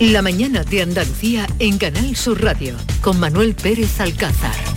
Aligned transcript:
La 0.00 0.22
mañana 0.22 0.64
de 0.64 0.80
Andalucía 0.80 1.46
en 1.58 1.76
Canal 1.76 2.16
Sur 2.16 2.42
Radio 2.42 2.74
con 3.02 3.20
Manuel 3.20 3.54
Pérez 3.54 4.00
Alcázar. 4.00 4.69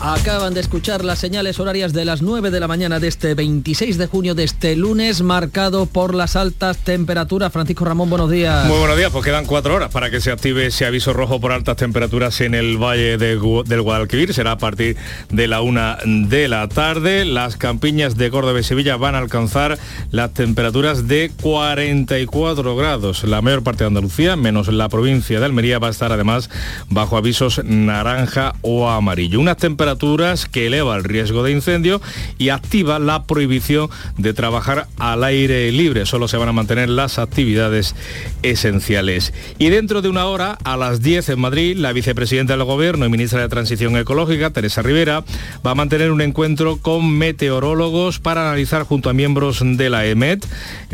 Acaban 0.00 0.52
de 0.52 0.60
escuchar 0.60 1.04
las 1.04 1.18
señales 1.18 1.58
horarias 1.58 1.94
de 1.94 2.04
las 2.04 2.20
9 2.20 2.50
de 2.50 2.60
la 2.60 2.68
mañana 2.68 3.00
de 3.00 3.08
este 3.08 3.34
26 3.34 3.96
de 3.96 4.06
junio 4.06 4.34
de 4.34 4.44
este 4.44 4.76
lunes, 4.76 5.22
marcado 5.22 5.86
por 5.86 6.14
las 6.14 6.36
altas 6.36 6.76
temperaturas. 6.76 7.50
Francisco 7.50 7.86
Ramón, 7.86 8.10
buenos 8.10 8.30
días. 8.30 8.66
Muy 8.66 8.78
buenos 8.78 8.98
días, 8.98 9.10
pues 9.10 9.24
quedan 9.24 9.46
cuatro 9.46 9.74
horas 9.74 9.90
para 9.90 10.10
que 10.10 10.20
se 10.20 10.30
active 10.30 10.66
ese 10.66 10.84
aviso 10.84 11.14
rojo 11.14 11.40
por 11.40 11.50
altas 11.50 11.76
temperaturas 11.76 12.42
en 12.42 12.54
el 12.54 12.76
Valle 12.76 13.16
de 13.16 13.36
del 13.64 13.82
Guadalquivir. 13.82 14.34
Será 14.34 14.52
a 14.52 14.58
partir 14.58 14.98
de 15.30 15.48
la 15.48 15.62
una 15.62 15.96
de 16.04 16.46
la 16.48 16.68
tarde. 16.68 17.24
Las 17.24 17.56
campiñas 17.56 18.18
de 18.18 18.30
Córdoba 18.30 18.60
y 18.60 18.64
Sevilla 18.64 18.98
van 18.98 19.14
a 19.14 19.18
alcanzar 19.18 19.78
las 20.10 20.34
temperaturas 20.34 21.08
de 21.08 21.32
44 21.40 22.76
grados. 22.76 23.24
La 23.24 23.40
mayor 23.40 23.62
parte 23.62 23.84
de 23.84 23.88
Andalucía, 23.88 24.36
menos 24.36 24.68
la 24.68 24.90
provincia 24.90 25.40
de 25.40 25.46
Almería, 25.46 25.78
va 25.78 25.88
a 25.88 25.92
estar 25.92 26.12
además 26.12 26.50
bajo 26.90 27.16
avisos 27.16 27.64
naranja 27.64 28.52
o 28.60 28.90
amarillo. 28.90 29.40
Unas 29.40 29.56
temperaturas 29.56 29.85
que 30.50 30.66
eleva 30.66 30.96
el 30.96 31.04
riesgo 31.04 31.42
de 31.42 31.52
incendio 31.52 32.00
y 32.38 32.48
activa 32.48 32.98
la 32.98 33.24
prohibición 33.24 33.88
de 34.16 34.34
trabajar 34.34 34.88
al 34.98 35.22
aire 35.24 35.70
libre. 35.70 36.06
Solo 36.06 36.28
se 36.28 36.36
van 36.36 36.48
a 36.48 36.52
mantener 36.52 36.88
las 36.88 37.18
actividades 37.18 37.94
esenciales. 38.42 39.32
Y 39.58 39.68
dentro 39.68 40.02
de 40.02 40.08
una 40.08 40.26
hora, 40.26 40.58
a 40.64 40.76
las 40.76 41.02
10 41.02 41.28
en 41.28 41.40
Madrid, 41.40 41.76
la 41.76 41.92
vicepresidenta 41.92 42.56
del 42.56 42.64
Gobierno 42.64 43.06
y 43.06 43.08
ministra 43.08 43.40
de 43.40 43.48
Transición 43.48 43.96
Ecológica, 43.96 44.50
Teresa 44.50 44.82
Rivera, 44.82 45.24
va 45.64 45.72
a 45.72 45.74
mantener 45.74 46.10
un 46.10 46.20
encuentro 46.20 46.78
con 46.78 47.10
meteorólogos 47.16 48.18
para 48.18 48.48
analizar 48.48 48.82
junto 48.82 49.10
a 49.10 49.12
miembros 49.12 49.60
de 49.62 49.90
la 49.90 50.06
EMET 50.06 50.44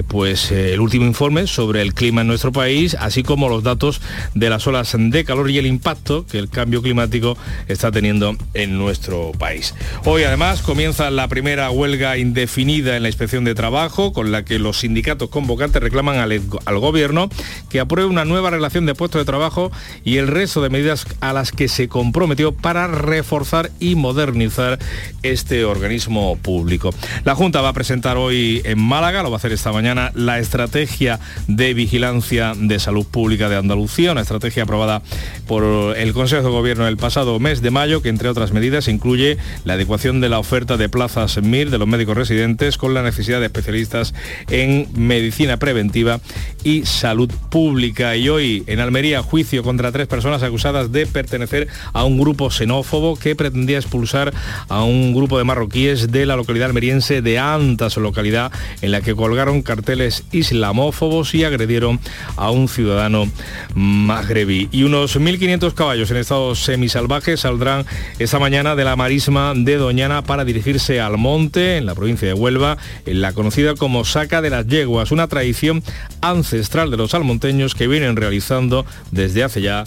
pues, 0.08 0.50
eh, 0.50 0.74
el 0.74 0.80
último 0.80 1.06
informe 1.06 1.46
sobre 1.46 1.82
el 1.82 1.94
clima 1.94 2.22
en 2.22 2.26
nuestro 2.26 2.52
país, 2.52 2.96
así 2.98 3.22
como 3.22 3.48
los 3.48 3.62
datos 3.62 4.00
de 4.34 4.50
las 4.50 4.66
olas 4.66 4.94
de 4.96 5.24
calor 5.24 5.50
y 5.50 5.58
el 5.58 5.66
impacto 5.66 6.26
que 6.26 6.38
el 6.38 6.48
cambio 6.48 6.82
climático 6.82 7.36
está 7.68 7.90
teniendo 7.90 8.36
en 8.54 8.78
nuestro 8.82 9.32
país. 9.38 9.74
Hoy 10.04 10.24
además 10.24 10.60
comienza 10.60 11.10
la 11.10 11.28
primera 11.28 11.70
huelga 11.70 12.18
indefinida 12.18 12.96
en 12.96 13.02
la 13.02 13.08
inspección 13.08 13.44
de 13.44 13.54
trabajo 13.54 14.12
con 14.12 14.32
la 14.32 14.44
que 14.44 14.58
los 14.58 14.80
sindicatos 14.80 15.30
convocantes 15.30 15.82
reclaman 15.82 16.18
al, 16.18 16.78
gobierno 16.80 17.28
que 17.70 17.80
apruebe 17.80 18.08
una 18.08 18.24
nueva 18.24 18.50
relación 18.50 18.86
de 18.86 18.94
puestos 18.94 19.20
de 19.20 19.24
trabajo 19.24 19.70
y 20.04 20.16
el 20.16 20.26
resto 20.26 20.62
de 20.62 20.70
medidas 20.70 21.06
a 21.20 21.32
las 21.32 21.52
que 21.52 21.68
se 21.68 21.88
comprometió 21.88 22.52
para 22.52 22.88
reforzar 22.88 23.70
y 23.78 23.94
modernizar 23.94 24.78
este 25.22 25.64
organismo 25.64 26.36
público. 26.36 26.90
La 27.24 27.34
Junta 27.34 27.60
va 27.60 27.68
a 27.68 27.72
presentar 27.72 28.16
hoy 28.16 28.62
en 28.64 28.80
Málaga, 28.80 29.22
lo 29.22 29.30
va 29.30 29.36
a 29.36 29.38
hacer 29.38 29.52
esta 29.52 29.72
mañana, 29.72 30.10
la 30.14 30.40
estrategia 30.40 31.20
de 31.46 31.74
vigilancia 31.74 32.54
de 32.56 32.80
salud 32.80 33.06
pública 33.06 33.48
de 33.48 33.56
Andalucía, 33.56 34.12
una 34.12 34.22
estrategia 34.22 34.64
aprobada 34.64 35.02
por 35.46 35.96
el 35.96 36.12
Consejo 36.12 36.42
de 36.42 36.50
Gobierno 36.50 36.88
el 36.88 36.96
pasado 36.96 37.38
mes 37.38 37.62
de 37.62 37.70
mayo 37.70 38.02
que 38.02 38.08
entre 38.08 38.28
otras 38.28 38.52
medidas 38.52 38.71
incluye 38.88 39.36
la 39.64 39.74
adecuación 39.74 40.20
de 40.20 40.28
la 40.28 40.38
oferta 40.38 40.76
de 40.76 40.88
plazas 40.88 41.40
MIR 41.42 41.70
de 41.70 41.78
los 41.78 41.88
médicos 41.88 42.16
residentes 42.16 42.78
con 42.78 42.94
la 42.94 43.02
necesidad 43.02 43.40
de 43.40 43.46
especialistas 43.46 44.14
en 44.48 44.88
medicina 44.94 45.58
preventiva 45.58 46.20
y 46.64 46.86
salud 46.86 47.30
pública. 47.50 48.16
Y 48.16 48.28
hoy 48.28 48.64
en 48.66 48.80
Almería, 48.80 49.22
juicio 49.22 49.62
contra 49.62 49.92
tres 49.92 50.06
personas 50.06 50.42
acusadas 50.42 50.92
de 50.92 51.06
pertenecer 51.06 51.68
a 51.92 52.04
un 52.04 52.18
grupo 52.18 52.50
xenófobo 52.50 53.16
que 53.16 53.36
pretendía 53.36 53.78
expulsar 53.78 54.32
a 54.68 54.82
un 54.82 55.14
grupo 55.14 55.38
de 55.38 55.44
marroquíes 55.44 56.10
de 56.10 56.26
la 56.26 56.36
localidad 56.36 56.68
almeriense 56.68 57.22
de 57.22 57.38
Antas, 57.38 57.96
localidad 57.96 58.52
en 58.80 58.92
la 58.92 59.00
que 59.00 59.14
colgaron 59.14 59.62
carteles 59.62 60.24
islamófobos 60.32 61.34
y 61.34 61.44
agredieron 61.44 62.00
a 62.36 62.50
un 62.50 62.68
ciudadano 62.68 63.30
magrebí. 63.74 64.68
Y 64.72 64.84
unos 64.84 65.18
1.500 65.18 65.74
caballos 65.74 66.10
en 66.10 66.16
estado 66.18 66.54
semisalvaje 66.54 67.36
saldrán 67.36 67.86
esta 68.18 68.38
mañana 68.38 68.61
de 68.62 68.84
la 68.84 68.94
marisma 68.94 69.54
de 69.56 69.76
Doñana 69.76 70.22
para 70.22 70.44
dirigirse 70.44 71.00
al 71.00 71.18
monte, 71.18 71.78
en 71.78 71.86
la 71.86 71.96
provincia 71.96 72.28
de 72.28 72.34
Huelva, 72.34 72.78
en 73.06 73.20
la 73.20 73.32
conocida 73.32 73.74
como 73.74 74.04
Saca 74.04 74.40
de 74.40 74.50
las 74.50 74.68
Yeguas, 74.68 75.10
una 75.10 75.26
tradición 75.26 75.82
ancestral 76.20 76.92
de 76.92 76.96
los 76.96 77.12
almonteños 77.12 77.74
que 77.74 77.88
vienen 77.88 78.14
realizando 78.14 78.86
desde 79.10 79.42
hace 79.42 79.62
ya 79.62 79.82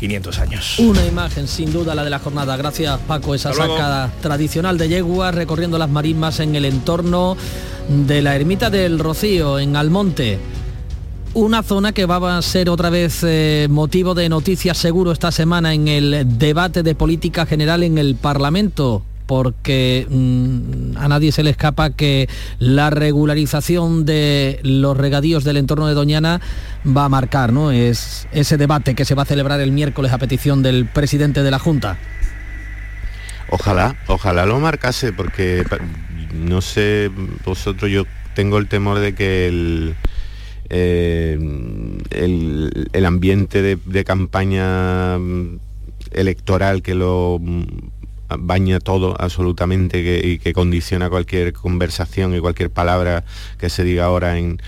500 0.00 0.38
años. 0.38 0.78
Una 0.78 1.04
imagen 1.04 1.46
sin 1.46 1.70
duda 1.70 1.94
la 1.94 2.02
de 2.02 2.08
la 2.08 2.18
jornada. 2.18 2.56
Gracias 2.56 2.98
Paco, 3.06 3.34
esa 3.34 3.52
saca 3.52 4.10
tradicional 4.22 4.78
de 4.78 4.88
yeguas 4.88 5.34
recorriendo 5.34 5.76
las 5.76 5.90
marismas 5.90 6.40
en 6.40 6.56
el 6.56 6.64
entorno 6.64 7.36
de 7.88 8.22
la 8.22 8.34
ermita 8.34 8.70
del 8.70 8.98
Rocío 8.98 9.58
en 9.58 9.76
Almonte 9.76 10.38
una 11.34 11.62
zona 11.62 11.92
que 11.92 12.06
va 12.06 12.36
a 12.36 12.42
ser 12.42 12.68
otra 12.68 12.90
vez 12.90 13.20
eh, 13.22 13.66
motivo 13.70 14.14
de 14.14 14.28
noticias 14.28 14.76
seguro 14.76 15.12
esta 15.12 15.32
semana 15.32 15.72
en 15.72 15.88
el 15.88 16.38
debate 16.38 16.82
de 16.82 16.94
política 16.94 17.46
general 17.46 17.82
en 17.82 17.96
el 17.98 18.16
Parlamento 18.16 19.02
porque 19.26 20.06
mm, 20.10 20.98
a 20.98 21.08
nadie 21.08 21.32
se 21.32 21.42
le 21.42 21.50
escapa 21.50 21.90
que 21.90 22.28
la 22.58 22.90
regularización 22.90 24.04
de 24.04 24.60
los 24.62 24.96
regadíos 24.96 25.44
del 25.44 25.56
entorno 25.56 25.86
de 25.86 25.94
Doñana 25.94 26.40
va 26.84 27.06
a 27.06 27.08
marcar 27.08 27.52
¿no? 27.52 27.70
es 27.70 28.28
ese 28.32 28.58
debate 28.58 28.94
que 28.94 29.04
se 29.06 29.14
va 29.14 29.22
a 29.22 29.26
celebrar 29.26 29.60
el 29.60 29.72
miércoles 29.72 30.12
a 30.12 30.18
petición 30.18 30.62
del 30.62 30.86
presidente 30.86 31.42
de 31.42 31.50
la 31.50 31.58
Junta. 31.58 31.98
Ojalá, 33.48 33.96
ojalá 34.06 34.46
lo 34.46 34.58
marcase, 34.60 35.12
porque 35.12 35.64
no 36.34 36.60
sé, 36.62 37.10
vosotros 37.44 37.90
yo 37.90 38.06
tengo 38.34 38.58
el 38.58 38.66
temor 38.66 38.98
de 38.98 39.14
que 39.14 39.46
el, 39.46 39.94
eh, 40.74 41.38
el, 42.10 43.04
ambiente 43.04 43.60
de, 43.76 44.04
campaña 44.04 45.18
mm, 45.18 45.58
electoral 46.12 46.80
que 46.80 46.94
lo 46.94 47.38
mm, 47.38 47.64
baña 48.38 48.80
todo 48.80 49.14
absolutamente 49.20 50.26
y 50.26 50.38
que 50.38 50.54
condiciona 50.54 51.10
cualquier 51.10 51.52
conversación 51.52 52.34
y 52.34 52.40
cualquier 52.40 52.70
palabra 52.70 53.22
que 53.58 53.68
se 53.68 53.84
diga 53.84 54.06
ahora 54.06 54.38
en, 54.38 54.58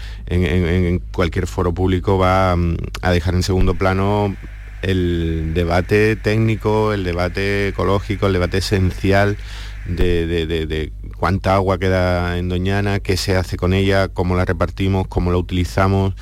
cualquier 1.11 1.47
foro 1.47 1.73
público 1.73 2.19
va 2.19 2.55
mm, 2.55 2.77
a 3.01 3.11
dejar 3.11 3.35
en 3.35 3.43
segundo 3.43 3.73
plano 3.75 4.37
el 4.83 5.53
debate 5.55 6.17
técnico, 6.17 6.93
el 6.93 7.05
debate 7.05 7.69
ecológico, 7.69 8.27
el 8.27 8.35
debate 8.35 8.59
esencial 8.59 9.39
de, 9.87 10.93
cuánta 11.19 11.55
agua 11.55 11.79
queda 11.79 12.39
en 12.39 12.49
Doñana, 12.49 13.01
qué 13.01 13.17
se 13.17 13.37
hace 13.37 13.57
con 13.57 13.75
ella, 13.75 14.09
cómo 14.09 14.37
la 14.37 14.45
repartimos, 14.45 15.07
cómo 15.09 15.31
la 15.31 15.39
utilizamos. 15.39 16.15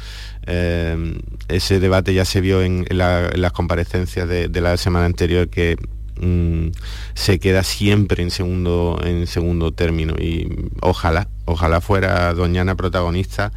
Eh, 0.46 1.20
ese 1.48 1.78
debate 1.78 2.14
ya 2.14 2.24
se 2.24 2.40
vio 2.40 2.62
en, 2.62 2.86
las 2.90 3.52
comparecencias 3.52 4.28
de, 4.28 4.60
la 4.60 4.76
semana 4.76 5.06
anterior 5.06 5.48
que 5.48 5.76
mm, 6.20 6.68
se 7.14 7.38
queda 7.38 7.62
siempre 7.62 8.22
en 8.22 8.30
segundo, 8.30 9.00
en 9.04 9.26
segundo 9.26 9.72
término 9.72 10.14
y 10.18 10.70
ojalá, 10.80 11.28
ojalá 11.44 11.80
fuera 11.80 12.34
Doñana 12.34 12.74
protagonista 12.74 13.52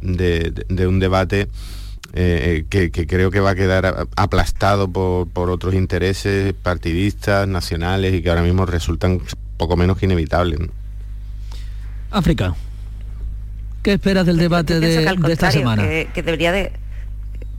de, 0.00 0.86
un 0.86 0.98
debate 0.98 1.48
eh, 2.14 2.64
que, 2.70 2.90
creo 2.90 3.30
que 3.30 3.40
va 3.40 3.50
a 3.50 3.54
quedar 3.54 4.08
aplastado 4.16 4.90
por, 4.90 5.28
por, 5.28 5.50
otros 5.50 5.74
intereses 5.74 6.54
partidistas, 6.54 7.46
nacionales 7.46 8.14
y 8.14 8.22
que 8.22 8.30
ahora 8.30 8.42
mismo 8.42 8.66
resultan 8.66 9.20
poco 9.60 9.76
menos 9.76 9.98
que 9.98 10.06
inevitable. 10.06 10.56
África. 12.10 12.54
¿Qué 13.82 13.92
esperas 13.92 14.24
del 14.24 14.38
debate 14.38 14.80
de, 14.80 15.04
esta 15.28 15.50
semana? 15.50 15.82
Que, 15.82 16.22
debería 16.24 16.50
de 16.50 16.72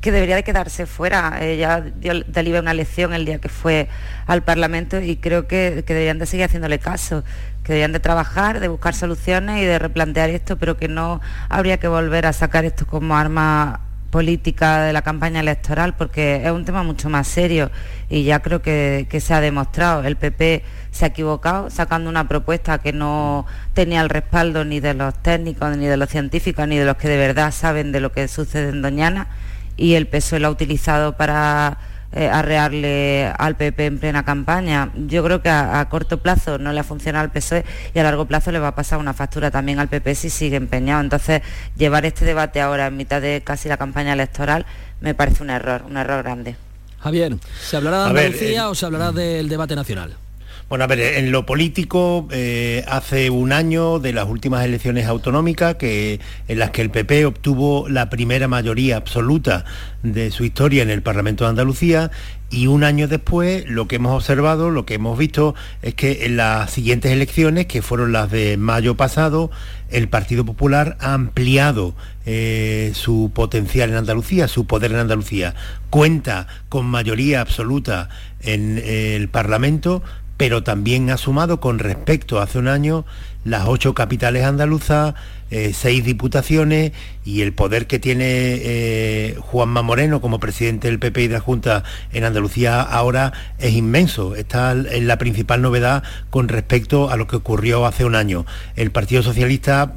que 0.01 0.11
debería 0.11 0.35
de 0.35 0.43
quedarse 0.43 0.87
fuera. 0.87 1.37
Ella 1.41 1.79
dio 1.81 2.23
de 2.23 2.59
una 2.59 2.73
lección 2.73 3.13
el 3.13 3.25
día 3.25 3.37
que 3.37 3.49
fue 3.49 3.87
al 4.25 4.41
Parlamento 4.41 4.99
y 4.99 5.17
creo 5.17 5.47
que, 5.47 5.83
que, 5.85 5.93
deberían 5.93 6.17
de 6.17 6.25
seguir 6.25 6.45
haciéndole 6.45 6.79
caso, 6.79 7.23
que 7.63 7.73
deberían 7.73 7.91
de 7.91 7.99
trabajar, 7.99 8.59
de 8.59 8.67
buscar 8.67 8.95
soluciones 8.95 9.61
y 9.61 9.65
de 9.65 9.77
replantear 9.77 10.31
esto, 10.31 10.57
pero 10.57 10.77
que 10.77 10.87
no 10.87 11.21
habría 11.49 11.77
que 11.77 11.87
volver 11.87 12.25
a 12.25 12.33
sacar 12.33 12.65
esto 12.65 12.87
como 12.87 13.15
arma 13.15 13.81
política 14.11 14.83
de 14.83 14.93
la 14.93 15.01
campaña 15.01 15.39
electoral 15.39 15.95
porque 15.95 16.41
es 16.45 16.51
un 16.51 16.65
tema 16.65 16.83
mucho 16.83 17.09
más 17.09 17.27
serio 17.27 17.71
y 18.09 18.23
ya 18.23 18.41
creo 18.41 18.61
que, 18.61 19.07
se 19.19 19.33
ha 19.33 19.41
demostrado. 19.41 20.03
El 20.03 20.17
PP 20.17 20.63
se 20.91 21.05
ha 21.05 21.07
equivocado 21.07 21.69
sacando 21.69 22.09
una 22.09 22.27
propuesta 22.27 22.77
que 22.79 22.93
no 22.93 23.47
tenía 23.73 24.01
el 24.01 24.09
respaldo 24.09 24.65
ni 24.65 24.79
de 24.79 24.93
los 24.93 25.15
técnicos, 25.23 25.75
ni 25.77 25.87
de 25.87 25.97
los 25.97 26.09
científicos, 26.09 26.67
ni 26.67 26.77
de 26.77 26.85
los 26.85 26.97
que 26.97 27.07
de 27.07 27.17
verdad 27.17 27.51
saben 27.51 27.91
de 27.91 28.01
lo 28.01 28.11
que 28.11 28.27
sucede 28.27 28.69
en 28.69 28.81
Doñana 28.81 29.29
y 29.77 29.95
el 29.95 30.07
PSOE 30.07 30.39
lo 30.39 30.49
ha 30.49 30.51
utilizado 30.51 31.17
para 31.17 31.77
eh, 32.13 32.27
arrearle 32.27 33.31
al 33.37 33.55
PP 33.55 33.85
en 33.85 33.99
plena 33.99 34.23
campaña. 34.23 34.91
Yo 34.95 35.23
creo 35.23 35.41
que 35.41 35.49
a, 35.49 35.87
corto 35.89 36.17
plazo 36.17 36.57
no 36.57 36.73
le 36.73 36.79
ha 36.79 36.83
funcionado 36.83 37.23
al 37.23 37.31
PSOE 37.31 37.63
y 37.93 37.99
a 37.99 38.03
largo 38.03 38.25
plazo 38.25 38.51
le 38.51 38.59
va 38.59 38.69
a 38.69 38.75
pasar 38.75 38.99
una 38.99 39.13
factura 39.13 39.51
también 39.51 39.79
al 39.79 39.87
PP 39.87 40.15
si 40.15 40.29
sigue 40.29 40.57
empeñado. 40.57 41.01
Entonces, 41.01 41.41
llevar 41.77 42.05
este 42.05 42.25
debate 42.25 42.61
ahora 42.61 42.87
en 42.87 42.97
mitad 42.97 43.21
de 43.21 43.41
casi 43.43 43.69
la 43.69 43.77
campaña 43.77 44.13
electoral 44.13 44.65
me 44.99 45.13
parece 45.13 45.43
un 45.43 45.49
error, 45.49 45.83
un 45.87 45.97
error 45.97 46.23
grande. 46.23 46.55
Javier, 46.99 47.35
¿se 47.61 47.77
hablará 47.77 48.03
de 48.03 48.09
Andalucía 48.09 48.61
eh, 48.63 48.65
o 48.65 48.75
se 48.75 48.85
hablará 48.85 49.11
del 49.11 49.49
debate 49.49 49.75
nacional? 49.75 50.15
Bueno, 50.71 50.85
a 50.85 50.87
ver, 50.87 51.01
en 51.01 51.33
lo 51.33 51.45
político, 51.45 52.29
eh, 52.31 52.85
hace 52.87 53.29
un 53.29 53.51
año 53.51 53.99
de 53.99 54.13
las 54.13 54.29
últimas 54.29 54.63
elecciones 54.63 55.05
autonómicas 55.05 55.75
que, 55.75 56.21
en 56.47 56.59
las 56.59 56.71
que 56.71 56.81
el 56.81 56.89
PP 56.89 57.25
obtuvo 57.25 57.89
la 57.89 58.09
primera 58.09 58.47
mayoría 58.47 58.95
absoluta 58.95 59.65
de 60.01 60.31
su 60.31 60.45
historia 60.45 60.81
en 60.81 60.89
el 60.89 61.01
Parlamento 61.01 61.43
de 61.43 61.49
Andalucía 61.49 62.09
y 62.49 62.67
un 62.67 62.85
año 62.85 63.09
después 63.09 63.65
lo 63.69 63.89
que 63.89 63.97
hemos 63.97 64.13
observado, 64.13 64.71
lo 64.71 64.85
que 64.85 64.93
hemos 64.93 65.17
visto 65.17 65.55
es 65.81 65.93
que 65.93 66.25
en 66.25 66.37
las 66.37 66.71
siguientes 66.71 67.11
elecciones, 67.11 67.65
que 67.65 67.81
fueron 67.81 68.13
las 68.13 68.31
de 68.31 68.55
mayo 68.55 68.95
pasado, 68.95 69.51
el 69.89 70.07
Partido 70.07 70.45
Popular 70.45 70.95
ha 71.01 71.13
ampliado 71.13 71.95
eh, 72.25 72.91
su 72.93 73.31
potencial 73.33 73.89
en 73.89 73.95
Andalucía, 73.95 74.47
su 74.47 74.65
poder 74.67 74.91
en 74.91 74.99
Andalucía. 74.99 75.55
Cuenta 75.89 76.47
con 76.69 76.85
mayoría 76.85 77.41
absoluta 77.41 78.09
en 78.41 78.77
eh, 78.77 79.15
el 79.15 79.29
Parlamento, 79.29 80.03
pero 80.41 80.63
también 80.63 81.11
ha 81.11 81.17
sumado 81.17 81.59
con 81.59 81.77
respecto 81.77 82.39
a 82.39 82.45
hace 82.45 82.57
un 82.57 82.67
año 82.67 83.05
las 83.43 83.67
ocho 83.67 83.93
capitales 83.93 84.43
andaluzas, 84.43 85.13
eh, 85.51 85.71
seis 85.71 86.03
diputaciones 86.03 86.93
y 87.23 87.41
el 87.41 87.53
poder 87.53 87.85
que 87.85 87.99
tiene 87.99 88.25
eh, 88.25 89.37
Juanma 89.39 89.83
Moreno 89.83 90.19
como 90.19 90.39
presidente 90.39 90.87
del 90.87 90.97
PP 90.97 91.21
y 91.21 91.27
de 91.27 91.35
la 91.35 91.41
Junta 91.41 91.83
en 92.11 92.23
Andalucía 92.23 92.81
ahora 92.81 93.33
es 93.59 93.73
inmenso. 93.73 94.33
Está 94.33 94.71
en 94.71 95.05
la 95.05 95.19
principal 95.19 95.61
novedad 95.61 96.01
con 96.31 96.47
respecto 96.47 97.11
a 97.11 97.17
lo 97.17 97.27
que 97.27 97.35
ocurrió 97.35 97.85
hace 97.85 98.03
un 98.03 98.15
año. 98.15 98.47
El 98.75 98.89
Partido 98.89 99.21
Socialista, 99.21 99.93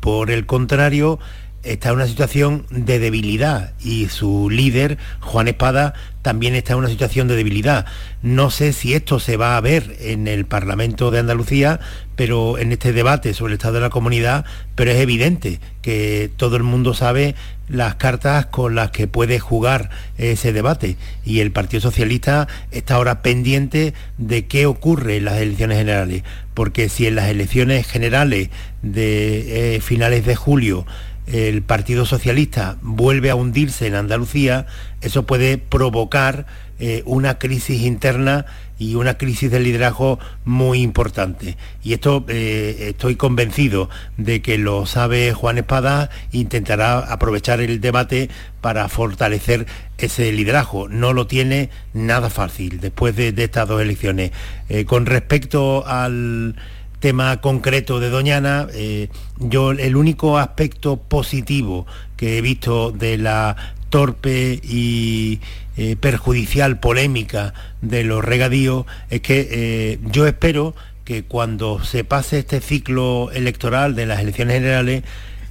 por 0.00 0.30
el 0.30 0.44
contrario, 0.44 1.18
está 1.62 1.88
en 1.88 1.94
una 1.94 2.06
situación 2.06 2.66
de 2.70 2.98
debilidad 2.98 3.72
y 3.82 4.08
su 4.08 4.50
líder, 4.50 4.98
Juan 5.20 5.48
Espada, 5.48 5.94
también 6.26 6.56
está 6.56 6.72
en 6.72 6.80
una 6.80 6.88
situación 6.88 7.28
de 7.28 7.36
debilidad. 7.36 7.86
No 8.20 8.50
sé 8.50 8.72
si 8.72 8.94
esto 8.94 9.20
se 9.20 9.36
va 9.36 9.56
a 9.56 9.60
ver 9.60 9.96
en 10.00 10.26
el 10.26 10.44
Parlamento 10.44 11.12
de 11.12 11.20
Andalucía, 11.20 11.78
pero 12.16 12.58
en 12.58 12.72
este 12.72 12.92
debate 12.92 13.32
sobre 13.32 13.52
el 13.52 13.58
estado 13.58 13.74
de 13.74 13.82
la 13.82 13.90
comunidad, 13.90 14.44
pero 14.74 14.90
es 14.90 14.98
evidente 14.98 15.60
que 15.82 16.28
todo 16.36 16.56
el 16.56 16.64
mundo 16.64 16.94
sabe 16.94 17.36
las 17.68 17.94
cartas 17.94 18.46
con 18.46 18.74
las 18.74 18.90
que 18.90 19.06
puede 19.06 19.38
jugar 19.38 19.90
ese 20.18 20.52
debate 20.52 20.96
y 21.24 21.38
el 21.38 21.52
Partido 21.52 21.80
Socialista 21.80 22.48
está 22.72 22.96
ahora 22.96 23.22
pendiente 23.22 23.94
de 24.18 24.46
qué 24.46 24.66
ocurre 24.66 25.18
en 25.18 25.26
las 25.26 25.36
elecciones 25.36 25.78
generales, 25.78 26.24
porque 26.54 26.88
si 26.88 27.06
en 27.06 27.14
las 27.14 27.28
elecciones 27.28 27.86
generales 27.86 28.50
de 28.82 29.76
eh, 29.76 29.80
finales 29.80 30.26
de 30.26 30.34
julio 30.34 30.86
el 31.26 31.62
Partido 31.62 32.06
Socialista 32.06 32.76
vuelve 32.82 33.30
a 33.30 33.34
hundirse 33.34 33.86
en 33.86 33.94
Andalucía, 33.94 34.66
eso 35.00 35.26
puede 35.26 35.58
provocar 35.58 36.46
eh, 36.78 37.02
una 37.06 37.38
crisis 37.38 37.82
interna 37.82 38.46
y 38.78 38.96
una 38.96 39.16
crisis 39.16 39.50
de 39.50 39.60
liderazgo 39.60 40.18
muy 40.44 40.82
importante. 40.82 41.56
Y 41.82 41.94
esto 41.94 42.24
eh, 42.28 42.88
estoy 42.90 43.16
convencido 43.16 43.88
de 44.18 44.42
que 44.42 44.58
lo 44.58 44.84
sabe 44.84 45.32
Juan 45.32 45.58
Espada, 45.58 46.10
intentará 46.32 46.98
aprovechar 46.98 47.60
el 47.60 47.80
debate 47.80 48.28
para 48.60 48.88
fortalecer 48.88 49.66
ese 49.96 50.30
liderazgo. 50.32 50.88
No 50.88 51.12
lo 51.12 51.26
tiene 51.26 51.70
nada 51.94 52.28
fácil 52.28 52.80
después 52.80 53.16
de, 53.16 53.32
estas 53.36 53.66
dos 53.66 53.80
elecciones. 53.80 54.32
Eh, 54.68 54.84
con 54.84 55.06
respecto 55.06 55.86
al 55.86 56.56
tema 57.06 57.40
concreto 57.40 58.00
de 58.00 58.10
Doñana, 58.10 58.66
eh, 58.74 59.10
yo 59.38 59.70
el 59.70 59.94
único 59.94 60.38
aspecto 60.38 60.96
positivo 60.96 61.86
que 62.16 62.36
he 62.36 62.40
visto 62.40 62.90
de 62.90 63.16
la 63.16 63.54
torpe 63.90 64.58
y 64.60 65.38
eh, 65.76 65.94
perjudicial 65.94 66.80
polémica 66.80 67.54
de 67.80 68.02
los 68.02 68.24
regadíos 68.24 68.86
es 69.08 69.20
que 69.20 69.46
eh, 69.48 69.98
yo 70.10 70.26
espero 70.26 70.74
que 71.04 71.22
cuando 71.22 71.84
se 71.84 72.02
pase 72.02 72.40
este 72.40 72.60
ciclo 72.60 73.30
electoral 73.30 73.94
de 73.94 74.06
las 74.06 74.18
elecciones 74.18 74.54
generales 74.54 75.04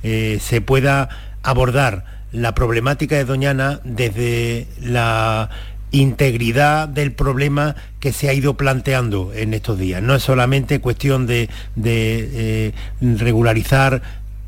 se 0.03 0.59
pueda 0.59 1.07
abordar 1.41 2.03
la 2.33 2.53
problemática 2.53 3.15
de 3.15 3.23
Doñana 3.23 3.79
desde 3.85 4.67
la 4.81 5.49
integridad 5.91 6.87
del 6.87 7.11
problema 7.11 7.75
que 7.99 8.11
se 8.11 8.29
ha 8.29 8.33
ido 8.33 8.55
planteando 8.55 9.31
en 9.33 9.53
estos 9.53 9.79
días. 9.79 10.01
No 10.01 10.15
es 10.15 10.23
solamente 10.23 10.79
cuestión 10.79 11.27
de, 11.27 11.49
eh, 11.83 12.73
regularizar 12.99 14.01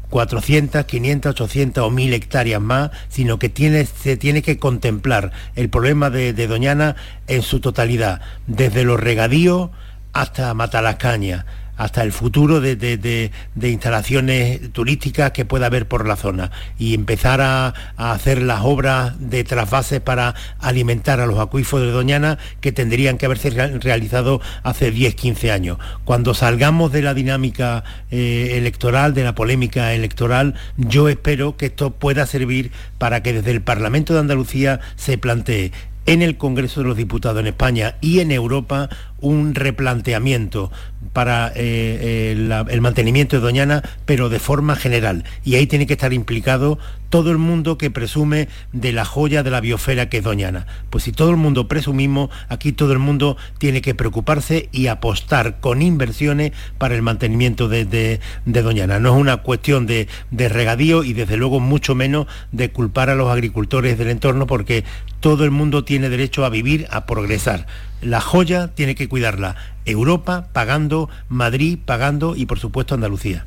400, 0.10 0.86
500, 0.86 1.32
800 1.32 1.84
o 1.84 1.90
1000 1.90 2.14
hectáreas 2.14 2.62
más, 2.62 2.92
sino 3.10 3.40
que 3.40 3.52
se 3.94 4.18
tiene 4.18 4.42
que 4.42 4.58
contemplar 4.58 5.32
el 5.56 5.70
problema 5.70 6.10
de, 6.10 6.34
de 6.34 6.48
Doñana 6.48 6.96
en 7.28 7.42
su 7.42 7.60
totalidad, 7.60 8.22
desde 8.48 8.84
los 8.84 9.00
regadíos 9.00 9.70
hasta 10.14 10.54
Matalascaña 10.54 11.46
hasta 11.78 12.04
el 12.04 12.12
futuro 12.12 12.60
de, 12.60 13.32
instalaciones 13.62 14.74
turísticas 14.74 15.32
que 15.32 15.46
pueda 15.46 15.68
haber 15.68 15.88
por 15.88 16.08
la 16.08 16.16
zona 16.16 16.52
y 16.78 16.94
empezar 16.94 17.42
a, 17.42 17.74
hacer 17.96 18.42
las 18.42 18.62
obras 18.64 19.14
de 19.20 19.44
trasvases 19.44 20.02
para 20.02 20.36
alimentar 20.60 21.20
a 21.20 21.28
los 21.28 21.40
acuíferos 21.40 21.86
de 21.86 21.92
Doñana 21.92 22.38
que 22.62 22.72
tendrían 22.72 23.18
que 23.18 23.28
haberse 23.28 23.50
realizado 23.80 24.42
hace 24.64 24.92
10, 24.92 25.16
15 25.16 25.52
años. 25.52 25.78
Cuando 26.04 26.34
salgamos 26.34 26.92
de 26.92 27.02
la 27.02 27.14
dinámica 27.14 27.84
eh, 28.12 28.56
electoral, 28.58 29.14
de 29.14 29.24
la 29.24 29.36
polémica 29.36 29.94
electoral, 29.94 30.56
yo 30.78 31.10
espero 31.10 31.58
que 31.58 31.68
esto 31.68 31.92
pueda 31.92 32.26
servir 32.26 32.72
para 32.98 33.22
que 33.22 33.34
desde 33.34 33.52
el 33.52 33.62
Parlamento 33.62 34.14
de 34.14 34.20
Andalucía 34.20 34.80
se 34.96 35.18
plantee 35.18 35.72
en 36.08 36.22
el 36.22 36.38
Congreso 36.38 36.82
de 36.82 36.88
los 36.88 36.98
Diputados 36.98 37.40
en 37.42 37.48
España 37.48 37.96
y 38.02 38.22
en 38.22 38.32
Europa 38.32 38.90
un 39.20 39.56
replanteamiento 39.56 40.72
para 41.14 41.52
eh, 41.56 42.36
el, 42.70 42.82
mantenimiento 42.82 43.38
de 43.38 43.42
Doñana, 43.42 43.84
pero 44.06 44.30
de 44.30 44.40
forma 44.40 44.76
general. 44.76 45.24
Y 45.44 45.56
ahí 45.56 45.66
tiene 45.68 45.88
que 45.88 45.94
estar 45.94 46.14
implicado 46.14 46.78
todo 47.10 47.32
el 47.32 47.38
mundo 47.38 47.78
que 47.78 47.90
presume 47.90 48.50
de 48.74 48.92
la 48.92 49.06
joya 49.06 49.42
de 49.42 49.50
la 49.50 49.62
biosfera 49.62 50.10
que 50.10 50.18
es 50.18 50.24
Doñana. 50.24 50.68
Pues 50.90 51.06
si 51.06 51.12
todo 51.12 51.32
el 51.32 51.38
mundo 51.38 51.68
presumimos, 51.68 52.30
aquí 52.50 52.72
todo 52.72 52.94
el 52.94 53.00
mundo 53.00 53.38
tiene 53.58 53.82
que 53.82 53.96
preocuparse 53.96 54.70
y 54.72 54.88
apostar 54.88 55.60
con 55.60 55.82
inversiones 55.82 56.52
para 56.78 56.96
el 56.96 57.02
mantenimiento 57.02 57.70
de, 57.70 58.20
Doñana. 58.46 59.00
No 59.00 59.16
es 59.16 59.22
una 59.22 59.38
cuestión 59.38 59.88
de 59.88 60.08
regadío 60.32 61.04
y 61.04 61.14
desde 61.14 61.38
luego 61.38 61.60
mucho 61.60 61.96
menos 61.96 62.28
de 62.52 62.70
culpar 62.72 63.10
a 63.10 63.16
los 63.16 63.32
agricultores 63.32 63.98
del 63.98 64.10
entorno 64.10 64.46
porque 64.46 64.84
todo 65.20 65.46
el 65.46 65.52
mundo 65.52 65.84
tiene 65.84 66.10
derecho 66.10 66.46
a 66.46 66.50
vivir, 66.50 66.88
a 66.92 67.06
progresar 67.06 67.66
la 68.02 68.22
joya 68.22 68.70
tiene 68.76 68.96
que 68.96 69.08
cuidarla 69.08 69.56
Europa 69.86 70.48
pagando, 70.54 71.10
Madrid 71.30 71.80
pagando 71.84 72.36
y 72.36 72.46
por 72.46 72.60
supuesto 72.60 72.96
Andalucía. 72.96 73.46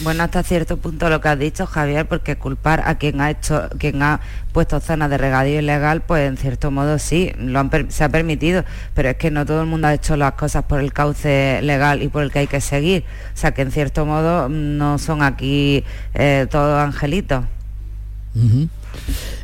Bueno, 0.00 0.22
hasta 0.22 0.42
cierto 0.42 0.76
punto 0.76 1.08
lo 1.10 1.20
que 1.20 1.28
has 1.28 1.38
dicho, 1.38 1.66
Javier, 1.66 2.06
porque 2.06 2.36
culpar 2.36 2.82
a 2.86 2.96
quien 2.96 3.20
ha 3.20 3.30
hecho, 3.30 3.68
quien 3.78 4.02
ha 4.02 4.20
puesto 4.52 4.80
zonas 4.80 5.10
de 5.10 5.18
regadío 5.18 5.58
ilegal, 5.58 6.02
pues 6.02 6.28
en 6.28 6.36
cierto 6.36 6.70
modo 6.70 6.98
sí, 6.98 7.32
lo 7.38 7.68
se 7.88 8.04
ha 8.04 8.08
permitido, 8.08 8.64
pero 8.94 9.10
es 9.10 9.16
que 9.16 9.30
no 9.30 9.44
todo 9.44 9.60
el 9.60 9.66
mundo 9.66 9.88
ha 9.88 9.94
hecho 9.94 10.16
las 10.16 10.32
cosas 10.32 10.64
por 10.64 10.80
el 10.80 10.92
cauce 10.92 11.60
legal 11.62 12.02
y 12.02 12.08
por 12.08 12.22
el 12.22 12.30
que 12.30 12.40
hay 12.40 12.46
que 12.46 12.60
seguir. 12.60 13.04
O 13.34 13.36
sea 13.36 13.52
que 13.52 13.62
en 13.62 13.72
cierto 13.72 14.06
modo 14.06 14.48
no 14.48 14.98
son 14.98 15.22
aquí 15.22 15.84
eh, 16.14 16.46
todos 16.48 16.80
angelitos. 16.80 17.44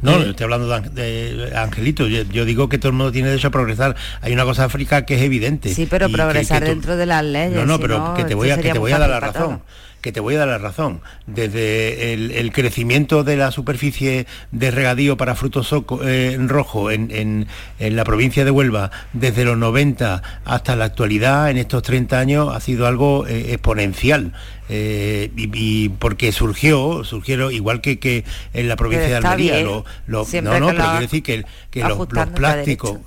No, 0.02 0.20
eh, 0.20 0.30
estoy 0.30 0.44
hablando 0.44 0.68
de, 0.68 1.52
Angelito. 1.56 2.06
Yo, 2.06 2.44
digo 2.44 2.68
que 2.68 2.78
todo 2.78 2.90
el 2.90 2.96
mundo 2.96 3.12
tiene 3.12 3.28
derecho 3.28 3.48
a 3.48 3.50
progresar. 3.50 3.96
Hay 4.20 4.32
una 4.32 4.44
cosa 4.44 4.64
África 4.64 5.04
que 5.04 5.16
es 5.16 5.22
evidente. 5.22 5.74
Sí, 5.74 5.86
pero 5.88 6.08
progresar 6.08 6.64
dentro 6.64 6.96
de 6.96 7.06
las 7.06 7.24
leyes. 7.24 7.54
No, 7.54 7.66
no, 7.66 7.78
pero 7.78 8.14
que 8.14 8.24
te 8.24 8.34
voy 8.34 8.50
a, 8.50 8.56
que 8.56 8.72
te 8.72 8.78
voy 8.78 8.92
a 8.92 8.98
dar 8.98 9.10
la 9.10 9.20
razón 9.20 9.60
que 10.04 10.12
te 10.12 10.20
voy 10.20 10.34
a 10.34 10.40
dar 10.40 10.48
la 10.48 10.58
razón. 10.58 11.00
Desde 11.26 12.12
el, 12.12 12.52
crecimiento 12.52 13.24
de 13.24 13.38
la 13.38 13.50
superficie 13.50 14.26
de 14.52 14.70
regadío 14.70 15.16
para 15.16 15.34
frutos 15.34 15.74
eh, 16.04 16.36
rojos 16.46 16.92
en, 16.92 17.46
la 17.78 18.04
provincia 18.04 18.44
de 18.44 18.50
Huelva, 18.50 18.90
desde 19.14 19.46
los 19.46 19.56
90 19.56 20.22
hasta 20.44 20.76
la 20.76 20.84
actualidad, 20.84 21.48
en 21.48 21.56
estos 21.56 21.82
30 21.84 22.18
años, 22.18 22.54
ha 22.54 22.60
sido 22.60 22.86
algo 22.86 23.26
eh, 23.26 23.54
exponencial. 23.54 24.34
Eh, 24.70 25.30
y, 25.36 25.90
porque 25.90 26.32
surgió, 26.32 27.04
surgieron 27.04 27.52
igual 27.52 27.82
que, 27.82 27.98
que 27.98 28.24
en 28.54 28.68
la 28.68 28.76
provincia 28.76 29.08
de 29.08 29.16
Almería. 29.16 29.62
no, 29.62 29.84
no, 30.06 30.24
pero 30.24 30.68
quiero 30.70 31.00
decir 31.00 31.22
que, 31.22 31.44
los, 31.82 32.06
plásticos, 32.34 32.98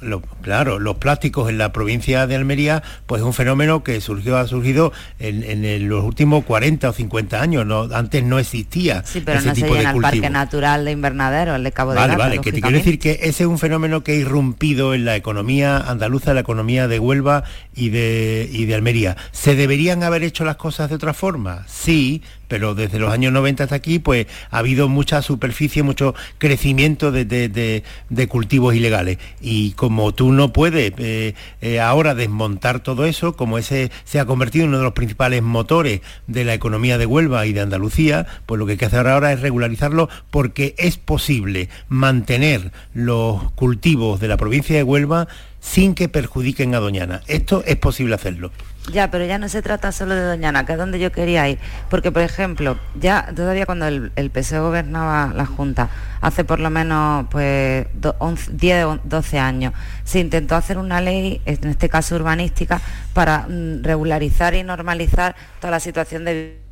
claro, 0.42 0.78
los 0.78 0.98
plásticos 0.98 1.50
en 1.50 1.58
la 1.58 1.72
provincia 1.74 2.28
de 2.28 2.36
Almería, 2.36 2.84
pues 3.08 3.22
es 3.22 3.26
un 3.26 3.34
fenómeno 3.34 3.84
que 3.84 4.00
surgió, 4.02 4.38
ha 4.38 4.46
surgido 4.46 4.94
en, 5.18 5.90
los 5.90 6.04
últimos 6.04 6.44
40 6.44 6.90
o 6.90 6.94
50 6.94 7.42
años. 7.42 7.66
¿no? 7.66 7.90
Antes 7.94 8.24
no 8.24 8.38
existía 8.38 9.04
sí, 9.04 9.22
pero 9.26 9.40
ese 9.40 9.48
no 9.48 9.54
tipo 9.54 9.74
se 9.74 9.82
de 9.82 9.90
el 9.90 10.02
Parque 10.02 10.30
Natural 10.30 10.86
de 10.86 10.92
Invernadero, 10.92 11.56
el 11.56 11.64
de 11.64 11.72
Cabo 11.72 11.92
de 11.92 11.98
Vale, 11.98 12.16
vale, 12.16 12.40
que 12.40 12.52
te 12.52 12.62
quiero 12.62 12.78
decir 12.78 13.00
que 13.00 13.20
ese 13.24 13.44
es 13.44 13.48
un 13.48 13.58
fenómeno 13.58 14.04
que 14.04 14.12
ha 14.12 14.16
irrumpido 14.16 14.94
en 14.94 15.06
la 15.06 15.16
economía 15.16 15.78
andaluza, 15.78 16.36
la 16.36 16.42
economía 16.42 16.88
de 16.88 17.00
Huelva 17.00 17.44
y 17.76 17.90
de, 17.90 18.48
y 18.52 18.66
de 18.66 18.76
Almería. 18.76 19.18
¿Se 19.32 19.56
deberían 19.56 20.04
haber 20.04 20.24
hecho 20.24 20.46
las 20.46 20.58
cosas 20.58 20.90
de 20.90 20.96
otra 20.96 21.14
forma? 21.14 21.47
Sí, 21.68 22.22
pero 22.48 22.76
desde 22.76 23.00
los 23.00 23.12
años 23.12 23.34
90 23.34 23.64
hasta 23.64 23.76
aquí, 23.76 24.00
pues 24.00 24.28
ha 24.52 24.60
habido 24.60 24.88
mucha 24.90 25.22
superficie, 25.22 25.84
mucho 25.84 26.16
crecimiento 26.38 27.12
de, 27.12 27.84
cultivos 28.30 28.76
ilegales. 28.76 29.18
Y 29.42 29.72
como 29.72 30.14
tú 30.14 30.32
no 30.32 30.54
puedes 30.54 30.94
eh, 30.98 31.36
eh, 31.62 31.80
ahora 31.80 32.16
desmontar 32.16 32.80
todo 32.80 33.06
eso, 33.06 33.36
como 33.36 33.58
ese 33.58 33.92
se 34.06 34.20
ha 34.20 34.26
convertido 34.26 34.64
en 34.64 34.70
uno 34.70 34.80
de 34.80 34.84
los 34.86 34.94
principales 34.94 35.44
motores 35.44 36.02
de 36.28 36.46
la 36.46 36.54
economía 36.54 36.98
de 36.98 37.06
Huelva 37.06 37.46
y 37.46 37.54
de 37.54 37.62
Andalucía, 37.62 38.26
pues 38.46 38.60
lo 38.60 38.66
que 38.66 38.74
hay 38.74 38.78
que 38.78 38.86
hacer 38.86 39.08
ahora 39.08 39.34
es 39.34 39.42
regularizarlo 39.42 40.10
porque 40.32 40.76
es 40.78 40.98
posible 40.98 41.70
mantener 41.90 42.72
los 42.94 43.52
cultivos 43.54 44.20
de 44.20 44.28
la 44.28 44.38
provincia 44.38 44.76
de 44.76 44.84
Huelva 44.84 45.28
sin 45.60 45.96
que 45.96 46.08
perjudiquen 46.08 46.76
a 46.76 46.80
Doñana. 46.80 47.22
Esto 47.28 47.64
es 47.66 47.76
posible 47.76 48.16
hacerlo. 48.16 48.52
Ya, 48.92 49.12
pero 49.12 49.26
ya 49.26 49.38
no 49.38 49.50
se 49.50 49.62
trata 49.62 49.92
solo 49.92 50.16
de 50.16 50.22
Doñana, 50.22 50.66
que 50.66 50.72
es 50.72 50.78
donde 50.78 50.98
yo 50.98 51.12
quería 51.12 51.48
ir. 51.50 51.60
Porque, 51.90 52.12
por 52.12 52.22
ejemplo, 52.22 52.78
ya 52.96 53.32
todavía 53.36 53.66
cuando 53.66 53.86
el, 53.86 54.14
el 54.16 54.30
PSOE 54.30 54.62
gobernaba 54.62 55.34
la 55.36 55.46
Junta, 55.46 55.90
hace 56.22 56.46
por 56.46 56.60
lo 56.60 56.70
menos 56.70 57.28
pues 57.30 57.86
10 58.52 58.86
o 58.86 59.00
12 59.04 59.40
años, 59.40 59.74
se 60.06 60.20
intentó 60.20 60.56
hacer 60.56 60.78
una 60.78 61.02
ley, 61.02 61.42
en 61.46 61.70
este 61.70 61.90
caso 61.90 62.16
urbanística, 62.16 62.80
para 63.14 63.46
mm, 63.48 63.84
regularizar 63.84 64.56
y 64.56 64.64
normalizar 64.64 65.36
toda 65.60 65.72
la 65.72 65.80
situación 65.82 66.24
de 66.24 66.67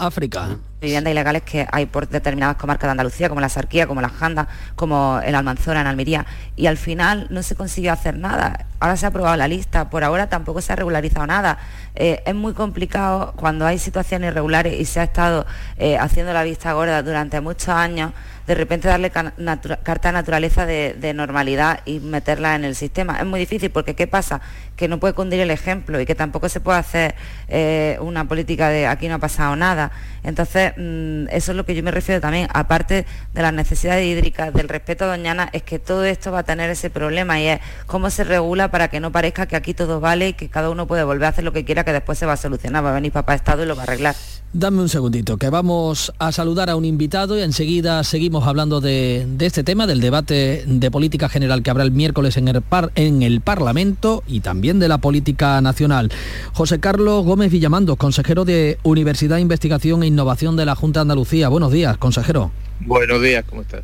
África. 0.00 0.56
Viviendas 0.80 1.10
ilegales 1.10 1.42
que 1.42 1.66
hay 1.70 1.86
por 1.86 2.08
determinadas 2.08 2.56
comarcas 2.56 2.88
de 2.88 2.92
Andalucía, 2.92 3.28
como 3.28 3.40
la 3.40 3.48
Sarquía, 3.48 3.86
como 3.86 4.00
la 4.00 4.08
Janda, 4.08 4.48
como 4.76 5.20
el 5.22 5.34
Almanzora 5.34 5.82
en 5.82 5.86
Almería. 5.86 6.26
Y 6.56 6.66
al 6.66 6.76
final 6.76 7.26
no 7.30 7.42
se 7.42 7.54
consiguió 7.54 7.92
hacer 7.92 8.16
nada. 8.16 8.66
Ahora 8.80 8.96
se 8.96 9.04
ha 9.04 9.10
aprobado 9.10 9.36
la 9.36 9.46
lista, 9.46 9.90
por 9.90 10.04
ahora 10.04 10.28
tampoco 10.28 10.60
se 10.60 10.72
ha 10.72 10.76
regularizado 10.76 11.26
nada. 11.26 11.58
Eh, 11.94 12.22
es 12.24 12.34
muy 12.34 12.54
complicado 12.54 13.34
cuando 13.36 13.66
hay 13.66 13.78
situaciones 13.78 14.30
irregulares 14.30 14.80
y 14.80 14.86
se 14.86 15.00
ha 15.00 15.04
estado 15.04 15.46
eh, 15.76 15.98
haciendo 15.98 16.32
la 16.32 16.44
vista 16.44 16.72
gorda 16.72 17.02
durante 17.02 17.40
muchos 17.40 17.68
años 17.68 18.12
de 18.50 18.56
repente 18.56 18.88
darle 18.88 19.10
carta 19.10 20.08
de 20.08 20.12
naturaleza 20.12 20.66
de, 20.66 21.12
normalidad 21.14 21.82
y 21.84 22.00
meterla 22.00 22.56
en 22.56 22.64
el 22.64 22.74
sistema. 22.74 23.16
Es 23.20 23.24
muy 23.24 23.38
difícil 23.38 23.70
porque 23.70 23.94
¿qué 23.94 24.08
pasa? 24.08 24.40
Que 24.74 24.88
no 24.88 24.98
puede 24.98 25.14
cundir 25.14 25.38
el 25.38 25.52
ejemplo 25.52 26.00
y 26.00 26.04
que 26.04 26.16
tampoco 26.16 26.48
se 26.48 26.58
puede 26.58 26.80
hacer 26.80 27.14
eh, 27.46 27.96
una 28.00 28.26
política 28.26 28.68
de 28.68 28.88
aquí 28.88 29.06
no 29.06 29.14
ha 29.14 29.18
pasado 29.18 29.54
nada. 29.54 29.92
Entonces, 30.24 30.72
mm, 30.76 31.28
eso 31.30 31.52
es 31.52 31.56
lo 31.56 31.64
que 31.64 31.76
yo 31.76 31.84
me 31.84 31.92
refiero 31.92 32.20
también, 32.20 32.48
aparte 32.52 33.06
de 33.32 33.42
las 33.42 33.52
necesidades 33.52 34.04
hídricas, 34.04 34.52
del 34.52 34.68
respeto 34.68 35.04
a 35.04 35.16
Doñana, 35.16 35.48
es 35.52 35.62
que 35.62 35.78
todo 35.78 36.04
esto 36.04 36.32
va 36.32 36.40
a 36.40 36.42
tener 36.42 36.70
ese 36.70 36.90
problema 36.90 37.38
y 37.38 37.46
es 37.46 37.60
cómo 37.86 38.10
se 38.10 38.24
regula 38.24 38.72
para 38.72 38.88
que 38.88 38.98
no 38.98 39.12
parezca 39.12 39.46
que 39.46 39.54
aquí 39.54 39.74
todo 39.74 40.00
vale 40.00 40.30
y 40.30 40.32
que 40.32 40.48
cada 40.48 40.70
uno 40.70 40.88
puede 40.88 41.04
volver 41.04 41.26
a 41.26 41.28
hacer 41.28 41.44
lo 41.44 41.52
que 41.52 41.64
quiera, 41.64 41.84
que 41.84 41.92
después 41.92 42.18
se 42.18 42.26
va 42.26 42.32
a 42.32 42.36
solucionar, 42.36 42.84
va 42.84 42.90
a 42.90 42.94
venir 42.94 43.12
papá 43.12 43.36
Estado 43.36 43.62
y 43.62 43.66
lo 43.66 43.76
va 43.76 43.82
a 43.82 43.84
arreglar. 43.84 44.16
Dame 44.52 44.82
un 44.82 44.88
segundito, 44.88 45.36
que 45.36 45.48
vamos 45.48 46.12
a 46.18 46.32
saludar 46.32 46.68
a 46.70 46.74
un 46.74 46.84
invitado 46.84 47.38
y 47.38 47.42
enseguida 47.42 48.02
seguimos 48.02 48.39
hablando 48.46 48.80
de, 48.80 49.26
este 49.40 49.64
tema, 49.64 49.86
del 49.86 50.00
debate 50.00 50.64
de 50.66 50.90
política 50.90 51.28
general 51.28 51.62
que 51.62 51.70
habrá 51.70 51.84
el 51.84 51.92
miércoles 51.92 52.36
en 52.36 52.48
el, 52.48 52.62
en 52.94 53.22
el 53.22 53.40
Parlamento 53.40 54.22
y 54.26 54.40
también 54.40 54.78
de 54.78 54.88
la 54.88 54.98
política 54.98 55.60
nacional. 55.60 56.10
José 56.52 56.80
Carlos 56.80 57.24
Gómez 57.24 57.50
Villamando, 57.50 57.96
consejero 57.96 58.44
de 58.44 58.78
Universidad, 58.82 59.38
Investigación 59.38 60.02
e 60.02 60.06
Innovación 60.06 60.56
de 60.56 60.66
la 60.66 60.74
Junta 60.74 61.00
de 61.00 61.02
Andalucía. 61.02 61.48
Buenos 61.48 61.72
días, 61.72 61.96
consejero. 61.98 62.50
Buenos 62.80 63.20
días, 63.22 63.44
¿cómo 63.48 63.62
estás? 63.62 63.82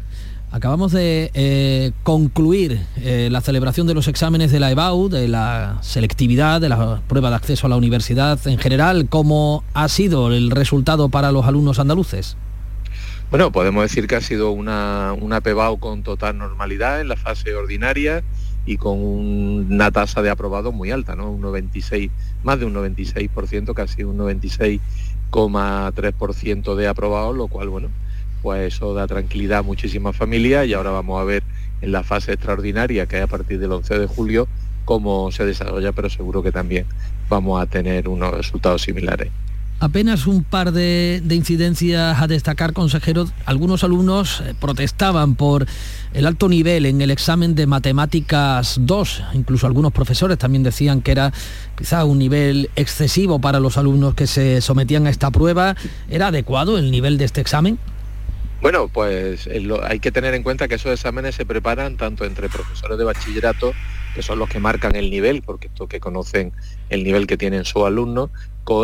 Acabamos 0.52 0.92
de 0.92 1.30
eh, 1.34 1.92
concluir 2.02 2.80
eh, 2.96 3.28
la 3.30 3.40
celebración 3.40 3.86
de 3.86 3.94
los 3.94 4.08
exámenes 4.08 4.52
de 4.52 4.60
la 4.60 4.70
EBAU, 4.70 5.08
de 5.08 5.28
la 5.28 5.78
selectividad, 5.82 6.60
de 6.60 6.68
la 6.68 7.02
prueba 7.08 7.30
de 7.30 7.36
acceso 7.36 7.66
a 7.66 7.70
la 7.70 7.76
universidad 7.76 8.38
en 8.46 8.56
general. 8.56 9.08
¿Cómo 9.08 9.64
ha 9.74 9.88
sido 9.88 10.32
el 10.32 10.50
resultado 10.50 11.08
para 11.08 11.32
los 11.32 11.44
alumnos 11.46 11.78
andaluces? 11.78 12.36
Bueno, 13.28 13.50
podemos 13.50 13.82
decir 13.82 14.06
que 14.06 14.14
ha 14.14 14.20
sido 14.20 14.52
una, 14.52 15.12
una 15.20 15.40
PEBAU 15.40 15.80
con 15.80 16.04
total 16.04 16.38
normalidad 16.38 17.00
en 17.00 17.08
la 17.08 17.16
fase 17.16 17.56
ordinaria 17.56 18.22
y 18.66 18.76
con 18.76 19.00
una 19.00 19.90
tasa 19.90 20.22
de 20.22 20.30
aprobado 20.30 20.70
muy 20.70 20.92
alta, 20.92 21.16
¿no? 21.16 21.32
Un 21.32 21.40
96, 21.40 22.12
más 22.44 22.60
de 22.60 22.66
un 22.66 22.74
96%, 22.74 23.74
casi 23.74 24.04
un 24.04 24.16
96,3% 24.18 26.76
de 26.76 26.86
aprobado, 26.86 27.32
lo 27.32 27.48
cual, 27.48 27.68
bueno, 27.68 27.88
pues 28.42 28.74
eso 28.74 28.94
da 28.94 29.08
tranquilidad 29.08 29.58
a 29.58 29.62
muchísimas 29.62 30.14
familias 30.14 30.68
y 30.68 30.74
ahora 30.74 30.92
vamos 30.92 31.20
a 31.20 31.24
ver 31.24 31.42
en 31.80 31.90
la 31.90 32.04
fase 32.04 32.32
extraordinaria 32.32 33.06
que 33.06 33.16
hay 33.16 33.22
a 33.22 33.26
partir 33.26 33.58
del 33.58 33.72
11 33.72 33.98
de 33.98 34.06
julio 34.06 34.46
cómo 34.84 35.32
se 35.32 35.44
desarrolla, 35.44 35.90
pero 35.90 36.08
seguro 36.08 36.44
que 36.44 36.52
también 36.52 36.86
vamos 37.28 37.60
a 37.60 37.66
tener 37.66 38.08
unos 38.08 38.32
resultados 38.32 38.82
similares. 38.82 39.32
Apenas 39.78 40.26
un 40.26 40.42
par 40.42 40.72
de, 40.72 41.22
incidencias 41.28 42.22
a 42.22 42.26
destacar, 42.26 42.72
consejeros. 42.72 43.34
Algunos 43.44 43.84
alumnos 43.84 44.40
eh, 44.40 44.54
protestaban 44.58 45.34
por 45.34 45.66
el 46.14 46.26
alto 46.26 46.48
nivel 46.48 46.86
en 46.86 47.02
el 47.02 47.10
examen 47.10 47.54
de 47.54 47.66
matemáticas 47.66 48.76
2. 48.80 49.24
Incluso 49.34 49.66
algunos 49.66 49.92
profesores 49.92 50.38
también 50.38 50.62
decían 50.62 51.02
que 51.02 51.12
era 51.12 51.30
quizá 51.76 52.06
un 52.06 52.18
nivel 52.18 52.70
excesivo 52.74 53.38
para 53.38 53.60
los 53.60 53.76
alumnos 53.76 54.14
que 54.14 54.26
se 54.26 54.62
sometían 54.62 55.06
a 55.06 55.10
esta 55.10 55.30
prueba. 55.30 55.76
¿Era 56.08 56.28
adecuado 56.28 56.78
el 56.78 56.90
nivel 56.90 57.18
de 57.18 57.26
este 57.26 57.42
examen? 57.42 57.78
Bueno, 58.62 58.88
pues 58.88 59.46
eh, 59.46 59.62
hay 59.84 60.00
que 60.00 60.10
tener 60.10 60.32
en 60.32 60.42
cuenta 60.42 60.68
que 60.68 60.76
esos 60.76 60.90
exámenes 60.90 61.34
se 61.34 61.44
preparan 61.44 61.98
tanto 61.98 62.24
entre 62.24 62.48
profesores 62.48 62.96
de 62.96 63.04
bachillerato, 63.04 63.74
que 64.14 64.22
son 64.22 64.38
los 64.38 64.48
que 64.48 64.58
marcan 64.58 64.96
el 64.96 65.10
nivel, 65.10 65.42
porque 65.42 65.66
estos 65.66 65.86
que 65.86 66.00
conocen 66.00 66.52
el 66.90 67.04
nivel 67.04 67.26
que 67.26 67.36
tienen 67.36 67.64
sus 67.64 67.84
alumnos, 67.84 68.30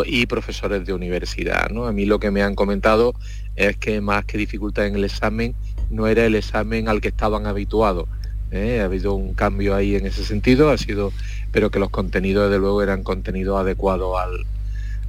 y 0.05 0.25
profesores 0.27 0.85
de 0.85 0.93
universidad. 0.93 1.69
¿no? 1.69 1.85
A 1.85 1.91
mí 1.91 2.05
lo 2.05 2.19
que 2.19 2.31
me 2.31 2.41
han 2.41 2.55
comentado 2.55 3.13
es 3.55 3.77
que 3.77 4.01
más 4.01 4.25
que 4.25 4.37
dificultad 4.37 4.87
en 4.87 4.95
el 4.95 5.03
examen, 5.03 5.55
no 5.89 6.07
era 6.07 6.25
el 6.25 6.35
examen 6.35 6.87
al 6.87 7.01
que 7.01 7.09
estaban 7.09 7.45
habituados. 7.47 8.07
¿eh? 8.51 8.79
Ha 8.81 8.85
habido 8.85 9.13
un 9.13 9.33
cambio 9.33 9.75
ahí 9.75 9.95
en 9.95 10.05
ese 10.05 10.23
sentido, 10.23 10.69
ha 10.69 10.77
sido, 10.77 11.11
pero 11.51 11.69
que 11.69 11.79
los 11.79 11.89
contenidos 11.89 12.49
desde 12.49 12.59
luego 12.59 12.81
eran 12.81 13.03
contenidos 13.03 13.59
adecuados 13.59 14.17
al, 14.17 14.45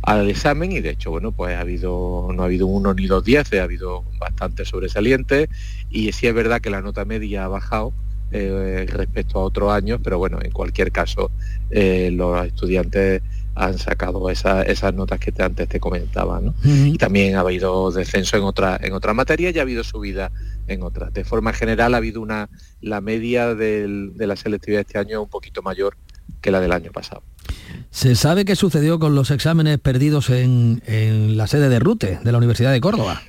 al 0.02 0.28
examen 0.28 0.72
y 0.72 0.80
de 0.80 0.90
hecho, 0.90 1.10
bueno, 1.10 1.30
pues 1.30 1.54
ha 1.54 1.60
habido, 1.60 2.28
no 2.34 2.42
ha 2.42 2.46
habido 2.46 2.66
uno 2.66 2.94
ni 2.94 3.06
dos 3.06 3.24
diez, 3.24 3.52
ha 3.52 3.62
habido 3.62 4.04
bastante 4.18 4.64
sobresalientes 4.64 5.48
y 5.88 6.10
sí 6.12 6.26
es 6.26 6.34
verdad 6.34 6.60
que 6.60 6.70
la 6.70 6.82
nota 6.82 7.04
media 7.04 7.44
ha 7.44 7.48
bajado 7.48 7.92
eh, 8.34 8.86
respecto 8.86 9.38
a 9.38 9.42
otros 9.42 9.72
años, 9.72 10.00
pero 10.02 10.18
bueno, 10.18 10.38
en 10.42 10.50
cualquier 10.50 10.90
caso 10.92 11.30
eh, 11.70 12.10
los 12.12 12.46
estudiantes 12.46 13.22
han 13.54 13.78
sacado 13.78 14.28
esas 14.30 14.94
notas 14.94 15.20
que 15.20 15.32
antes 15.40 15.68
te 15.68 15.78
comentaba, 15.78 16.40
¿no? 16.40 16.54
Y 16.64 16.98
también 16.98 17.36
ha 17.36 17.40
habido 17.40 17.92
descenso 17.92 18.36
en 18.36 18.42
otra 18.42 18.80
en 18.82 18.92
otras 18.94 19.14
materias 19.14 19.54
y 19.54 19.60
ha 19.60 19.62
habido 19.62 19.84
subida 19.84 20.32
en 20.66 20.82
otras. 20.82 21.12
De 21.12 21.22
forma 21.22 21.52
general 21.52 21.94
ha 21.94 21.98
habido 21.98 22.20
una 22.20 22.48
la 22.80 23.00
media 23.00 23.54
de 23.54 24.12
la 24.18 24.34
selectividad 24.34 24.80
este 24.80 24.98
año 24.98 25.22
un 25.22 25.28
poquito 25.28 25.62
mayor 25.62 25.96
que 26.40 26.50
la 26.50 26.60
del 26.60 26.72
año 26.72 26.90
pasado. 26.90 27.22
¿Se 27.90 28.14
sabe 28.16 28.44
qué 28.44 28.56
sucedió 28.56 28.98
con 28.98 29.14
los 29.14 29.30
exámenes 29.30 29.78
perdidos 29.78 30.30
en, 30.30 30.82
la 31.36 31.46
sede 31.46 31.68
de 31.68 31.78
RUTE, 31.78 32.18
de 32.22 32.32
la 32.32 32.38
Universidad 32.38 32.72
de 32.72 32.80
Córdoba? 32.80 33.22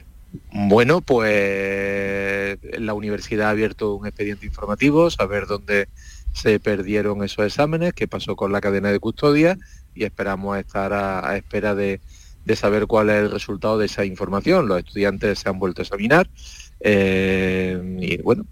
Bueno, 0.52 1.02
pues 1.02 2.58
la 2.80 2.94
universidad 2.94 3.48
ha 3.48 3.52
abierto 3.52 3.96
un 3.96 4.08
expediente 4.08 4.46
informativo, 4.46 5.10
saber 5.10 5.48
dónde 5.48 5.90
se 6.34 6.60
perdieron 6.60 7.24
esos 7.24 7.46
exámenes, 7.46 7.94
qué 7.94 8.08
pasó 8.08 8.36
con 8.36 8.52
la 8.52 8.62
cadena 8.62 8.92
de 8.92 9.00
custodia 9.00 9.58
y 9.94 10.04
esperamos 10.04 10.58
estar 10.58 10.92
a, 10.94 11.38
espera 11.38 11.76
de, 11.76 12.02
de, 12.44 12.56
saber 12.56 12.88
cuál 12.88 13.10
es 13.10 13.16
el 13.24 13.32
resultado 13.32 13.78
de 13.78 13.86
esa 13.86 14.04
información. 14.06 14.68
Los 14.68 14.80
estudiantes 14.80 15.40
se 15.40 15.50
han 15.50 15.60
vuelto 15.60 15.82
a 15.82 15.84
examinar 15.84 16.30
eh, 16.80 17.82
y 18.00 18.22
bueno, 18.22 18.46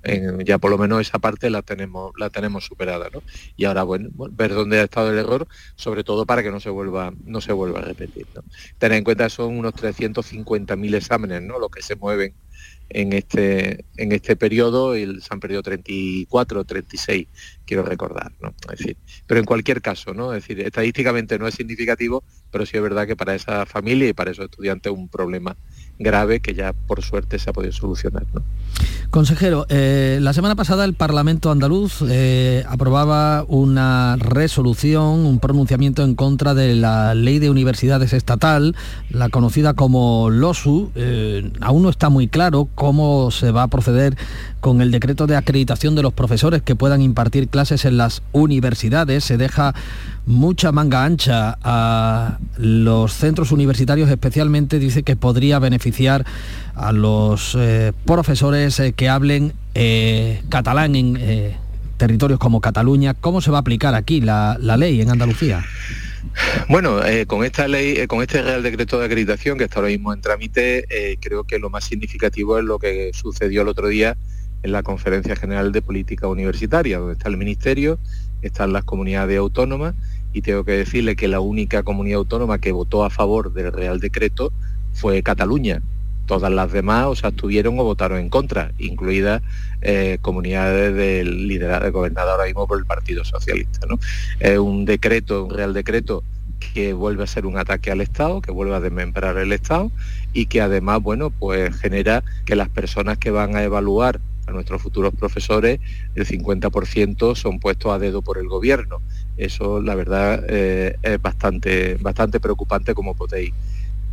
ya 0.45 0.57
por 0.57 0.71
lo 0.71 0.77
menos 0.77 1.01
esa 1.01 1.19
parte 1.19 1.49
la 1.49 1.61
tenemos, 1.61 2.13
la 2.17 2.29
tenemos 2.29 2.65
superada, 2.65 3.09
¿no? 3.13 3.21
Y 3.55 3.65
ahora 3.65 3.83
bueno, 3.83 4.09
ver 4.31 4.53
dónde 4.53 4.79
ha 4.79 4.83
estado 4.83 5.11
el 5.11 5.19
error, 5.19 5.47
sobre 5.75 6.03
todo 6.03 6.25
para 6.25 6.43
que 6.43 6.51
no 6.51 6.59
se 6.59 6.69
vuelva, 6.69 7.13
no 7.25 7.41
se 7.41 7.53
vuelva 7.53 7.79
a 7.79 7.83
repetir. 7.83 8.27
Tener 8.77 8.97
en 8.97 9.03
cuenta 9.03 9.29
son 9.29 9.57
unos 9.57 9.73
350.000 9.73 10.95
exámenes, 10.95 11.41
¿no? 11.41 11.59
Los 11.59 11.69
que 11.69 11.81
se 11.81 11.95
mueven 11.95 12.33
en 12.89 13.13
este, 13.13 13.85
en 13.97 14.11
este 14.11 14.35
periodo 14.35 14.95
y 14.95 15.19
se 15.19 15.27
han 15.31 15.39
perdido 15.39 15.63
34, 15.63 16.63
36, 16.63 17.27
quiero 17.65 17.83
recordar, 17.83 18.31
¿no? 18.39 18.53
Decir, 18.69 18.97
pero 19.25 19.39
en 19.39 19.45
cualquier 19.45 19.81
caso, 19.81 20.13
¿no? 20.13 20.33
Es 20.33 20.43
decir, 20.43 20.65
estadísticamente 20.65 21.39
no 21.39 21.47
es 21.47 21.55
significativo, 21.55 22.23
pero 22.51 22.65
sí 22.65 22.77
es 22.77 22.83
verdad 22.83 23.07
que 23.07 23.15
para 23.15 23.35
esa 23.35 23.65
familia 23.65 24.09
y 24.09 24.13
para 24.13 24.31
esos 24.31 24.45
estudiantes 24.45 24.91
es 24.91 24.97
un 24.97 25.09
problema 25.09 25.57
grave 25.99 26.39
que 26.39 26.53
ya 26.53 26.73
por 26.73 27.01
suerte 27.01 27.39
se 27.39 27.49
ha 27.49 27.53
podido 27.53 27.73
solucionar. 27.73 28.25
Consejero, 29.09 29.67
eh, 29.69 30.17
la 30.21 30.33
semana 30.33 30.55
pasada 30.55 30.85
el 30.85 30.95
Parlamento 30.95 31.51
andaluz 31.51 32.03
eh, 32.09 32.63
aprobaba 32.67 33.45
una 33.47 34.15
resolución, 34.17 35.25
un 35.25 35.39
pronunciamiento 35.39 36.03
en 36.03 36.15
contra 36.15 36.55
de 36.55 36.75
la 36.75 37.13
ley 37.13 37.37
de 37.37 37.51
universidades 37.51 38.13
estatal, 38.13 38.75
la 39.09 39.29
conocida 39.29 39.75
como 39.75 40.31
LOSU. 40.31 40.91
Eh, 40.95 41.51
aún 41.61 41.83
no 41.83 41.89
está 41.89 42.09
muy 42.09 42.27
claro 42.27 42.67
cómo 42.73 43.29
se 43.29 43.51
va 43.51 43.63
a 43.63 43.67
proceder 43.67 44.17
con 44.63 44.81
el 44.81 44.91
decreto 44.91 45.27
de 45.27 45.35
acreditación 45.35 45.93
de 45.93 46.01
los 46.01 46.13
profesores 46.13 46.61
que 46.61 46.73
puedan 46.73 47.01
impartir 47.01 47.49
clases 47.49 47.83
en 47.83 47.97
las 47.97 48.23
universidades. 48.31 49.25
Se 49.25 49.35
deja 49.35 49.75
mucha 50.25 50.71
manga 50.71 51.03
ancha 51.03 51.57
a 51.61 52.37
los 52.55 53.11
centros 53.11 53.51
universitarios, 53.51 54.09
especialmente 54.09 54.79
dice 54.79 55.03
que 55.03 55.17
podría 55.17 55.59
beneficiar 55.59 56.25
a 56.75 56.93
los 56.93 57.57
eh, 57.59 57.91
profesores 58.05 58.79
eh, 58.79 58.93
que 58.93 59.09
hablen 59.09 59.51
eh, 59.75 60.41
catalán 60.47 60.95
en 60.95 61.57
territorios 61.97 62.39
como 62.39 62.61
Cataluña. 62.61 63.15
¿Cómo 63.15 63.41
se 63.41 63.51
va 63.51 63.57
a 63.57 63.61
aplicar 63.61 63.95
aquí 63.95 64.21
la, 64.21 64.57
ley 64.77 65.01
en 65.01 65.09
Andalucía? 65.09 65.65
Bueno, 66.69 67.01
con 67.27 67.43
esta 67.43 67.67
ley, 67.67 68.07
con 68.07 68.21
este 68.21 68.41
Real 68.41 68.63
Decreto 68.63 68.97
de 68.97 69.07
Acreditación 69.07 69.57
que 69.57 69.65
está 69.65 69.79
ahora 69.79 69.89
mismo 69.89 70.13
en 70.13 70.21
trámite, 70.21 71.17
creo 71.19 71.43
que 71.43 71.59
lo 71.59 71.69
más 71.69 71.83
significativo 71.83 72.57
es 72.57 72.63
lo 72.63 72.79
que 72.79 73.11
sucedió 73.13 73.63
el 73.63 73.67
otro 73.67 73.89
día 73.89 74.15
en 74.63 74.71
la 74.71 74.81
Conferencia 74.81 75.35
General 75.35 75.71
de 75.71 75.81
Política 75.81 76.27
Universitaria, 76.27 76.97
donde 76.97 77.13
está 77.13 77.29
el 77.29 77.37
Ministerio, 77.37 77.99
están 78.41 78.73
las 78.73 78.83
comunidades 78.83 79.37
autónomas 79.37 79.95
y 80.33 80.41
tengo 80.41 80.63
que 80.63 80.71
decirle 80.71 81.15
que 81.15 81.27
la 81.27 81.39
única 81.39 81.83
comunidad 81.83 82.17
autónoma 82.17 82.57
que 82.57 82.71
votó 82.71 83.03
a 83.03 83.09
favor 83.09 83.53
del 83.53 83.71
Real 83.71 83.99
Decreto 83.99 84.51
fue 84.93 85.21
Cataluña. 85.21 85.81
Todas 86.25 86.51
las 86.51 86.71
demás 86.71 87.07
o 87.07 87.15
se 87.15 87.27
abstuvieron 87.27 87.77
o 87.79 87.83
votaron 87.83 88.17
en 88.17 88.29
contra, 88.29 88.71
incluidas 88.79 89.41
eh, 89.81 90.17
comunidades 90.21 90.95
del 90.95 91.47
liderado, 91.47 91.91
gobernada 91.91 92.31
ahora 92.31 92.45
mismo 92.45 92.65
por 92.65 92.79
el 92.79 92.85
Partido 92.85 93.25
Socialista. 93.25 93.85
¿no? 93.87 93.99
Es 94.39 94.57
un 94.57 94.85
decreto, 94.85 95.43
un 95.43 95.51
Real 95.51 95.73
Decreto 95.73 96.23
que 96.73 96.93
vuelve 96.93 97.23
a 97.23 97.27
ser 97.27 97.45
un 97.45 97.57
ataque 97.57 97.91
al 97.91 97.99
Estado, 97.99 98.41
que 98.41 98.51
vuelve 98.51 98.75
a 98.75 98.79
desmembrar 98.79 99.37
el 99.37 99.51
Estado 99.51 99.91
y 100.31 100.45
que 100.45 100.61
además, 100.61 101.01
bueno, 101.01 101.29
pues 101.29 101.75
genera 101.77 102.23
que 102.45 102.55
las 102.55 102.69
personas 102.69 103.17
que 103.17 103.29
van 103.29 103.57
a 103.57 103.63
evaluar 103.63 104.21
a 104.47 104.51
nuestros 104.51 104.81
futuros 104.81 105.13
profesores, 105.13 105.79
el 106.15 106.25
50% 106.25 107.35
son 107.35 107.59
puestos 107.59 107.91
a 107.91 107.99
dedo 107.99 108.21
por 108.21 108.37
el 108.37 108.47
gobierno. 108.47 109.01
Eso, 109.37 109.81
la 109.81 109.95
verdad, 109.95 110.43
eh, 110.47 110.97
es 111.01 111.21
bastante, 111.21 111.95
bastante 111.95 112.39
preocupante 112.39 112.93
como 112.93 113.15
podéis, 113.15 113.53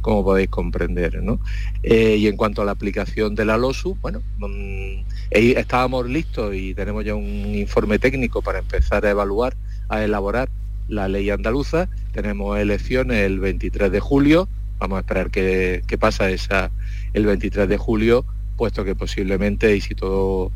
como 0.01 0.25
podéis 0.25 0.49
comprender. 0.49 1.21
Eh, 1.83 2.17
y 2.17 2.27
en 2.27 2.37
cuanto 2.37 2.63
a 2.63 2.65
la 2.65 2.73
aplicación 2.73 3.35
de 3.35 3.45
la 3.45 3.59
LOSU, 3.59 3.97
bueno, 4.01 4.23
mm, 4.39 5.03
estábamos 5.31 6.09
listos 6.09 6.55
y 6.55 6.75
tenemos 6.75 7.05
ya 7.05 7.15
un 7.15 7.55
informe 7.55 7.99
técnico 7.99 8.43
para 8.43 8.61
empezar 8.61 9.05
a 9.07 9.11
evaluar, 9.11 9.57
a 9.89 10.03
elaborar 10.03 10.49
la 10.89 11.09
ley 11.09 11.31
andaluza. 11.31 11.89
Tenemos 12.13 12.59
elecciones 12.59 13.19
el 13.19 13.41
23 13.41 13.93
de 13.93 14.01
julio. 14.01 14.49
Vamos 14.79 14.97
a 14.97 15.01
esperar 15.01 15.31
qué, 15.31 15.83
qué 15.87 15.99
pasa 15.99 16.31
esa, 16.31 16.71
el 17.13 17.27
23 17.27 17.69
de 17.69 17.77
julio 17.77 18.25
puesto 18.61 18.85
que 18.85 18.95
posiblemente, 18.95 19.75
y 19.75 19.81
si 19.81 19.95
todo, 19.95 20.53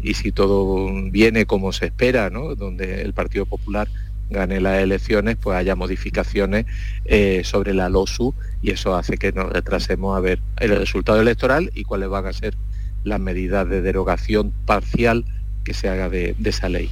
y 0.00 0.14
si 0.14 0.30
todo 0.30 0.92
viene 1.10 1.44
como 1.44 1.72
se 1.72 1.86
espera, 1.86 2.30
donde 2.30 3.02
el 3.02 3.12
Partido 3.14 3.46
Popular 3.46 3.88
gane 4.30 4.60
las 4.60 4.80
elecciones, 4.80 5.34
pues 5.42 5.56
haya 5.56 5.74
modificaciones 5.74 6.66
eh, 7.04 7.42
sobre 7.42 7.74
la 7.74 7.88
LOSU 7.88 8.32
y 8.62 8.70
eso 8.70 8.94
hace 8.94 9.16
que 9.16 9.32
nos 9.32 9.50
retrasemos 9.50 10.16
a 10.16 10.20
ver 10.20 10.38
el 10.60 10.78
resultado 10.78 11.20
electoral 11.20 11.72
y 11.74 11.82
cuáles 11.82 12.08
van 12.08 12.26
a 12.26 12.32
ser 12.32 12.54
las 13.02 13.18
medidas 13.18 13.68
de 13.68 13.82
derogación 13.82 14.52
parcial 14.64 15.24
que 15.64 15.74
se 15.74 15.88
haga 15.88 16.08
de 16.08 16.36
esa 16.44 16.68
ley. 16.68 16.88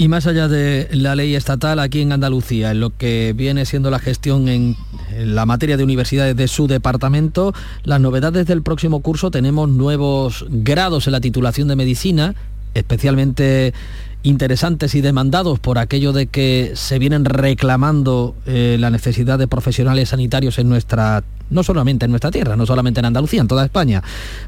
Y 0.00 0.06
más 0.06 0.28
allá 0.28 0.46
de 0.46 0.88
la 0.92 1.16
ley 1.16 1.34
estatal 1.34 1.80
aquí 1.80 2.02
en 2.02 2.12
Andalucía, 2.12 2.70
en 2.70 2.78
lo 2.78 2.96
que 2.96 3.34
viene 3.36 3.66
siendo 3.66 3.90
la 3.90 3.98
gestión 3.98 4.48
en, 4.48 4.76
la 5.18 5.44
materia 5.44 5.76
de 5.76 5.82
universidades 5.82 6.36
de 6.36 6.46
su 6.46 6.68
departamento, 6.68 7.52
las 7.82 8.00
novedades 8.00 8.46
del 8.46 8.62
próximo 8.62 9.00
curso 9.00 9.32
tenemos 9.32 9.68
nuevos 9.68 10.46
grados 10.48 11.08
en 11.08 11.14
la 11.14 11.20
titulación 11.20 11.66
de 11.66 11.74
medicina, 11.74 12.36
especialmente 12.74 13.74
interesantes 14.22 14.94
y 14.94 15.00
demandados 15.00 15.58
por 15.58 15.78
aquello 15.78 16.12
de 16.12 16.28
que 16.28 16.72
se 16.76 17.00
vienen 17.00 17.24
reclamando 17.24 18.36
eh, 18.46 18.76
la 18.78 18.90
necesidad 18.90 19.36
de 19.36 19.48
profesionales 19.48 20.10
sanitarios 20.10 20.60
en 20.60 20.68
nuestra, 20.68 21.24
no 21.50 21.62
solamente 21.62 22.04
en 22.04 22.10
nuestra 22.10 22.30
tierra, 22.30 22.56
no 22.56 22.66
solamente 22.66 23.00
en 23.00 23.06
Andalucía, 23.06 23.40
en 23.40 23.48
toda 23.48 23.64
España, 23.64 24.02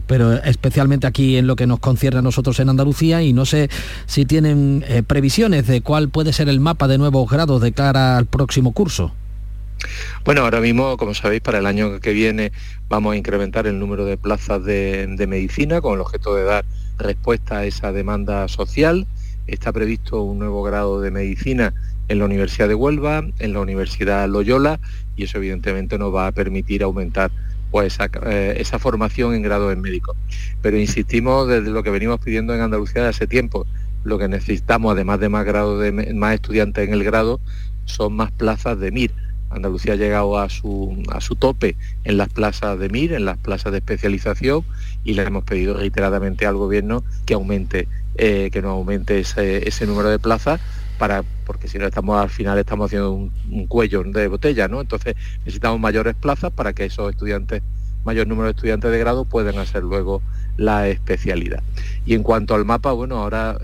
pero 0.07 0.33
especialmente 0.35 1.07
aquí 1.07 1.37
en 1.37 1.47
lo 1.47 1.57
que 1.57 1.67
nos 1.67 1.81
concierne 1.81 2.19
a 2.21 2.23
nosotros 2.23 2.59
en 2.61 2.69
Andalucía 2.69 3.23
y 3.23 3.33
no 3.33 3.47
sé 3.47 3.71
si 4.07 4.27
tienen 4.27 4.85
eh, 4.89 5.03
previsiones 5.03 5.67
de 5.67 5.81
cuál 5.81 6.09
puede 6.09 6.33
ser 6.33 6.49
el 6.49 6.61
mapa 6.61 6.89
de 6.89 6.99
nuevos 6.99 7.31
grados 7.31 7.61
de 7.61 7.73
cara 7.73 8.17
al 8.17 8.27
próximo 8.27 8.73
curso. 8.73 9.13
Bueno, 10.25 10.43
ahora 10.43 10.61
mismo, 10.61 10.99
como 10.99 11.15
sabéis, 11.15 11.41
para 11.41 11.59
el 11.59 11.67
año 11.67 12.01
que 12.01 12.13
viene 12.13 12.53
vamos 12.89 13.15
a 13.15 13.17
incrementar 13.17 13.67
el 13.67 13.79
número 13.79 14.05
de 14.05 14.19
plazas 14.19 14.65
de 14.65 15.27
medicina 15.27 15.81
con 15.81 15.95
el 15.95 16.01
objeto 16.01 16.35
de 16.35 16.45
dar 16.45 16.65
respuesta 16.99 17.59
a 17.59 17.65
esa 17.65 17.93
demanda 17.93 18.47
social 18.49 19.07
está 19.53 19.73
previsto 19.73 20.23
un 20.23 20.39
nuevo 20.39 20.63
grado 20.63 21.01
de 21.01 21.11
medicina 21.11 21.75
en 22.09 22.19
la 22.19 22.25
Universidad 22.25 22.69
de 22.69 22.75
Huelva, 22.75 23.25
en 23.39 23.53
la 23.53 23.61
Universidad 23.61 24.29
Loyola, 24.29 24.81
y 25.21 25.25
eso 25.25 25.39
evidentemente 25.39 25.99
nos 25.99 26.15
va 26.15 26.27
a 26.27 26.33
permitir 26.33 26.83
aumentar 26.83 27.31
pues, 27.71 27.99
eh, 28.27 28.55
esa, 28.57 28.79
formación 28.79 29.35
en 29.35 29.43
grado 29.43 29.71
en 29.71 29.81
médico. 29.81 30.17
Pero 30.63 30.79
insistimos 30.79 31.47
desde 31.47 31.71
lo 31.71 31.83
que 31.83 31.91
venimos 31.91 32.21
pidiendo 32.21 32.55
en 32.55 32.63
Andalucía 32.63 33.03
de 33.03 33.09
hace 33.09 33.27
tiempo, 33.27 33.67
lo 34.03 34.19
que 34.19 34.29
necesitamos, 34.29 34.93
además 34.93 35.21
de 35.21 35.29
más, 35.29 35.45
grado 35.45 35.79
de, 35.79 35.93
más 36.15 36.35
estudiantes 36.35 36.89
en 36.89 36.95
el 36.95 37.05
grado, 37.05 37.39
son 37.85 38.15
más 38.15 38.33
plazas 38.33 38.81
de 38.81 38.91
MIR. 38.91 39.13
Andalucía 39.51 39.93
ha 39.93 39.97
llegado 39.97 40.39
a 40.39 40.49
su, 40.49 41.03
a 41.11 41.21
su 41.21 41.37
tope 41.37 41.77
en 42.05 42.17
las 42.17 42.29
plazas 42.29 42.79
de 42.79 42.89
MIR, 42.89 43.13
en 43.13 43.27
las 43.27 43.37
plazas 43.37 43.73
de 43.73 43.79
especialización, 43.79 44.65
y 45.05 45.15
le 45.15 45.23
hemos 45.23 45.45
pedido 45.45 45.75
reiteradamente 45.75 46.47
al 46.47 46.57
Gobierno 46.57 47.05
que 47.27 47.35
aumente 47.35 47.89
eh, 48.17 48.51
que 48.53 48.61
nos 48.61 48.73
aumente 48.73 49.21
ese, 49.21 49.87
número 49.87 50.11
de 50.11 50.19
plazas 50.19 50.61
porque 51.47 51.69
si 51.69 51.79
no 51.79 51.87
estamos 51.87 52.21
al 52.21 52.31
final 52.31 52.59
estamos 52.59 52.87
haciendo 52.87 53.13
un, 53.13 53.67
cuello 53.69 54.03
de 54.03 54.29
botella, 54.29 54.69
¿no? 54.69 54.81
Entonces 54.81 55.17
necesitamos 55.39 55.81
mayores 55.81 56.15
plazas 56.15 56.53
para 56.53 56.73
que 56.73 56.85
esos 56.85 57.11
estudiantes, 57.11 57.63
mayor 58.05 58.27
número 58.27 58.47
de 58.47 58.53
estudiantes 58.53 58.91
de 58.91 58.99
grado 58.99 59.25
puedan 59.25 59.59
hacer 59.59 59.83
luego 59.83 60.23
la 60.57 60.89
especialidad. 60.89 61.63
Y 62.05 62.15
en 62.15 62.23
cuanto 62.23 62.55
al 62.55 62.65
mapa, 62.65 62.93
bueno, 62.93 63.17
ahora 63.17 63.59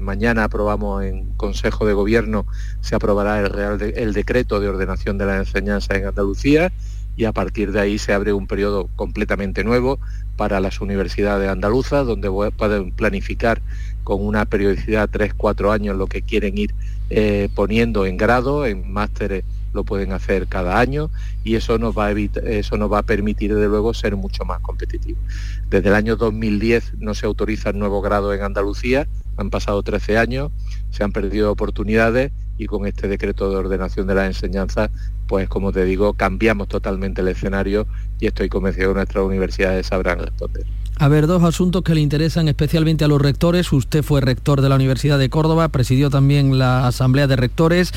mañana 0.00 0.44
aprobamos 0.44 1.02
en 1.04 1.30
Consejo 1.36 1.86
de 1.86 1.94
Gobierno, 1.94 2.46
se 2.82 2.94
aprobará 2.94 3.40
el, 3.40 3.48
Real 3.48 3.80
el 3.80 4.12
decreto 4.12 4.60
de 4.60 4.68
ordenación 4.68 5.16
de 5.16 5.26
la 5.26 5.38
enseñanza 5.38 5.96
en 5.96 6.06
Andalucía 6.06 6.72
y 7.16 7.24
a 7.24 7.32
partir 7.32 7.72
de 7.72 7.80
ahí 7.80 7.98
se 7.98 8.12
abre 8.12 8.32
un 8.32 8.46
periodo 8.46 8.88
completamente 8.96 9.64
nuevo 9.64 9.98
para 10.36 10.60
las 10.60 10.80
universidades 10.80 11.48
andaluzas, 11.48 12.06
donde 12.06 12.30
pueden 12.56 12.92
planificar 12.92 13.60
con 14.02 14.24
una 14.24 14.44
periodicidad 14.44 15.08
3-4 15.08 15.72
años 15.72 15.96
lo 15.96 16.06
que 16.06 16.22
quieren 16.22 16.58
ir 16.58 16.74
eh, 17.14 17.50
poniendo 17.54 18.06
en 18.06 18.16
grado, 18.16 18.64
en 18.64 18.90
másteres 18.90 19.44
lo 19.74 19.84
pueden 19.84 20.12
hacer 20.12 20.46
cada 20.48 20.80
año 20.80 21.10
y 21.44 21.56
eso 21.56 21.78
nos 21.78 21.96
va 21.96 22.06
a 22.06 22.12
eso 22.12 22.76
nos 22.78 22.90
va 22.90 22.98
a 23.00 23.02
permitir 23.02 23.54
desde 23.54 23.68
luego 23.68 23.92
ser 23.92 24.16
mucho 24.16 24.46
más 24.46 24.60
competitivos. 24.60 25.22
Desde 25.68 25.90
el 25.90 25.94
año 25.94 26.16
2010 26.16 26.94
no 27.00 27.14
se 27.14 27.26
autoriza 27.26 27.68
el 27.70 27.78
nuevo 27.78 28.00
grado 28.00 28.32
en 28.32 28.42
Andalucía, 28.42 29.06
han 29.36 29.50
pasado 29.50 29.82
13 29.82 30.16
años, 30.16 30.52
se 30.90 31.04
han 31.04 31.12
perdido 31.12 31.52
oportunidades 31.52 32.32
y 32.56 32.64
con 32.64 32.86
este 32.86 33.08
decreto 33.08 33.50
de 33.50 33.56
ordenación 33.56 34.06
de 34.06 34.14
la 34.14 34.24
enseñanza, 34.24 34.90
pues 35.26 35.50
como 35.50 35.70
te 35.70 35.84
digo, 35.84 36.14
cambiamos 36.14 36.68
totalmente 36.68 37.20
el 37.20 37.28
escenario 37.28 37.86
y 38.20 38.26
estoy 38.26 38.48
convencido 38.48 38.88
que 38.90 38.96
nuestras 38.96 39.24
universidades 39.24 39.86
sabrán 39.86 40.18
responder. 40.20 40.64
A 41.02 41.08
ver, 41.08 41.26
dos 41.26 41.42
asuntos 41.42 41.82
que 41.82 41.96
le 41.96 42.00
interesan 42.00 42.46
especialmente 42.46 43.04
a 43.04 43.08
los 43.08 43.20
rectores. 43.20 43.72
Usted 43.72 44.04
fue 44.04 44.20
rector 44.20 44.60
de 44.60 44.68
la 44.68 44.76
Universidad 44.76 45.18
de 45.18 45.28
Córdoba, 45.30 45.68
presidió 45.68 46.10
también 46.10 46.60
la 46.60 46.86
Asamblea 46.86 47.26
de 47.26 47.34
Rectores. 47.34 47.90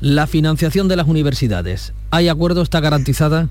La 0.00 0.26
financiación 0.26 0.88
de 0.88 0.96
las 0.96 1.06
universidades. 1.06 1.92
¿Hay 2.10 2.28
acuerdo? 2.28 2.62
¿Está 2.62 2.80
garantizada? 2.80 3.48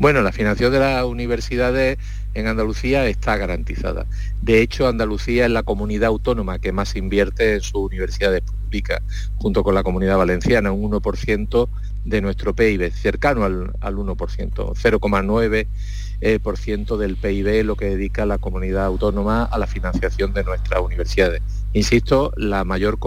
Bueno, 0.00 0.20
la 0.22 0.32
financiación 0.32 0.72
de 0.72 0.80
las 0.80 1.04
universidades 1.04 1.98
en 2.36 2.46
Andalucía 2.46 3.06
está 3.06 3.36
garantizada. 3.36 4.06
De 4.42 4.60
hecho, 4.60 4.86
Andalucía 4.86 5.46
es 5.46 5.50
la 5.50 5.62
comunidad 5.62 6.08
autónoma 6.08 6.58
que 6.58 6.70
más 6.70 6.94
invierte 6.94 7.54
en 7.54 7.60
sus 7.62 7.74
universidades 7.74 8.42
públicas, 8.42 9.00
junto 9.36 9.64
con 9.64 9.74
la 9.74 9.82
comunidad 9.82 10.18
valenciana, 10.18 10.70
un 10.70 10.90
1% 10.92 11.68
de 12.04 12.20
nuestro 12.20 12.54
PIB, 12.54 12.92
cercano 12.92 13.44
al, 13.44 13.72
al 13.80 13.96
1%, 13.96 14.16
0,9 14.16 15.66
eh, 16.22 16.38
por 16.38 16.56
ciento 16.56 16.96
del 16.96 17.16
PIB 17.16 17.62
lo 17.62 17.76
que 17.76 17.90
dedica 17.90 18.24
la 18.24 18.38
comunidad 18.38 18.86
autónoma 18.86 19.44
a 19.44 19.58
la 19.58 19.66
financiación 19.66 20.32
de 20.32 20.44
nuestras 20.44 20.80
universidades. 20.80 21.42
Insisto, 21.74 22.32
la 22.36 22.64
mayor, 22.64 22.98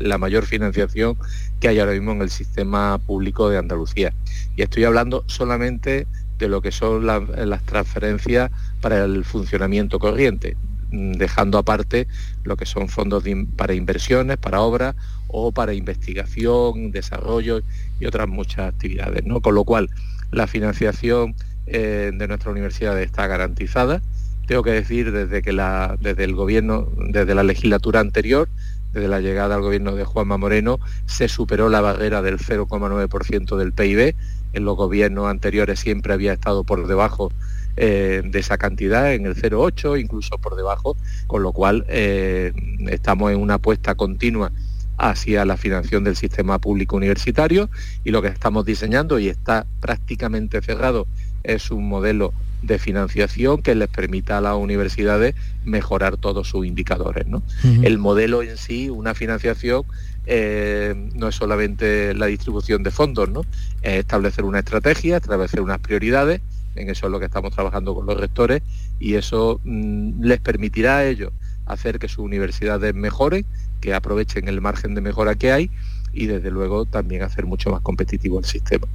la, 0.00 0.18
mayor 0.18 0.44
financiación 0.44 1.16
que 1.60 1.68
hay 1.68 1.78
ahora 1.78 1.92
mismo 1.92 2.10
en 2.12 2.22
el 2.22 2.30
sistema 2.30 2.98
público 2.98 3.48
de 3.48 3.58
Andalucía. 3.58 4.12
Y 4.56 4.62
estoy 4.62 4.82
hablando 4.82 5.22
solamente 5.26 6.08
de 6.38 6.48
lo 6.48 6.62
que 6.62 6.72
son 6.72 7.06
las 7.06 7.62
transferencias 7.64 8.50
para 8.80 9.04
el 9.04 9.24
funcionamiento 9.24 9.98
corriente, 9.98 10.56
mm, 10.90 11.12
dejando 11.12 11.58
aparte 11.58 12.06
lo 12.44 12.56
que 12.56 12.66
son 12.66 12.88
fondos 12.88 13.24
para 13.56 13.74
inversiones, 13.74 14.36
para 14.36 14.60
obras 14.60 14.94
o 15.28 15.52
para 15.52 15.74
investigación, 15.74 16.90
desarrollo 16.90 17.60
y 18.00 18.06
otras 18.06 18.28
muchas 18.28 18.72
actividades. 18.72 19.24
¿no? 19.24 19.40
Con 19.40 19.54
lo 19.54 19.64
cual, 19.64 19.90
la 20.30 20.46
financiación 20.46 21.34
eh, 21.66 22.12
de 22.14 22.28
nuestra 22.28 22.50
universidad 22.50 23.00
está 23.00 23.26
garantizada. 23.26 24.00
tengo 24.46 24.62
que 24.62 24.70
decir 24.70 25.12
desde 25.12 25.42
que 25.42 25.52
la, 25.52 25.96
desde 26.00 26.24
el 26.24 26.34
gobierno, 26.34 26.88
desde 27.10 27.34
la 27.34 27.42
legislatura 27.42 28.00
anterior, 28.00 28.48
desde 28.92 29.08
la 29.08 29.20
llegada 29.20 29.54
al 29.54 29.60
gobierno 29.60 29.94
de 29.94 30.04
Juanma 30.04 30.38
Moreno, 30.38 30.80
se 31.04 31.28
superó 31.28 31.68
la 31.68 31.82
barrera 31.82 32.22
del 32.22 32.38
0,9% 32.38 33.56
del 33.56 33.72
PIB. 33.72 34.14
En 34.52 34.64
los 34.64 34.76
gobiernos 34.76 35.28
anteriores 35.28 35.80
siempre 35.80 36.12
había 36.12 36.32
estado 36.32 36.64
por 36.64 36.86
debajo 36.86 37.30
eh, 37.76 38.22
de 38.24 38.38
esa 38.38 38.58
cantidad, 38.58 39.14
en 39.14 39.26
el 39.26 39.36
0,8, 39.36 40.00
incluso 40.00 40.38
por 40.38 40.56
debajo, 40.56 40.96
con 41.26 41.42
lo 41.42 41.52
cual 41.52 41.84
eh, 41.88 42.52
estamos 42.88 43.30
en 43.30 43.40
una 43.40 43.54
apuesta 43.54 43.94
continua 43.94 44.50
hacia 44.96 45.44
la 45.44 45.56
financiación 45.56 46.02
del 46.02 46.16
sistema 46.16 46.58
público 46.58 46.96
universitario 46.96 47.70
y 48.02 48.10
lo 48.10 48.20
que 48.20 48.28
estamos 48.28 48.64
diseñando 48.64 49.20
y 49.20 49.28
está 49.28 49.64
prácticamente 49.80 50.60
cerrado 50.60 51.06
es 51.44 51.70
un 51.70 51.88
modelo 51.88 52.32
de 52.62 52.78
financiación 52.78 53.62
que 53.62 53.76
les 53.76 53.88
permita 53.88 54.38
a 54.38 54.40
las 54.40 54.56
universidades 54.56 55.36
mejorar 55.64 56.16
todos 56.16 56.48
sus 56.48 56.66
indicadores. 56.66 57.26
El 57.62 57.98
modelo 57.98 58.42
en 58.42 58.56
sí, 58.56 58.90
una 58.90 59.14
financiación, 59.14 59.84
eh, 60.30 60.94
no 61.14 61.28
es 61.28 61.34
solamente 61.34 62.12
la 62.12 62.26
distribución 62.26 62.82
de 62.82 62.90
fondos, 62.90 63.30
¿no? 63.30 63.40
es 63.80 63.94
establecer 63.94 64.44
una 64.44 64.58
estrategia, 64.58 65.16
establecer 65.16 65.62
unas 65.62 65.78
prioridades, 65.78 66.42
en 66.74 66.90
eso 66.90 67.06
es 67.06 67.12
lo 67.12 67.18
que 67.18 67.24
estamos 67.24 67.54
trabajando 67.54 67.94
con 67.94 68.04
los 68.04 68.20
rectores, 68.20 68.62
y 69.00 69.14
eso 69.14 69.58
mm, 69.64 70.22
les 70.22 70.38
permitirá 70.40 70.98
a 70.98 71.06
ellos 71.06 71.32
hacer 71.64 71.98
que 71.98 72.08
sus 72.08 72.18
universidades 72.18 72.94
mejoren, 72.94 73.46
que 73.80 73.94
aprovechen 73.94 74.48
el 74.48 74.60
margen 74.60 74.94
de 74.94 75.00
mejora 75.00 75.34
que 75.34 75.50
hay 75.50 75.70
y 76.12 76.26
desde 76.26 76.50
luego 76.50 76.84
también 76.84 77.22
hacer 77.22 77.46
mucho 77.46 77.70
más 77.70 77.80
competitivo 77.80 78.38
el 78.38 78.44
sistema. 78.44 78.86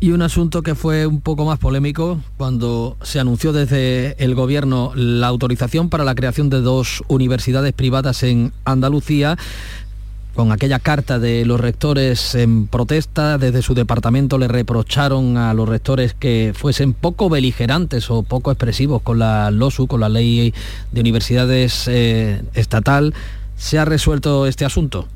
Y 0.00 0.12
un 0.12 0.22
asunto 0.22 0.62
que 0.62 0.74
fue 0.74 1.06
un 1.06 1.20
poco 1.20 1.44
más 1.44 1.58
polémico 1.58 2.22
cuando 2.36 2.96
se 3.02 3.18
anunció 3.18 3.52
desde 3.52 4.14
el 4.22 4.34
gobierno 4.36 4.92
la 4.94 5.26
autorización 5.26 5.90
para 5.90 6.04
la 6.04 6.14
creación 6.14 6.50
de 6.50 6.60
dos 6.60 7.02
universidades 7.08 7.72
privadas 7.72 8.22
en 8.22 8.52
Andalucía 8.64 9.36
con 10.38 10.52
aquella 10.52 10.78
carta 10.78 11.18
de 11.18 11.44
los 11.44 11.60
rectores 11.60 12.36
en 12.36 12.68
protesta, 12.68 13.38
desde 13.38 13.60
su 13.60 13.74
departamento 13.74 14.38
le 14.38 14.46
reprocharon 14.46 15.36
a 15.36 15.52
los 15.52 15.68
rectores 15.68 16.14
que 16.14 16.52
fuesen 16.54 16.92
poco 16.92 17.28
beligerantes 17.28 18.08
o 18.08 18.22
poco 18.22 18.52
expresivos 18.52 19.02
con 19.02 19.18
la 19.18 19.50
LOSU, 19.50 19.88
con 19.88 19.98
la 19.98 20.08
ley 20.08 20.54
de 20.92 21.00
universidades 21.00 21.88
eh, 21.88 22.40
estatal. 22.54 23.14
¿Se 23.56 23.80
ha 23.80 23.84
resuelto 23.84 24.46
este 24.46 24.64
asunto? 24.64 25.08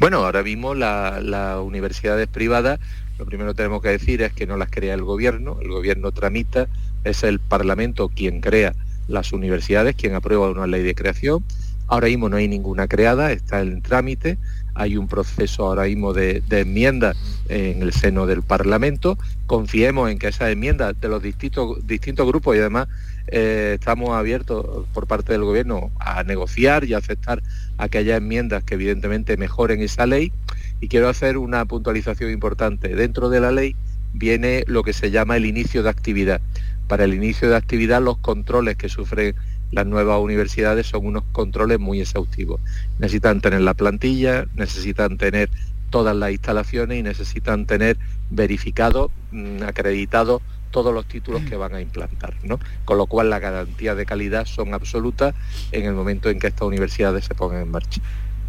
Bueno, 0.00 0.18
ahora 0.18 0.42
mismo 0.42 0.74
las 0.74 1.58
universidades 1.62 2.28
privadas 2.28 2.78
lo 3.18 3.24
primero 3.24 3.52
que 3.52 3.56
tenemos 3.56 3.80
que 3.80 3.88
decir 3.88 4.20
es 4.20 4.34
que 4.34 4.46
no 4.46 4.58
las 4.58 4.68
crea 4.68 4.92
el 4.92 5.02
gobierno, 5.02 5.56
el 5.62 5.68
gobierno 5.68 6.12
tramita, 6.12 6.68
es 7.04 7.22
el 7.22 7.40
Parlamento 7.40 8.10
quien 8.10 8.42
crea 8.42 8.74
las 9.08 9.32
universidades, 9.32 9.96
quien 9.96 10.14
aprueba 10.14 10.50
una 10.50 10.66
ley 10.66 10.82
de 10.82 10.94
creación. 10.94 11.42
Ahora 11.88 12.08
mismo 12.08 12.28
no 12.28 12.36
hay 12.36 12.48
ninguna 12.48 12.88
creada, 12.88 13.32
está 13.32 13.60
en 13.60 13.80
trámite, 13.82 14.38
hay 14.74 14.96
un 14.96 15.08
proceso 15.08 15.66
ahora 15.66 15.84
mismo 15.84 16.12
de, 16.12 16.42
enmienda 16.50 17.14
en 17.48 17.82
el 17.82 17.92
seno 17.92 18.26
del 18.26 18.42
Parlamento. 18.42 19.16
Confiemos 19.46 20.10
en 20.10 20.18
que 20.18 20.28
esas 20.28 20.50
enmiendas 20.50 21.00
de 21.00 21.08
los 21.08 21.22
distintos, 21.22 21.86
distintos 21.86 22.26
grupos 22.26 22.56
y 22.56 22.60
además 22.60 22.88
eh, 23.28 23.76
estamos 23.78 24.10
abiertos 24.10 24.86
por 24.92 25.06
parte 25.06 25.32
del 25.32 25.44
Gobierno 25.44 25.90
a 25.98 26.22
negociar 26.24 26.84
y 26.84 26.94
a 26.94 26.98
aceptar 26.98 27.42
aquellas 27.78 28.18
enmiendas 28.18 28.62
que 28.64 28.74
evidentemente 28.74 29.36
mejoren 29.36 29.80
esa 29.80 30.06
ley 30.06 30.32
y 30.80 30.88
quiero 30.88 31.08
hacer 31.08 31.38
una 31.38 31.64
puntualización 31.64 32.30
importante. 32.30 32.94
Dentro 32.94 33.30
de 33.30 33.40
la 33.40 33.52
ley 33.52 33.76
viene 34.12 34.64
lo 34.66 34.82
que 34.82 34.92
se 34.92 35.10
llama 35.10 35.36
el 35.36 35.46
inicio 35.46 35.82
de 35.82 35.90
actividad. 35.90 36.40
Para 36.88 37.04
el 37.04 37.14
inicio 37.14 37.48
de 37.48 37.56
actividad 37.56 38.02
los 38.02 38.18
controles 38.18 38.76
que 38.76 38.88
sufren 38.88 39.34
las 39.72 39.86
nuevas 39.86 40.20
universidades 40.20 40.86
son 40.86 41.06
unos 41.06 41.24
controles 41.32 41.78
muy 41.78 42.00
exhaustivos. 42.00 42.60
Necesitan 42.98 43.40
tener 43.40 43.60
la 43.60 43.74
plantilla, 43.74 44.46
necesitan 44.54 45.18
tener 45.18 45.50
todas 45.90 46.16
las 46.16 46.30
instalaciones 46.30 46.98
y 46.98 47.02
necesitan 47.02 47.66
tener 47.66 47.96
verificado, 48.30 49.10
mm, 49.32 49.62
acreditado 49.62 50.42
todos 50.70 50.92
los 50.92 51.06
títulos 51.06 51.42
que 51.42 51.56
van 51.56 51.74
a 51.74 51.80
implantar. 51.80 52.34
¿no? 52.42 52.58
Con 52.84 52.98
lo 52.98 53.06
cual 53.06 53.30
las 53.30 53.40
garantías 53.40 53.96
de 53.96 54.04
calidad 54.04 54.46
son 54.46 54.74
absolutas 54.74 55.34
en 55.72 55.86
el 55.86 55.94
momento 55.94 56.28
en 56.28 56.38
que 56.38 56.48
estas 56.48 56.66
universidades 56.66 57.24
se 57.24 57.34
pongan 57.34 57.62
en 57.62 57.70
marcha. 57.70 58.00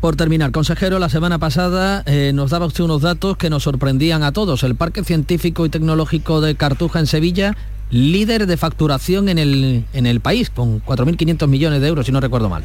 Por 0.01 0.15
terminar, 0.15 0.51
consejero, 0.51 0.99
la 0.99 1.10
semana 1.10 1.39
pasada 1.39 2.03
eh, 2.06 2.32
nos 2.34 2.51
daba 2.51 2.67
usted 2.67 2.84
unos 2.84 3.01
datos 3.01 3.36
que 3.36 3.49
nos 3.49 3.63
sorprendían 3.63 4.21
a 4.21 4.32
todos. 4.32 4.63
El 4.63 4.75
Parque 4.75 5.03
Científico 5.03 5.65
y 5.65 5.69
Tecnológico 5.69 6.39
de 6.39 6.53
Cartuja 6.56 6.99
en 6.99 7.08
Sevilla, 7.08 7.56
líder 7.89 8.47
de 8.47 8.58
facturación 8.58 9.30
en 9.30 9.38
el, 9.38 9.86
en 9.93 10.06
el 10.06 10.19
país, 10.19 10.50
con 10.50 10.84
4.500 10.84 11.47
millones 11.47 11.82
de 11.82 11.88
euros, 11.88 12.06
si 12.06 12.12
no 12.12 12.19
recuerdo 12.19 12.50
mal. 12.50 12.63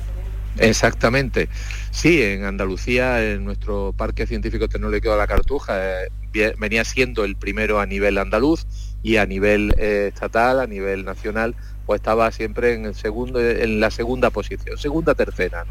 Exactamente. 0.58 1.48
Sí, 1.90 2.22
en 2.22 2.44
Andalucía, 2.44 3.32
en 3.32 3.44
nuestro 3.44 3.94
Parque 3.96 4.26
Científico 4.26 4.68
Tecnológico 4.68 5.12
de 5.12 5.16
la 5.16 5.26
Cartuja, 5.26 6.04
eh, 6.04 6.54
venía 6.58 6.84
siendo 6.84 7.24
el 7.24 7.36
primero 7.36 7.80
a 7.80 7.86
nivel 7.86 8.18
andaluz 8.18 8.66
y 9.02 9.16
a 9.16 9.26
nivel 9.26 9.74
eh, 9.78 10.10
estatal, 10.12 10.60
a 10.60 10.66
nivel 10.66 11.04
nacional, 11.04 11.54
pues 11.86 12.00
estaba 12.00 12.30
siempre 12.30 12.74
en 12.74 12.86
el 12.86 12.94
segundo, 12.94 13.40
en 13.40 13.80
la 13.80 13.90
segunda 13.90 14.30
posición, 14.30 14.78
segunda 14.78 15.14
tercera. 15.14 15.64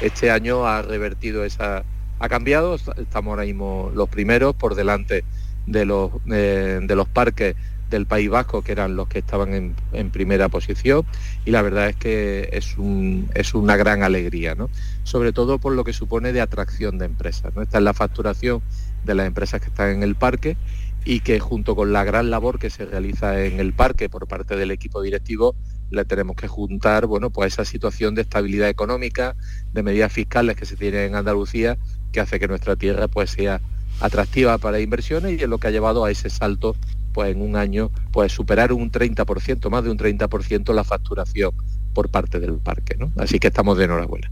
Este 0.00 0.30
año 0.30 0.66
ha 0.66 0.82
revertido 0.82 1.44
esa, 1.44 1.84
ha 2.18 2.28
cambiado, 2.28 2.74
estamos 2.74 3.30
ahora 3.32 3.44
mismo 3.44 3.92
los 3.94 4.08
primeros 4.08 4.54
por 4.54 4.74
delante 4.74 5.24
de 5.66 5.84
los, 5.84 6.10
eh, 6.30 6.80
de 6.82 6.96
los 6.96 7.08
parques 7.08 7.54
del 7.92 8.06
País 8.06 8.28
Vasco, 8.28 8.62
que 8.62 8.72
eran 8.72 8.96
los 8.96 9.08
que 9.08 9.20
estaban 9.20 9.74
en, 9.92 10.10
primera 10.10 10.48
posición, 10.48 11.04
y 11.44 11.50
la 11.50 11.62
verdad 11.62 11.88
es 11.88 11.96
que 11.96 12.48
es, 12.52 12.76
un, 12.76 13.28
es 13.34 13.54
una 13.54 13.76
gran 13.76 14.02
alegría, 14.02 14.54
¿no? 14.54 14.68
sobre 15.04 15.32
todo 15.32 15.58
por 15.58 15.74
lo 15.74 15.84
que 15.84 15.92
supone 15.92 16.32
de 16.32 16.40
atracción 16.40 16.98
de 16.98 17.06
empresas. 17.06 17.54
¿no? 17.54 17.62
Esta 17.62 17.78
es 17.78 17.84
la 17.84 17.94
facturación 17.94 18.62
de 19.04 19.14
las 19.14 19.26
empresas 19.26 19.60
que 19.60 19.68
están 19.68 19.90
en 19.90 20.02
el 20.02 20.16
parque 20.16 20.56
y 21.04 21.20
que 21.20 21.40
junto 21.40 21.74
con 21.74 21.92
la 21.92 22.04
gran 22.04 22.30
labor 22.30 22.58
que 22.58 22.70
se 22.70 22.84
realiza 22.84 23.44
en 23.44 23.60
el 23.60 23.72
parque 23.72 24.08
por 24.08 24.26
parte 24.26 24.56
del 24.56 24.70
equipo 24.70 25.02
directivo, 25.02 25.54
le 25.90 26.04
tenemos 26.04 26.36
que 26.36 26.48
juntar 26.48 27.06
bueno, 27.06 27.30
pues 27.30 27.52
esa 27.52 27.64
situación 27.64 28.14
de 28.14 28.22
estabilidad 28.22 28.68
económica, 28.68 29.36
de 29.72 29.82
medidas 29.82 30.12
fiscales 30.12 30.56
que 30.56 30.64
se 30.64 30.76
tienen 30.76 31.10
en 31.10 31.14
Andalucía, 31.16 31.76
que 32.12 32.20
hace 32.20 32.40
que 32.40 32.48
nuestra 32.48 32.76
tierra 32.76 33.08
pues, 33.08 33.30
sea 33.30 33.60
atractiva 34.00 34.58
para 34.58 34.80
inversiones 34.80 35.38
y 35.38 35.42
es 35.42 35.48
lo 35.48 35.58
que 35.58 35.68
ha 35.68 35.70
llevado 35.70 36.04
a 36.04 36.10
ese 36.10 36.30
salto 36.30 36.76
pues 37.12 37.34
en 37.34 37.42
un 37.42 37.56
año 37.56 37.90
pues 38.10 38.32
superar 38.32 38.72
un 38.72 38.90
30%, 38.90 39.70
más 39.70 39.84
de 39.84 39.90
un 39.90 39.98
30% 39.98 40.74
la 40.74 40.84
facturación 40.84 41.52
por 41.92 42.08
parte 42.08 42.40
del 42.40 42.54
parque. 42.54 42.96
¿no? 42.98 43.12
Así 43.16 43.38
que 43.38 43.48
estamos 43.48 43.78
de 43.78 43.84
enhorabuena. 43.84 44.30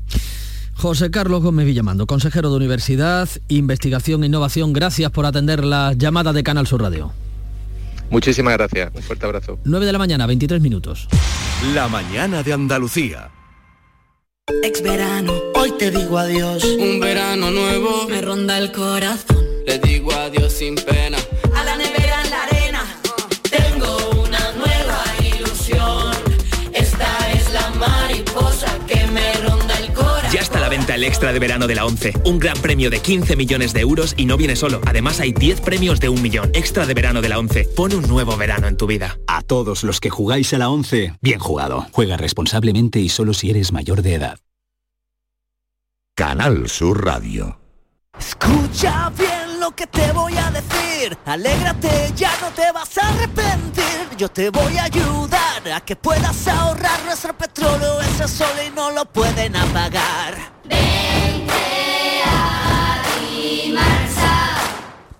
José 0.75 1.11
Carlos 1.11 1.43
Gómez 1.43 1.66
Villamando, 1.66 2.07
consejero 2.07 2.49
de 2.51 2.57
Universidad, 2.57 3.29
Investigación 3.49 4.23
e 4.25 4.27
Innovación, 4.27 4.73
gracias 4.73 5.11
por 5.11 5.27
atender 5.27 5.62
la 5.62 5.93
llamada 5.93 6.33
de 6.33 6.43
Canal 6.43 6.66
Sur 6.66 6.81
Radio. 6.81 7.12
Muchísimas 8.11 8.55
gracias. 8.55 8.90
Un 8.95 9.03
fuerte 9.03 9.27
abrazo. 9.27 9.59
9 9.64 9.87
de 9.87 9.93
la 9.93 9.99
mañana, 9.99 10.27
23 10.27 10.61
minutos. 10.61 11.09
La 11.75 11.87
mañana 11.88 12.43
de 12.43 12.53
Andalucía. 12.53 13.31
Ex 14.64 14.83
verano, 14.83 15.33
hoy 15.55 15.73
te 15.79 15.90
digo 15.90 16.19
adiós. 16.19 16.64
Un 16.64 16.99
verano 16.99 17.51
nuevo 17.51 18.09
me 18.09 18.21
ronda 18.21 18.59
el 18.59 18.73
corazón. 18.73 19.45
Le 19.66 19.79
digo 19.79 20.12
adiós 20.12 20.53
sin 20.53 20.75
pena. 20.75 21.19
El 30.88 31.05
extra 31.05 31.33
de 31.33 31.38
verano 31.38 31.66
de 31.66 31.75
la 31.75 31.85
11. 31.85 32.14
Un 32.25 32.38
gran 32.38 32.57
premio 32.59 32.90
de 32.90 33.01
15 33.01 33.37
millones 33.37 33.73
de 33.73 33.81
euros 33.81 34.14
y 34.16 34.27
no 34.27 34.37
viene 34.37 34.57
solo. 34.57 34.81
Además 34.87 35.21
hay 35.21 35.33
10 35.33 35.61
premios 35.61 36.01
de 36.01 36.09
un 36.09 36.23
millón. 36.23 36.51
Extra 36.55 36.87
de 36.87 36.95
verano 36.95 37.21
de 37.23 37.29
la 37.29 37.38
11. 37.38 37.69
Pone 37.77 37.95
un 37.95 38.09
nuevo 38.09 38.37
verano 38.37 38.66
en 38.66 38.77
tu 38.77 38.87
vida. 38.87 39.19
A 39.27 39.43
todos 39.43 39.85
los 39.85 40.01
que 40.01 40.11
jugáis 40.11 40.53
a 40.55 40.59
la 40.59 40.71
11, 40.71 41.14
bien 41.21 41.38
jugado. 41.38 41.87
Juega 41.93 42.16
responsablemente 42.16 43.01
y 43.01 43.09
solo 43.09 43.35
si 43.35 43.51
eres 43.51 43.73
mayor 43.73 44.03
de 44.03 44.14
edad. 44.14 44.38
Canal 46.14 46.69
Sur 46.69 47.05
Radio. 47.05 47.59
Escucha 48.19 49.11
bien 49.16 49.59
lo 49.59 49.71
que 49.71 49.87
te 49.87 50.12
voy 50.12 50.37
a 50.37 50.51
decir. 50.51 51.16
Alégrate, 51.25 52.12
ya 52.14 52.33
no 52.40 52.49
te 52.51 52.71
vas 52.73 52.99
a 52.99 53.09
arrepentir. 53.09 54.16
Yo 54.19 54.29
te 54.29 54.51
voy 54.51 54.77
a 54.77 54.85
ayudar 54.85 55.73
a 55.75 55.81
que 55.81 55.97
puedas 55.97 56.47
ahorrar 56.47 57.03
nuestro 57.05 57.37
petróleo. 57.37 58.01
Ese 58.03 58.29
sol 58.29 58.55
y 58.66 58.71
no 58.75 58.90
lo 58.90 59.07
pueden 59.07 59.57
apagar. 59.57 60.60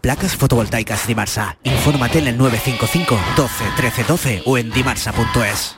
Placas 0.01 0.35
fotovoltaicas 0.35 1.07
Dimarsa. 1.07 1.59
Infórmate 1.63 2.21
en 2.21 2.29
el 2.29 2.39
955 2.39 3.19
12 3.37 3.65
13 3.77 4.05
12 4.05 4.43
o 4.47 4.59
en 4.59 4.71
dimarsa.es. 4.71 5.77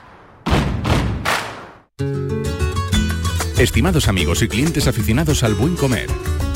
Estimados 3.57 4.07
amigos 4.07 4.41
y 4.41 4.47
clientes 4.47 4.87
aficionados 4.87 5.43
al 5.43 5.53
buen 5.53 5.75
comer, 5.75 6.07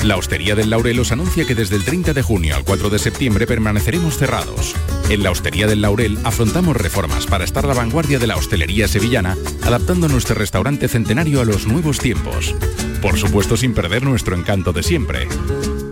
La 0.04 0.18
Hostería 0.18 0.56
del 0.56 0.70
Laurel 0.70 1.00
os 1.00 1.12
anuncia 1.12 1.46
que 1.46 1.56
desde 1.56 1.76
el 1.76 1.86
30 1.86 2.14
de 2.14 2.22
junio 2.22 2.56
al 2.56 2.64
4 2.64 2.90
de 2.90 3.00
septiembre 3.00 3.46
permaneceremos 3.46 4.18
cerrados. 4.18 4.74
En 5.10 5.24
la 5.24 5.32
Hostería 5.32 5.68
del 5.68 5.82
Laurel 5.82 6.18
afrontamos 6.24 6.76
reformas 6.76 7.26
para 7.28 7.44
estar 7.44 7.66
a 7.66 7.68
la 7.68 7.74
vanguardia 7.76 8.18
de 8.18 8.28
la 8.28 8.38
hostelería 8.38 8.88
sevillana, 8.88 9.38
adaptando 9.62 10.08
nuestro 10.08 10.36
restaurante 10.36 10.88
centenario 10.88 11.42
a 11.42 11.46
los 11.46 11.68
nuevos 11.68 12.00
tiempos. 12.00 12.56
Por 13.02 13.18
supuesto 13.18 13.58
sin 13.58 13.74
perder 13.74 14.04
nuestro 14.04 14.36
encanto 14.36 14.74
de 14.74 14.84
siempre. 14.84 15.28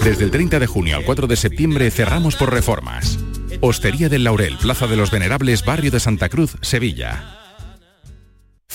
Desde 0.04 0.24
el 0.24 0.32
30 0.32 0.60
de 0.60 0.68
junio 0.68 0.98
al 0.98 1.06
4 1.06 1.28
de 1.28 1.36
septiembre 1.36 1.92
cerramos 1.92 2.36
por 2.36 2.52
reformas. 2.52 3.20
Hostería 3.62 4.10
del 4.10 4.24
Laurel, 4.24 4.58
Plaza 4.58 4.88
de 4.88 4.98
los 4.98 5.12
Venerables, 5.12 5.64
Barrio 5.64 5.92
de 5.92 6.00
Santa 6.00 6.30
Cruz, 6.30 6.58
Sevilla. 6.62 7.45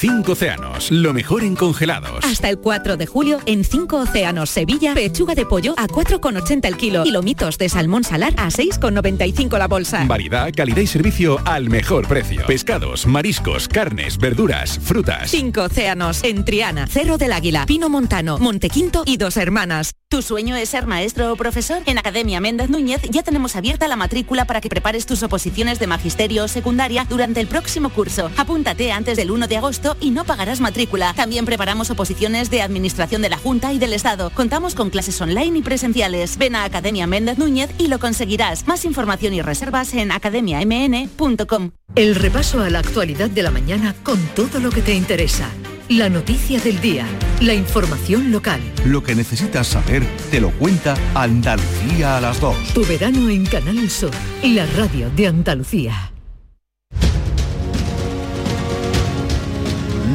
Cinco 0.00 0.32
océanos, 0.32 0.90
lo 0.90 1.12
mejor 1.12 1.44
en 1.44 1.54
congelados. 1.54 2.24
Hasta 2.24 2.48
el 2.48 2.56
4 2.56 2.96
de 2.96 3.04
julio, 3.04 3.38
en 3.44 3.64
5 3.64 3.98
océanos 3.98 4.48
Sevilla, 4.48 4.94
pechuga 4.94 5.34
de 5.34 5.44
pollo 5.44 5.74
a 5.76 5.88
4,80 5.88 6.66
el 6.68 6.78
kilo 6.78 7.04
y 7.04 7.10
lomitos 7.10 7.58
de 7.58 7.68
salmón 7.68 8.02
salar 8.02 8.32
a 8.38 8.46
6,95 8.46 9.58
la 9.58 9.68
bolsa. 9.68 10.06
Variedad, 10.06 10.50
calidad 10.56 10.80
y 10.80 10.86
servicio 10.86 11.38
al 11.44 11.68
mejor 11.68 12.08
precio. 12.08 12.46
Pescados, 12.46 13.06
mariscos, 13.06 13.68
carnes, 13.68 14.16
verduras, 14.16 14.78
frutas. 14.82 15.30
Cinco 15.30 15.64
océanos, 15.64 16.24
en 16.24 16.46
Triana, 16.46 16.86
Cerro 16.86 17.18
del 17.18 17.34
Águila, 17.34 17.66
Pino 17.66 17.90
Montano, 17.90 18.38
Montequinto 18.38 19.02
y 19.04 19.18
Dos 19.18 19.36
Hermanas. 19.36 19.92
¿Tu 20.08 20.22
sueño 20.22 20.56
es 20.56 20.70
ser 20.70 20.86
maestro 20.86 21.30
o 21.32 21.36
profesor? 21.36 21.82
En 21.84 21.98
Academia 21.98 22.40
Méndez 22.40 22.70
Núñez 22.70 23.02
ya 23.10 23.22
tenemos 23.22 23.54
abierta 23.54 23.86
la 23.86 23.94
matrícula 23.96 24.44
para 24.46 24.60
que 24.60 24.70
prepares 24.70 25.06
tus 25.06 25.22
oposiciones 25.22 25.78
de 25.78 25.86
magisterio 25.86 26.44
o 26.44 26.48
secundaria 26.48 27.06
durante 27.08 27.40
el 27.40 27.46
próximo 27.46 27.90
curso. 27.90 28.30
Apúntate 28.36 28.90
antes 28.90 29.16
del 29.18 29.30
1 29.30 29.46
de 29.46 29.58
agosto 29.58 29.89
y 30.00 30.10
no 30.10 30.24
pagarás 30.24 30.60
matrícula. 30.60 31.12
También 31.14 31.44
preparamos 31.44 31.90
oposiciones 31.90 32.50
de 32.50 32.62
Administración 32.62 33.22
de 33.22 33.30
la 33.30 33.38
Junta 33.38 33.72
y 33.72 33.78
del 33.78 33.92
Estado. 33.92 34.30
Contamos 34.30 34.74
con 34.74 34.90
clases 34.90 35.20
online 35.20 35.58
y 35.58 35.62
presenciales. 35.62 36.38
Ven 36.38 36.56
a 36.56 36.64
Academia 36.64 37.06
Méndez 37.06 37.38
Núñez 37.38 37.70
y 37.78 37.88
lo 37.88 37.98
conseguirás. 37.98 38.66
Más 38.66 38.84
información 38.84 39.34
y 39.34 39.42
reservas 39.42 39.94
en 39.94 40.12
academiamn.com. 40.12 41.70
El 41.94 42.14
repaso 42.14 42.62
a 42.62 42.70
la 42.70 42.78
actualidad 42.78 43.30
de 43.30 43.42
la 43.42 43.50
mañana 43.50 43.94
con 44.02 44.18
todo 44.34 44.60
lo 44.60 44.70
que 44.70 44.82
te 44.82 44.94
interesa. 44.94 45.48
La 45.88 46.08
noticia 46.08 46.60
del 46.60 46.80
día, 46.80 47.04
la 47.40 47.52
información 47.52 48.30
local. 48.30 48.60
Lo 48.84 49.02
que 49.02 49.16
necesitas 49.16 49.66
saber 49.66 50.06
te 50.30 50.40
lo 50.40 50.50
cuenta 50.52 50.94
Andalucía 51.14 52.16
a 52.16 52.20
las 52.20 52.40
2. 52.40 52.74
Tu 52.74 52.84
verano 52.84 53.28
en 53.28 53.44
Canal 53.44 53.90
Sur, 53.90 54.12
la 54.44 54.66
radio 54.66 55.10
de 55.10 55.26
Andalucía. 55.26 56.12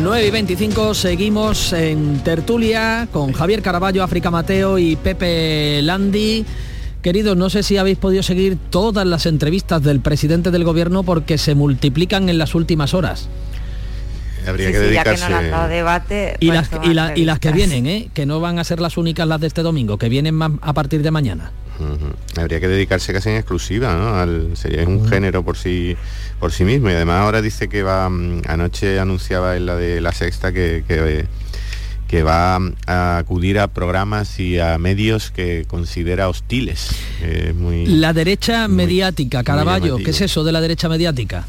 9 0.06 0.28
y 0.28 0.30
25 0.30 0.94
seguimos 0.94 1.74
en 1.74 2.20
tertulia 2.24 3.08
con 3.12 3.34
Javier 3.34 3.64
Caraballo, 3.64 4.04
África 4.04 4.30
Mateo 4.30 4.78
y 4.78 4.96
Pepe 4.98 5.82
Landi. 5.82 6.46
Queridos, 7.02 7.36
no 7.36 7.50
sé 7.50 7.64
si 7.64 7.78
habéis 7.78 7.98
podido 7.98 8.22
seguir 8.22 8.56
todas 8.70 9.08
las 9.08 9.26
entrevistas 9.26 9.82
del 9.82 10.02
presidente 10.02 10.52
del 10.52 10.64
gobierno 10.64 11.02
porque 11.02 11.40
se 11.40 11.56
multiplican 11.56 12.30
en 12.30 12.38
las 12.38 12.54
últimas 12.54 12.94
horas. 12.94 13.30
Habría 14.48 14.68
Sí, 14.68 14.74
que 14.74 14.78
sí, 14.90 14.94
ya 14.94 15.04
que 15.04 15.10
dedicarse... 15.10 15.24
no 15.24 15.30
le 15.42 15.46
han 15.48 15.52
dado 15.52 15.68
debate. 15.70 16.38
Y 16.40 16.48
pues 16.52 16.72
las, 16.72 16.86
y, 16.86 16.94
la- 16.94 17.18
y 17.18 17.26
las 17.26 17.40
que 17.40 17.52
vienen, 17.52 17.88
¿eh? 17.88 18.10
que 18.14 18.28
no 18.28 18.40
van 18.40 18.60
a 18.60 18.64
ser 18.64 18.80
las 18.82 18.98
únicas 18.98 19.28
las 19.28 19.42
de 19.42 19.48
este 19.48 19.64
domingo, 19.64 19.98
que 19.98 20.08
vienen 20.08 20.36
más 20.36 20.52
a 20.62 20.74
partir 20.74 21.02
de 21.02 21.10
mañana. 21.10 21.52
Habría 22.38 22.60
que 22.60 22.68
dedicarse 22.68 23.12
casi 23.14 23.30
en 23.30 23.36
exclusiva, 23.36 23.94
¿no? 23.96 24.16
Al- 24.20 24.56
sería 24.56 24.84
un 24.88 25.08
género 25.08 25.44
por 25.44 25.58
sí 25.58 25.96
por 26.40 26.52
sí 26.52 26.64
mismo 26.66 26.90
y 26.90 26.94
además 26.94 27.22
ahora 27.22 27.42
dice 27.42 27.70
que 27.70 27.82
va 27.84 28.10
mm, 28.10 28.42
anoche 28.48 29.00
anunciaba 29.00 29.56
en 29.56 29.66
la 29.66 29.76
de 29.76 30.02
la 30.02 30.12
sexta 30.12 30.52
que, 30.52 30.84
que, 30.88 31.26
que 32.08 32.24
va 32.24 32.60
a 32.88 33.18
acudir 33.18 33.58
a 33.60 33.68
programas 33.68 34.40
y 34.40 34.60
a 34.60 34.78
medios 34.78 35.32
que 35.32 35.66
considera 35.68 36.30
hostiles. 36.30 36.90
Eh, 37.22 37.54
muy 37.58 37.86
La 37.88 38.14
derecha 38.14 38.68
mediática, 38.68 39.44
Caraballo. 39.44 39.98
¿qué 39.98 40.12
es 40.12 40.22
eso 40.22 40.44
de 40.44 40.52
la 40.52 40.62
derecha 40.62 40.88
mediática? 40.90 41.46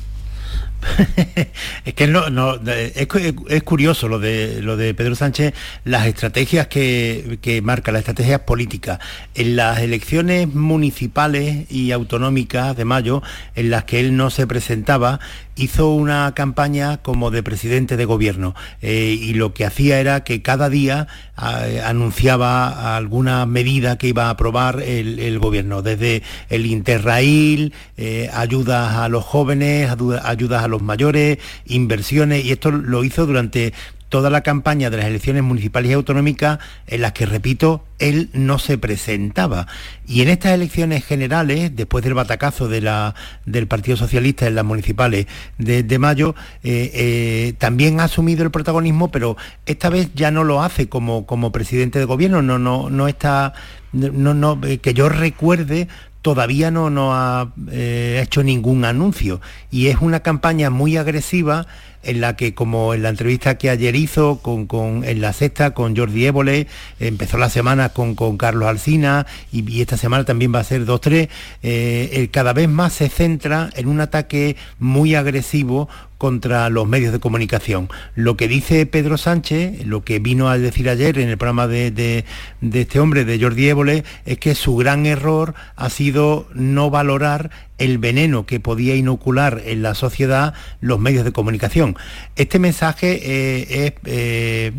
Es 1.85 1.95
que 1.95 2.07
no, 2.07 2.25
es, 2.67 3.07
cu- 3.07 3.47
es 3.49 3.63
curioso 3.63 4.09
lo 4.09 4.19
de 4.19 4.61
lo 4.63 4.77
de 4.77 4.95
Pedro 4.95 5.15
Sánchez, 5.15 5.55
las 5.85 6.07
estrategias 6.07 6.67
que, 6.69 7.39
que 7.41 7.63
marca, 7.63 7.93
las 7.93 8.01
estrategias 8.01 8.41
políticas. 8.41 8.99
En 9.35 9.57
las 9.57 9.81
elecciones 9.81 10.53
municipales 10.55 11.71
y 11.71 11.93
autonómicas 11.93 12.77
de 12.77 12.85
mayo, 12.85 13.23
en 13.55 13.71
las 13.71 13.85
que 13.85 14.01
él 14.01 14.17
no 14.17 14.31
se 14.31 14.47
presentaba, 14.47 15.21
hizo 15.57 15.91
una 15.91 16.33
campaña 16.35 16.99
como 16.99 17.31
de 17.31 17.43
presidente 17.43 17.97
de 17.97 18.05
gobierno. 18.05 18.55
eh, 18.83 19.17
y 19.19 19.35
lo 19.35 19.55
que 19.55 19.65
hacía 19.65 20.01
era 20.01 20.25
que 20.25 20.43
cada 20.43 20.69
día 20.69 21.09
anunciaba 21.37 22.97
alguna 22.97 23.45
medida 23.47 23.99
que 23.99 24.09
iba 24.09 24.27
a 24.27 24.31
aprobar 24.31 24.81
el, 24.81 25.39
gobierno, 25.39 25.83
desde 25.83 26.23
el 26.49 26.67
Interrail, 26.67 27.73
eh, 27.97 28.31
ayudas 28.33 28.97
a 28.97 29.09
los 29.09 29.25
jóvenes, 29.25 29.91
ayudas 29.91 30.65
a 30.65 30.69
los 30.69 30.83
mayores, 30.83 31.39
inversiones, 31.67 32.45
y 32.45 32.53
esto 32.53 32.71
lo 32.71 33.05
hizo 33.05 33.27
durante 33.27 33.75
toda 34.17 34.31
la 34.31 34.41
campaña 34.41 34.89
de 34.89 34.97
las 34.97 35.05
elecciones 35.05 35.43
municipales 35.43 35.91
y 35.91 35.93
autonómicas 35.93 36.59
en 36.87 37.03
las 37.03 37.13
que, 37.13 37.27
repito, 37.27 37.85
él 37.99 38.31
no 38.33 38.59
se 38.59 38.79
presentaba. 38.79 39.67
Y 40.07 40.23
en 40.23 40.31
estas 40.31 40.53
elecciones 40.53 41.05
generales, 41.05 41.77
después 41.77 42.03
del 42.03 42.15
batacazo 42.15 42.67
del 42.67 43.67
Partido 43.69 43.99
Socialista 43.99 44.47
en 44.47 44.55
las 44.55 44.65
municipales 44.65 45.27
de, 45.59 45.99
mayo, 45.99 46.35
eh, 46.65 46.91
eh, 46.95 47.53
también 47.59 48.01
ha 48.01 48.05
asumido 48.05 48.43
el 48.43 48.51
protagonismo, 48.51 49.11
pero 49.11 49.37
esta 49.67 49.91
vez 49.91 50.09
ya 50.15 50.31
no 50.31 50.45
lo 50.45 50.63
hace 50.63 50.89
como, 50.89 51.53
presidente 51.53 51.99
de 51.99 52.07
gobierno, 52.07 52.41
no, 52.41 52.59
no, 52.59 52.89
no 52.89 53.09
está, 53.09 53.53
eh, 53.93 54.79
que 54.79 54.95
yo 54.95 55.11
recuerde, 55.11 55.89
todavía 56.23 56.71
no, 56.71 57.13
ha 57.13 57.53
hecho 57.71 58.43
ningún 58.43 58.87
anuncio 58.87 59.43
y 59.71 59.89
es 59.89 59.99
una 60.01 60.21
campaña 60.21 60.71
muy 60.71 60.97
agresiva 60.97 61.67
en 62.07 62.21
la 62.21 62.37
que 62.37 62.55
como 62.55 62.95
en 62.95 63.03
la 63.03 63.09
entrevista 63.11 63.59
que 63.59 63.71
ayer 63.71 63.95
hizo 63.97 64.39
con, 64.41 64.67
con- 64.67 65.05
en 65.05 65.21
la 65.21 65.33
sexta 65.33 65.73
con 65.75 65.97
Jordi 65.97 66.27
Évole, 66.27 66.67
empezó 67.01 67.39
la 67.39 67.51
semana 67.51 67.91
con, 67.91 68.15
con 68.15 68.37
Carlos 68.39 68.69
Alsina 68.69 69.27
y, 69.53 69.81
esta 69.81 69.97
semana 69.97 70.25
también 70.25 70.55
va 70.55 70.61
a 70.61 70.65
ser 70.65 70.85
dos 70.85 71.01
tres, 71.01 71.29
eh, 71.63 72.09
eh, 72.13 72.29
cada 72.33 72.53
vez 72.53 72.69
más 72.69 72.93
se 72.95 73.09
centra 73.09 73.71
en 73.77 73.89
un 73.89 74.01
ataque 74.01 74.57
muy 74.79 75.15
agresivo 75.15 75.89
contra 76.19 76.71
los 76.71 76.89
medios 76.89 77.13
de 77.13 77.21
comunicación. 77.21 77.91
Lo 78.15 78.39
que 78.39 78.49
dice 78.49 78.87
Pedro 78.87 79.19
Sánchez, 79.19 79.85
lo 79.85 80.03
que 80.03 80.19
vino 80.19 80.49
a 80.49 80.57
decir 80.57 80.89
ayer 80.89 81.19
en 81.19 81.29
el 81.29 81.37
programa 81.37 81.67
de, 81.67 81.91
de- 81.91 82.25
de 82.63 82.81
este 82.81 83.01
hombre, 83.01 83.25
de 83.27 83.39
Jordi 83.39 83.69
Évole, 83.69 84.03
es 84.25 84.39
que 84.39 84.55
su 84.55 84.77
gran 84.77 85.05
error 85.05 85.55
ha 85.77 85.91
sido 85.91 86.49
no 86.55 86.89
valorar 86.89 87.51
el 87.79 87.99
veneno 87.99 88.47
que 88.47 88.61
podía 88.61 88.97
inocular 88.97 89.63
en 89.65 89.83
la 89.83 89.95
sociedad 89.95 90.55
los 90.81 90.99
medios 90.99 91.25
de 91.25 91.33
comunicación. 91.33 91.97
Este 92.37 92.59
mensaje 92.59 93.21
eh, 93.23 93.87
es 93.87 93.93
eh, 94.05 94.73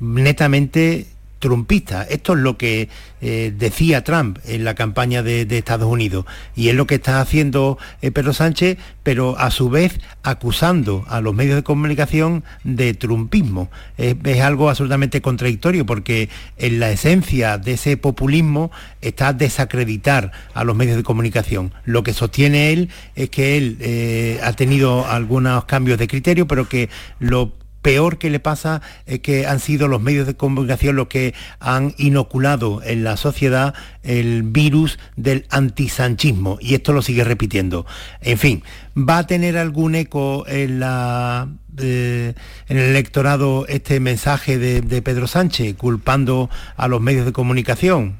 netamente 0.00 1.06
trumpista. 1.40 2.04
Esto 2.04 2.34
es 2.34 2.38
lo 2.38 2.56
que 2.56 2.88
eh, 3.20 3.52
decía 3.56 4.04
Trump 4.04 4.38
en 4.46 4.64
la 4.64 4.74
campaña 4.74 5.22
de, 5.24 5.42
Estados 5.50 5.90
Unidos 5.90 6.24
y 6.54 6.68
es 6.68 6.74
lo 6.74 6.86
que 6.86 6.94
está 6.94 7.20
haciendo 7.20 7.76
eh, 8.00 8.12
Pedro 8.12 8.32
Sánchez, 8.32 8.78
pero 9.02 9.36
a 9.38 9.50
su 9.50 9.68
vez 9.68 9.98
acusando 10.22 11.04
a 11.08 11.20
los 11.20 11.34
medios 11.34 11.56
de 11.56 11.62
comunicación 11.64 12.44
de 12.62 12.94
trumpismo. 12.94 13.70
Es, 13.98 14.14
es 14.24 14.40
algo 14.40 14.70
absolutamente 14.70 15.20
contradictorio 15.20 15.84
porque 15.84 16.28
en 16.56 16.78
la 16.78 16.90
esencia 16.90 17.58
de 17.58 17.72
ese 17.72 17.96
populismo 17.96 18.70
está 19.00 19.32
desacreditar 19.32 20.30
a 20.54 20.64
los 20.64 20.76
medios 20.76 20.96
de 20.96 21.02
comunicación. 21.02 21.72
Lo 21.84 22.02
que 22.02 22.12
sostiene 22.12 22.72
él 22.72 22.90
es 23.14 23.30
que 23.30 23.56
él 23.56 23.78
eh, 23.80 24.40
ha 24.42 24.52
tenido 24.52 25.06
algunos 25.08 25.64
cambios 25.64 25.98
de 25.98 26.06
criterio, 26.06 26.46
pero 26.46 26.68
que 26.68 26.88
lo 27.18 27.52
peor 27.82 28.18
que 28.18 28.30
le 28.30 28.40
pasa 28.40 28.82
es 29.06 29.20
que 29.20 29.46
han 29.46 29.60
sido 29.60 29.88
los 29.88 30.00
medios 30.00 30.26
de 30.26 30.36
comunicación 30.36 30.96
los 30.96 31.08
que 31.08 31.34
han 31.58 31.94
inoculado 31.98 32.82
en 32.82 33.04
la 33.04 33.16
sociedad 33.16 33.74
el 34.02 34.42
virus 34.42 34.98
del 35.16 35.46
antisanchismo 35.50 36.58
y 36.60 36.74
esto 36.74 36.92
lo 36.92 37.02
sigue 37.02 37.24
repitiendo. 37.24 37.86
En 38.20 38.38
fin, 38.38 38.62
va 38.96 39.18
a 39.18 39.26
tener 39.26 39.56
algún 39.56 39.94
eco 39.94 40.46
en 40.46 40.80
la 40.80 41.48
eh, 41.82 42.34
en 42.68 42.78
el 42.78 42.90
electorado 42.90 43.66
este 43.68 44.00
mensaje 44.00 44.58
de, 44.58 45.02
Pedro 45.02 45.26
Sánchez 45.26 45.76
culpando 45.76 46.50
a 46.76 46.88
los 46.88 47.00
medios 47.00 47.26
de 47.26 47.32
comunicación. 47.32 48.16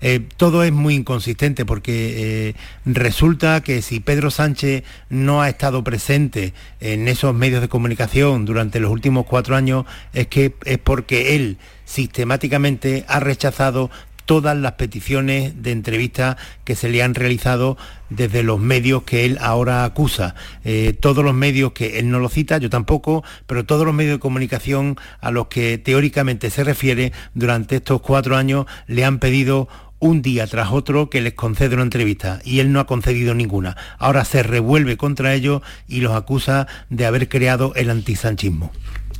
Eh, 0.00 0.26
todo 0.36 0.62
es 0.62 0.72
muy 0.72 0.94
inconsistente 0.94 1.64
porque 1.64 2.48
eh, 2.48 2.54
resulta 2.84 3.60
que 3.62 3.82
si 3.82 4.00
Pedro 4.00 4.30
Sánchez 4.30 4.84
no 5.10 5.42
ha 5.42 5.48
estado 5.48 5.82
presente 5.82 6.54
en 6.80 7.08
esos 7.08 7.34
medios 7.34 7.60
de 7.60 7.68
comunicación 7.68 8.44
durante 8.44 8.80
los 8.80 8.90
últimos 8.90 9.26
cuatro 9.26 9.56
años 9.56 9.86
es 10.12 10.28
que 10.28 10.54
es 10.64 10.78
porque 10.78 11.34
él 11.34 11.58
sistemáticamente 11.84 13.04
ha 13.08 13.18
rechazado 13.18 13.90
todas 14.28 14.54
las 14.58 14.72
peticiones 14.72 15.62
de 15.62 15.72
entrevista 15.72 16.36
que 16.64 16.76
se 16.76 16.90
le 16.90 17.02
han 17.02 17.14
realizado 17.14 17.78
desde 18.10 18.42
los 18.42 18.60
medios 18.60 19.04
que 19.04 19.24
él 19.24 19.38
ahora 19.40 19.84
acusa. 19.84 20.34
Eh, 20.66 20.94
todos 21.00 21.24
los 21.24 21.32
medios 21.32 21.72
que 21.72 21.98
él 21.98 22.10
no 22.10 22.18
lo 22.18 22.28
cita, 22.28 22.58
yo 22.58 22.68
tampoco, 22.68 23.24
pero 23.46 23.64
todos 23.64 23.86
los 23.86 23.94
medios 23.94 24.16
de 24.16 24.20
comunicación 24.20 24.98
a 25.22 25.30
los 25.30 25.46
que 25.46 25.78
teóricamente 25.78 26.50
se 26.50 26.62
refiere 26.62 27.14
durante 27.32 27.76
estos 27.76 28.02
cuatro 28.02 28.36
años 28.36 28.66
le 28.86 29.06
han 29.06 29.18
pedido 29.18 29.66
un 29.98 30.20
día 30.20 30.46
tras 30.46 30.72
otro 30.72 31.08
que 31.08 31.22
les 31.22 31.32
concede 31.32 31.74
una 31.74 31.84
entrevista 31.84 32.40
y 32.44 32.60
él 32.60 32.70
no 32.70 32.80
ha 32.80 32.86
concedido 32.86 33.34
ninguna. 33.34 33.78
Ahora 33.96 34.26
se 34.26 34.42
revuelve 34.42 34.98
contra 34.98 35.32
ellos 35.32 35.62
y 35.88 36.02
los 36.02 36.12
acusa 36.12 36.66
de 36.90 37.06
haber 37.06 37.30
creado 37.30 37.72
el 37.76 37.88
antisanchismo. 37.88 38.72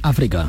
África. 0.02 0.44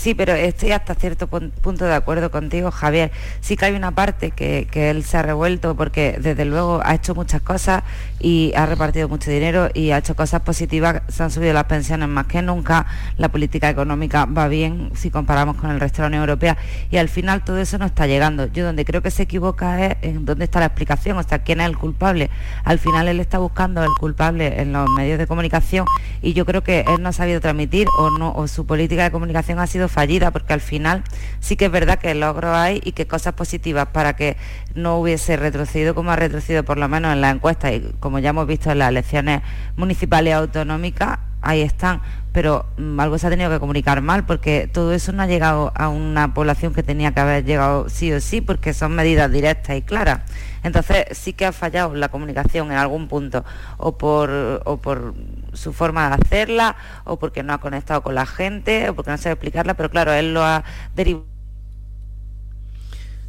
Sí, 0.00 0.14
pero 0.14 0.32
estoy 0.32 0.72
hasta 0.72 0.94
cierto 0.94 1.26
punto 1.26 1.84
de 1.84 1.94
acuerdo 1.94 2.30
contigo, 2.30 2.70
Javier. 2.70 3.12
Sí 3.42 3.54
que 3.54 3.66
hay 3.66 3.74
una 3.74 3.90
parte 3.90 4.30
que, 4.30 4.66
él 4.72 5.04
se 5.04 5.18
ha 5.18 5.22
revuelto 5.22 5.76
porque 5.76 6.16
desde 6.18 6.46
luego 6.46 6.80
ha 6.82 6.94
hecho 6.94 7.14
muchas 7.14 7.42
cosas 7.42 7.82
y 8.18 8.50
ha 8.56 8.64
repartido 8.64 9.10
mucho 9.10 9.30
dinero 9.30 9.68
y 9.74 9.90
ha 9.90 9.98
hecho 9.98 10.16
cosas 10.16 10.40
positivas, 10.40 11.02
se 11.08 11.22
han 11.22 11.30
subido 11.30 11.52
las 11.52 11.64
pensiones 11.64 12.08
más 12.08 12.24
que 12.28 12.40
nunca, 12.40 12.86
la 13.18 13.28
política 13.28 13.68
económica 13.68 14.24
va 14.24 14.48
bien 14.48 14.90
si 14.94 15.10
comparamos 15.10 15.56
con 15.56 15.70
el 15.70 15.78
resto 15.78 15.96
de 15.96 16.04
la 16.04 16.06
Unión 16.06 16.22
Europea 16.22 16.56
y 16.90 16.96
al 16.96 17.10
final 17.10 17.44
todo 17.44 17.58
eso 17.58 17.76
no 17.76 17.84
está 17.84 18.06
llegando. 18.06 18.46
Yo 18.46 18.64
donde 18.64 18.86
creo 18.86 19.02
que 19.02 19.10
se 19.10 19.24
equivoca 19.24 19.84
es 19.84 19.96
en 20.00 20.24
dónde 20.24 20.46
está 20.46 20.60
la 20.60 20.66
explicación, 20.66 21.18
o 21.18 21.22
sea, 21.22 21.40
quién 21.40 21.60
es 21.60 21.66
el 21.66 21.76
culpable. 21.76 22.30
Al 22.64 22.78
final 22.78 23.06
él 23.06 23.20
está 23.20 23.36
buscando 23.36 23.82
el 23.82 23.92
culpable 23.98 24.62
en 24.62 24.72
los 24.72 24.88
medios 24.88 25.18
de 25.18 25.26
comunicación 25.26 25.84
y 26.22 26.32
yo 26.32 26.46
creo 26.46 26.62
que 26.62 26.86
él 26.88 27.02
no 27.02 27.10
ha 27.10 27.12
sabido 27.12 27.42
transmitir 27.42 27.86
o 27.98 28.08
no 28.08 28.32
o 28.32 28.48
su 28.48 28.64
política 28.64 29.04
de 29.04 29.10
comunicación 29.10 29.58
ha 29.58 29.66
sido 29.66 29.89
fallida, 29.90 30.30
porque 30.30 30.52
al 30.52 30.60
final 30.60 31.04
sí 31.40 31.56
que 31.56 31.66
es 31.66 31.70
verdad 31.70 31.98
que 31.98 32.14
logros 32.14 32.54
hay 32.54 32.80
y 32.84 32.92
que 32.92 33.06
cosas 33.06 33.34
positivas 33.34 33.88
para 33.88 34.14
que 34.16 34.36
no 34.74 34.98
hubiese 34.98 35.36
retrocedido 35.36 35.94
como 35.94 36.10
ha 36.12 36.16
retrocedido 36.16 36.64
por 36.64 36.78
lo 36.78 36.88
menos 36.88 37.12
en 37.12 37.20
la 37.20 37.30
encuesta. 37.30 37.72
Y 37.72 37.92
como 38.00 38.18
ya 38.18 38.30
hemos 38.30 38.46
visto 38.46 38.70
en 38.70 38.78
las 38.78 38.88
elecciones 38.88 39.42
municipales 39.76 40.30
y 40.30 40.34
autonómicas, 40.34 41.18
ahí 41.42 41.62
están, 41.62 42.00
pero 42.32 42.66
mm, 42.76 43.00
algo 43.00 43.18
se 43.18 43.26
ha 43.26 43.30
tenido 43.30 43.50
que 43.50 43.58
comunicar 43.58 44.00
mal 44.02 44.24
porque 44.24 44.68
todo 44.72 44.92
eso 44.92 45.12
no 45.12 45.22
ha 45.22 45.26
llegado 45.26 45.72
a 45.74 45.88
una 45.88 46.34
población 46.34 46.72
que 46.74 46.82
tenía 46.82 47.12
que 47.12 47.20
haber 47.20 47.44
llegado 47.44 47.88
sí 47.88 48.12
o 48.12 48.20
sí 48.20 48.40
porque 48.40 48.74
son 48.74 48.94
medidas 48.94 49.30
directas 49.30 49.76
y 49.76 49.82
claras. 49.82 50.20
Entonces 50.62 51.06
sí 51.12 51.32
que 51.32 51.46
ha 51.46 51.52
fallado 51.52 51.94
la 51.94 52.08
comunicación 52.08 52.70
en 52.70 52.78
algún 52.78 53.08
punto 53.08 53.44
o 53.78 53.96
por, 53.96 54.30
o 54.64 54.76
por 54.76 55.14
su 55.52 55.72
forma 55.72 56.08
de 56.08 56.14
hacerla 56.22 56.76
o 57.04 57.18
porque 57.18 57.42
no 57.42 57.54
ha 57.54 57.58
conectado 57.58 58.02
con 58.02 58.14
la 58.14 58.26
gente 58.26 58.90
o 58.90 58.94
porque 58.94 59.10
no 59.10 59.18
sabe 59.18 59.32
explicarla, 59.32 59.74
pero 59.74 59.90
claro, 59.90 60.12
él 60.12 60.34
lo 60.34 60.44
ha 60.44 60.64
derivado. 60.94 61.26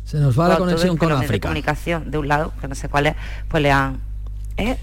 Se 0.04 0.18
nos 0.18 0.38
va 0.38 0.50
la 0.50 0.58
conexión 0.58 0.98
con 0.98 1.12
África. 1.14 1.34
De 1.34 1.40
comunicación 1.40 2.12
de 2.12 2.18
un 2.18 2.28
lado, 2.28 2.52
que 2.60 2.68
no 2.68 2.76
sé 2.76 2.90
cuál 2.90 3.08
es, 3.08 3.16
pues 3.48 3.64
le 3.64 3.72
han... 3.72 4.02
¿eh? 4.58 4.78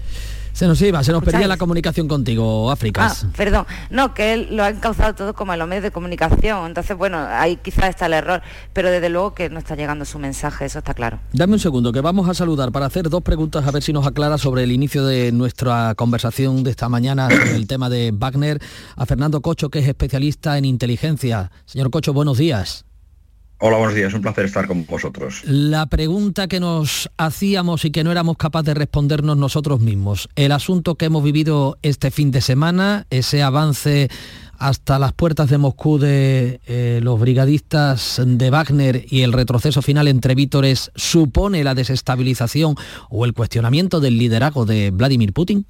Se 0.59 0.67
nos 0.67 0.81
iba, 0.81 1.01
se 1.05 1.13
nos 1.13 1.23
perdía 1.23 1.47
la 1.47 1.55
comunicación 1.55 2.09
contigo, 2.09 2.69
África. 2.69 3.07
Ah, 3.07 3.27
perdón. 3.37 3.65
No, 3.89 4.13
que 4.13 4.33
él 4.33 4.49
lo 4.51 4.65
ha 4.65 4.67
encauzado 4.67 5.15
todo 5.15 5.33
como 5.33 5.53
en 5.53 5.59
los 5.59 5.69
medios 5.69 5.83
de 5.83 5.91
comunicación. 5.91 6.65
Entonces, 6.65 6.97
bueno, 6.97 7.17
ahí 7.17 7.55
quizás 7.55 7.91
está 7.91 8.07
el 8.07 8.11
error, 8.11 8.41
pero 8.73 8.91
desde 8.91 9.07
luego 9.07 9.33
que 9.33 9.49
no 9.49 9.57
está 9.57 9.77
llegando 9.77 10.03
su 10.03 10.19
mensaje, 10.19 10.65
eso 10.65 10.79
está 10.79 10.93
claro. 10.93 11.21
Dame 11.31 11.53
un 11.53 11.59
segundo, 11.59 11.93
que 11.93 12.01
vamos 12.01 12.27
a 12.27 12.33
saludar 12.33 12.73
para 12.73 12.87
hacer 12.87 13.09
dos 13.09 13.21
preguntas 13.21 13.65
a 13.65 13.71
ver 13.71 13.81
si 13.81 13.93
nos 13.93 14.05
aclara 14.05 14.37
sobre 14.37 14.63
el 14.63 14.73
inicio 14.73 15.05
de 15.05 15.31
nuestra 15.31 15.95
conversación 15.95 16.61
de 16.65 16.71
esta 16.71 16.89
mañana 16.89 17.29
sobre 17.29 17.55
el 17.55 17.65
tema 17.65 17.89
de 17.89 18.11
Wagner, 18.13 18.59
a 18.97 19.05
Fernando 19.05 19.39
Cocho, 19.39 19.69
que 19.69 19.79
es 19.79 19.87
especialista 19.87 20.57
en 20.57 20.65
inteligencia. 20.65 21.51
Señor 21.67 21.89
Cocho, 21.89 22.11
buenos 22.11 22.37
días. 22.37 22.83
Hola, 23.61 23.75
buenos 23.75 23.93
días, 23.93 24.13
un 24.13 24.21
placer 24.21 24.45
estar 24.45 24.67
con 24.67 24.85
vosotros. 24.85 25.41
La 25.43 25.85
pregunta 25.87 26.47
que 26.47 26.61
nos 26.61 27.09
hacíamos 27.17 27.83
y 27.83 27.91
que 27.91 28.05
no 28.05 28.11
éramos 28.13 28.37
capaces 28.37 28.67
de 28.67 28.73
respondernos 28.73 29.35
nosotros 29.35 29.81
mismos, 29.81 30.29
el 30.37 30.53
asunto 30.53 30.95
que 30.95 31.07
hemos 31.07 31.25
vivido 31.25 31.77
este 31.81 32.09
fin 32.09 32.31
de 32.31 32.39
semana, 32.39 33.05
ese 33.09 33.43
avance 33.43 34.07
hasta 34.59 34.97
las 34.97 35.11
puertas 35.11 35.49
de 35.49 35.57
Moscú 35.57 35.99
de 35.99 36.61
eh, 36.67 37.01
los 37.03 37.19
brigadistas 37.19 38.21
de 38.25 38.49
Wagner 38.49 39.05
y 39.09 39.23
el 39.23 39.33
retroceso 39.33 39.81
final 39.81 40.07
entre 40.07 40.35
vítores, 40.35 40.89
¿supone 40.95 41.61
la 41.65 41.75
desestabilización 41.75 42.75
o 43.09 43.25
el 43.25 43.33
cuestionamiento 43.33 43.99
del 43.99 44.17
liderazgo 44.17 44.65
de 44.65 44.91
Vladimir 44.91 45.33
Putin? 45.33 45.65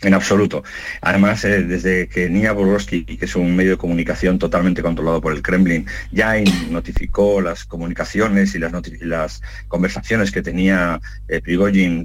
En 0.00 0.14
absoluto. 0.14 0.62
Además, 1.00 1.44
eh, 1.44 1.64
desde 1.64 2.08
que 2.08 2.30
Nia 2.30 2.52
Borowski, 2.52 3.04
que 3.04 3.24
es 3.24 3.34
un 3.34 3.56
medio 3.56 3.72
de 3.72 3.76
comunicación 3.78 4.38
totalmente 4.38 4.80
controlado 4.80 5.20
por 5.20 5.32
el 5.32 5.42
Kremlin, 5.42 5.86
ya 6.12 6.34
notificó 6.70 7.40
las 7.40 7.64
comunicaciones 7.64 8.54
y 8.54 8.60
las, 8.60 8.72
las 9.00 9.42
conversaciones 9.66 10.30
que 10.30 10.40
tenía 10.40 11.00
eh, 11.26 11.42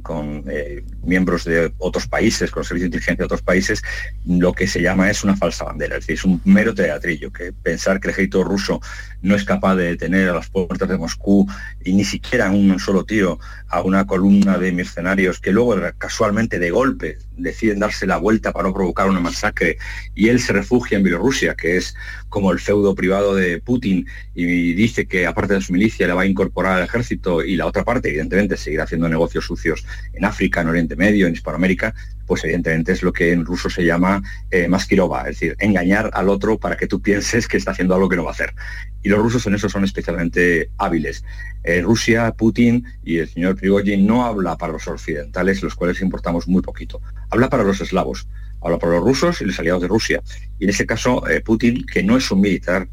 con 0.02 0.44
eh, 0.50 0.84
miembros 1.04 1.44
de 1.44 1.72
otros 1.78 2.08
países, 2.08 2.50
con 2.50 2.64
servicios 2.64 2.90
de 2.90 2.98
inteligencia 2.98 3.22
de 3.22 3.26
otros 3.26 3.44
países, 3.44 3.84
lo 4.26 4.54
que 4.54 4.66
se 4.66 4.82
llama 4.82 5.12
es 5.12 5.24
una 5.24 5.36
falsa 5.36 5.66
bandera, 5.66 5.98
es 5.98 6.08
decir, 6.08 6.16
es 6.16 6.26
un 6.26 6.42
mero 6.46 6.74
teatrillo, 6.74 7.32
que 7.32 7.54
pensar 7.54 8.00
que 8.00 8.08
el 8.08 8.14
ejército 8.14 8.44
ruso 8.44 8.82
no 9.24 9.36
es 9.36 9.46
capaz 9.46 9.76
de 9.76 9.86
detener 9.86 10.30
a 10.30 10.34
las 10.34 10.50
puertas 10.50 10.88
de 10.88 10.98
Moscú 10.98 11.48
y 11.84 11.94
ni 11.94 12.04
siquiera 12.04 12.52
un 12.52 12.78
solo 12.78 13.06
tiro 13.06 13.40
a 13.70 13.82
una 13.82 14.06
columna 14.06 14.58
de 14.58 14.72
mercenarios 14.72 15.40
que 15.40 15.52
luego 15.52 15.76
casualmente 15.98 16.60
de 16.60 16.70
golpe 16.70 17.18
deciden 17.38 17.80
darse 17.80 18.06
la 18.06 18.18
vuelta 18.18 18.52
para 18.52 18.68
no 18.68 18.74
provocar 18.74 19.10
una 19.10 19.22
masacre. 19.22 19.78
Y 20.14 20.28
él 20.28 20.40
se 20.40 20.54
refugia 20.54 20.98
en 20.98 21.04
Bielorrusia, 21.04 21.56
que 21.56 21.78
es 21.78 21.96
como 22.30 22.52
el 22.52 22.60
feudo 22.60 22.94
privado 22.96 23.34
de 23.34 23.60
Putin, 23.60 24.06
y 24.36 24.74
dice 24.74 25.06
que 25.06 25.26
aparte 25.26 25.56
de 25.56 25.62
su 25.62 25.74
milicia 25.74 26.06
le 26.06 26.14
va 26.14 26.24
a 26.24 26.26
incorporar 26.26 26.78
al 26.78 26.84
ejército 26.84 27.44
y 27.44 27.56
la 27.56 27.66
otra 27.66 27.84
parte, 27.84 28.10
evidentemente, 28.10 28.58
seguirá 28.58 28.84
haciendo 28.84 29.08
negocios 29.08 29.46
sucios 29.46 29.86
en 30.14 30.26
África, 30.26 30.62
en 30.62 30.68
Oriente 30.68 30.96
Medio, 30.96 31.28
en 31.28 31.34
Hispanoamérica, 31.34 31.96
pues 32.26 32.44
evidentemente 32.44 32.92
es 32.92 33.04
lo 33.04 33.14
que 33.14 33.32
en 33.32 33.46
ruso 33.46 33.70
se 33.70 33.84
llama 33.84 34.22
eh, 34.52 34.68
maskirova, 34.68 35.22
es 35.22 35.40
decir, 35.40 35.56
engañar 35.60 36.10
al 36.14 36.30
otro 36.30 36.58
para 36.58 36.78
que 36.78 36.88
tú 36.88 37.02
pienses 37.02 37.48
que 37.48 37.58
está 37.58 37.72
haciendo 37.72 37.96
algo 37.96 38.10
que 38.10 38.16
no 38.16 38.24
va 38.24 38.32
a 38.32 38.34
hacer. 38.34 38.54
Y 39.02 39.10
los 39.10 39.20
rusos 39.20 39.46
en 39.48 39.56
eso 39.56 39.68
son 39.68 39.84
especialmente 39.84 40.70
hábiles. 40.78 41.24
Eh, 41.64 41.82
Rusia, 41.82 42.32
Putin 42.32 42.86
y 43.04 43.18
el 43.18 43.28
señor 43.28 43.56
Prigozhin 43.56 44.06
no 44.06 44.26
habla 44.26 44.58
para 44.58 44.74
los 44.74 44.88
occidentales, 44.88 45.62
los 45.62 45.76
cuales 45.76 46.02
importamos 46.02 46.48
muy 46.48 46.62
poquito. 46.62 47.02
Habla 47.30 47.50
para 47.50 47.64
los 47.64 47.82
eslavos, 47.82 48.28
habla 48.62 48.80
para 48.80 48.94
los 48.94 49.04
rusos 49.04 49.42
y 49.42 49.46
los 49.46 49.60
aliados 49.60 49.82
de 49.82 49.88
Rusia. 49.88 50.22
Y 50.60 50.64
en 50.64 50.70
ese 50.70 50.86
caso, 50.86 51.28
eh, 51.30 51.42
Putin, 51.42 51.86
que 51.86 52.02
no 52.02 52.18
es 52.18 52.32
un 52.32 52.42
militar, 52.42 52.88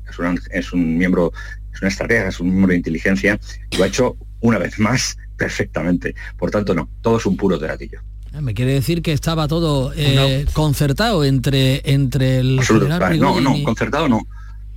es, 0.50 0.72
un 0.72 0.98
miembro, 0.98 1.32
es 1.72 1.80
una 1.80 1.88
estratega, 1.88 2.28
es 2.28 2.40
un 2.40 2.48
miembro 2.48 2.70
de 2.70 2.76
inteligencia, 2.76 3.38
lo 3.78 3.84
ha 3.84 3.86
hecho 3.86 4.16
una 4.40 4.58
vez 4.58 4.78
más 4.78 5.16
perfectamente. 5.36 6.14
Por 6.36 6.50
tanto, 6.50 6.74
no, 6.74 6.90
todo 7.02 7.18
es 7.18 7.26
un 7.26 7.36
puro 7.36 7.58
teatillo. 7.58 8.00
Ah, 8.32 8.40
me 8.40 8.54
quiere 8.54 8.74
decir 8.74 9.02
que 9.02 9.12
estaba 9.12 9.48
todo 9.48 9.92
eh, 9.96 10.46
concertado 10.52 11.24
entre, 11.24 11.82
entre 11.92 12.38
el 12.38 12.62
general 12.62 13.18
No, 13.18 13.40
no, 13.40 13.62
concertado 13.64 14.08
no 14.08 14.22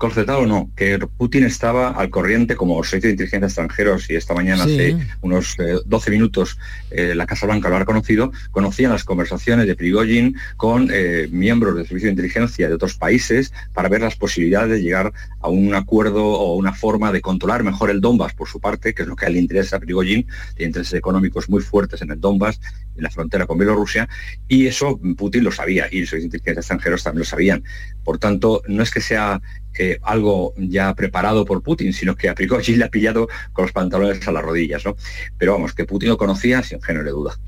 concertado 0.03 0.45
no, 0.45 0.69
que 0.75 0.99
Putin 0.99 1.45
estaba 1.45 1.91
al 1.91 2.09
corriente 2.09 2.57
como 2.57 2.83
servicio 2.83 3.07
de 3.07 3.13
inteligencia 3.13 3.45
extranjeros 3.45 4.09
y 4.09 4.17
esta 4.17 4.33
mañana 4.33 4.65
hace 4.65 4.97
unos 5.21 5.55
12 5.85 6.09
eh, 6.09 6.11
minutos 6.11 6.57
eh, 6.91 7.15
la 7.15 7.25
Casa 7.25 7.45
Blanca 7.45 7.69
lo 7.69 7.77
ha 7.77 7.85
conocido, 7.85 8.33
conocían 8.51 8.91
las 8.91 9.05
conversaciones 9.05 9.65
de 9.65 9.77
Prigozhin 9.77 10.35
con 10.57 10.89
eh, 10.91 11.29
miembros 11.31 11.77
del 11.77 11.87
servicio 11.87 12.07
de 12.07 12.11
inteligencia 12.11 12.67
de 12.67 12.73
otros 12.73 12.95
países 12.95 13.53
para 13.73 13.87
ver 13.87 14.01
las 14.01 14.17
posibilidades 14.17 14.71
de 14.71 14.81
llegar 14.81 15.13
a 15.39 15.47
un 15.47 15.73
acuerdo 15.73 16.25
o 16.25 16.57
una 16.57 16.73
forma 16.73 17.13
de 17.13 17.21
controlar 17.21 17.63
mejor 17.63 17.89
el 17.89 18.01
Donbass 18.01 18.33
por 18.33 18.49
su 18.49 18.59
parte, 18.59 18.93
que 18.93 19.03
es 19.03 19.07
lo 19.07 19.15
que 19.15 19.23
a 19.23 19.27
él 19.29 19.35
le 19.35 19.39
interesa 19.39 19.77
a 19.77 19.79
Prigozhin, 19.79 20.27
tiene 20.55 20.67
intereses 20.67 20.95
económicos 20.95 21.47
muy 21.49 21.61
fuertes 21.61 22.01
en 22.01 22.11
el 22.11 22.19
Donbass, 22.19 22.59
en 22.97 23.03
la 23.03 23.09
frontera 23.09 23.47
con 23.47 23.57
Bielorrusia, 23.57 24.09
y 24.49 24.67
eso 24.67 24.99
Putin 25.17 25.45
lo 25.45 25.51
sabía 25.53 25.87
y 25.89 26.01
los 26.01 26.09
servicios 26.09 26.31
de 26.31 26.37
inteligencia 26.37 26.59
extranjeros 26.59 27.03
también 27.03 27.19
lo 27.19 27.25
sabían. 27.25 27.63
Por 28.03 28.17
tanto, 28.17 28.61
no 28.67 28.83
es 28.83 28.91
que 28.91 28.99
sea 28.99 29.41
eh, 29.77 29.97
algo 30.03 30.53
ya 30.57 30.93
preparado 30.93 31.45
por 31.45 31.63
Putin, 31.63 31.93
sino 31.93 32.15
que 32.15 32.29
a 32.29 32.35
Prigozhin 32.35 32.77
le 32.77 32.85
ha 32.85 32.89
pillado 32.89 33.27
con 33.53 33.63
los 33.63 33.71
pantalones 33.71 34.27
a 34.27 34.31
las 34.31 34.43
rodillas, 34.43 34.85
¿no? 34.85 34.95
Pero 35.37 35.53
vamos, 35.53 35.73
que 35.73 35.85
Putin 35.85 36.09
lo 36.09 36.17
conocía 36.17 36.61
sin 36.61 36.81
género 36.81 37.05
de 37.05 37.11
duda. 37.11 37.39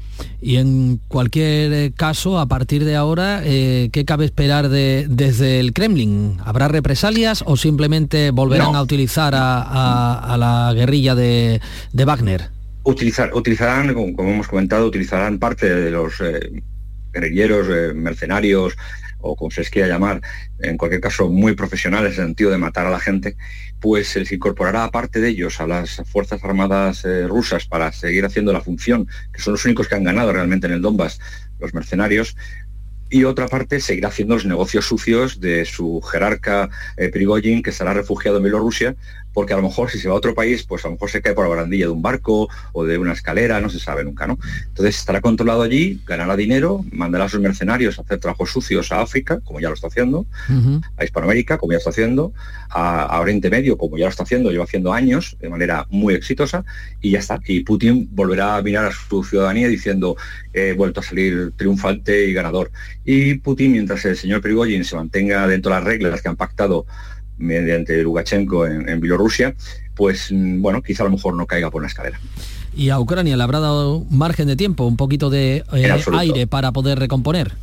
Y 0.42 0.56
en 0.56 1.00
cualquier 1.08 1.74
eh, 1.74 1.94
caso, 1.96 2.40
a 2.40 2.48
partir 2.48 2.84
de 2.84 2.96
ahora, 2.96 3.42
eh, 3.44 3.90
¿qué 3.92 4.06
cabe 4.06 4.26
esperar 4.26 4.70
de, 4.70 5.06
desde 5.08 5.60
el 5.60 5.74
Kremlin? 5.74 6.38
¿Habrá 6.44 6.68
represalias 6.68 7.44
o 7.46 7.58
simplemente 7.58 8.32
volverán 8.32 8.76
a 8.76 8.82
utilizar 8.82 9.34
a, 9.36 10.36
la 10.40 10.74
guerrilla 10.74 11.14
de, 11.14 11.62
Wagner? 11.94 12.50
Utilizar, 12.84 13.34
utilizarán, 13.36 13.94
como, 13.94 14.32
hemos 14.32 14.48
comentado, 14.48 14.88
utilizarán 14.88 15.38
parte 15.38 15.74
de 15.74 15.92
los 15.92 16.14
guerrilleros, 17.14 17.96
mercenarios, 17.96 18.76
o 19.20 19.36
como 19.36 19.52
se 19.52 19.62
les 19.62 19.70
quiera 19.70 19.88
llamar, 19.88 20.22
en 20.60 20.78
cualquier 20.78 21.02
caso 21.02 21.30
muy 21.30 21.56
profesionales 21.56 22.16
en 22.16 22.22
el 22.22 22.28
sentido 22.28 22.52
de 22.52 22.58
matar 22.58 22.86
a 22.86 22.92
la 22.92 23.00
gente, 23.00 23.36
pues 23.80 24.08
se 24.08 24.24
incorporará 24.34 24.84
aparte 24.84 25.20
de 25.20 25.30
ellos 25.30 25.60
a 25.60 25.68
las 25.68 26.02
Fuerzas 26.06 26.44
Armadas 26.44 27.06
eh, 27.06 27.28
rusas 27.28 27.66
para 27.66 27.92
seguir 27.92 28.26
haciendo 28.26 28.54
la 28.54 28.62
función, 28.62 29.08
que 29.34 29.42
son 29.42 29.54
los 29.54 29.66
únicos 29.66 29.88
que 29.88 29.96
han 29.96 30.04
ganado 30.04 30.34
realmente 30.34 30.68
en 30.68 30.74
el 30.74 30.82
Donbass, 30.82 31.20
los 31.60 31.74
mercenarios, 31.74 32.36
y 33.10 33.24
otra 33.24 33.48
parte 33.48 33.80
seguirá 33.80 34.10
haciendo 34.10 34.34
los 34.34 34.46
negocios 34.46 34.86
sucios 34.86 35.40
de 35.40 35.66
su 35.66 36.02
jerarca 36.02 36.70
eh, 36.98 37.12
que 37.12 37.70
estará 37.70 37.94
refugiado 37.94 38.38
en 38.38 38.44
Bielorrusia, 38.44 38.96
porque 39.36 39.52
a 39.52 39.58
lo 39.58 39.64
mejor 39.64 39.92
si 39.92 40.00
se 40.00 40.08
va 40.08 40.14
a 40.14 40.18
otro 40.18 40.34
país, 40.34 40.64
pues 40.64 40.86
a 40.86 40.88
lo 40.88 40.94
mejor 40.94 41.12
se 41.12 41.22
cae 41.22 41.34
por 41.34 41.44
la 41.44 41.50
barandilla 41.50 41.88
de 41.88 41.92
un 41.92 42.02
barco 42.02 42.48
o 42.72 42.86
de 42.86 42.98
una 42.98 43.12
escalera, 43.12 43.60
no 43.60 43.70
se 43.70 43.80
sabe 43.80 44.06
nunca, 44.06 44.26
¿no? 44.26 44.40
Entonces 44.68 44.96
estará 44.96 45.20
controlado 45.20 45.62
allí, 45.62 46.02
ganará 46.08 46.38
dinero, 46.38 46.86
mandará 46.94 47.26
a 47.26 47.30
sus 47.30 47.42
mercenarios 47.42 48.00
a 48.00 48.04
hacer 48.04 48.18
trabajos 48.20 48.50
sucios 48.50 48.94
a 48.94 49.02
África, 49.02 49.42
como 49.44 49.60
ya 49.60 49.68
lo 49.68 49.76
está 49.76 49.88
haciendo, 49.88 50.26
a 50.96 51.04
Hispanoamérica, 51.04 51.58
como 51.58 51.74
ya 51.74 51.80
está 51.80 51.90
haciendo, 51.90 52.32
a, 52.70 53.20
Oriente 53.20 53.50
Medio, 53.50 53.78
como 53.78 53.98
ya 53.98 54.06
lo 54.06 54.10
está 54.10 54.24
haciendo, 54.24 54.52
lleva 54.52 54.64
haciendo 54.64 54.94
años, 54.94 55.36
de 55.42 55.50
manera 55.50 55.86
muy 55.90 56.14
exitosa, 56.14 56.64
y 57.02 57.12
ya 57.12 57.20
está. 57.20 57.38
Y 57.46 57.60
Putin 57.60 58.08
volverá 58.14 58.56
a 58.56 58.62
mirar 58.62 58.86
a 58.86 58.92
su 58.94 59.22
ciudadanía 59.22 59.68
diciendo, 59.68 60.16
he 60.54 60.72
vuelto 60.72 61.02
a 61.02 61.04
salir 61.04 61.52
triunfante 61.58 62.26
y 62.26 62.32
ganador. 62.32 62.72
Y 63.04 63.34
Putin, 63.36 63.74
mientras 63.74 64.06
el 64.06 64.16
señor 64.16 64.40
Prigozhin 64.40 64.86
se 64.86 64.96
mantenga 64.96 65.46
dentro 65.46 65.72
de 65.72 65.78
las 65.78 65.84
reglas 65.84 66.22
que 66.22 66.30
han 66.30 66.38
pactado 66.38 66.86
mediante 67.38 68.02
Lukashenko 68.02 68.66
en, 68.68 69.00
Bielorrusia, 69.00 69.56
pues 69.96 70.32
mm, 70.32 70.62
bueno, 70.62 70.82
quizá 70.82 71.04
a 71.04 71.06
lo 71.06 71.12
mejor 71.12 71.36
no 71.36 71.46
caiga 71.46 71.72
por 71.72 71.82
la 71.82 71.88
escalera. 71.88 72.20
¿Y 72.76 72.90
a 72.90 73.00
Ucrania 73.00 73.38
le 73.38 73.44
habrá 73.44 73.60
dado 73.60 74.06
margen 74.10 74.48
de 74.48 74.56
tiempo, 74.56 74.86
un 74.86 74.98
poquito 74.98 75.30
de 75.30 75.64
eh, 75.74 76.04
aire 76.14 76.48
para 76.48 76.72
poder 76.72 77.00
recomponer? 77.00 77.54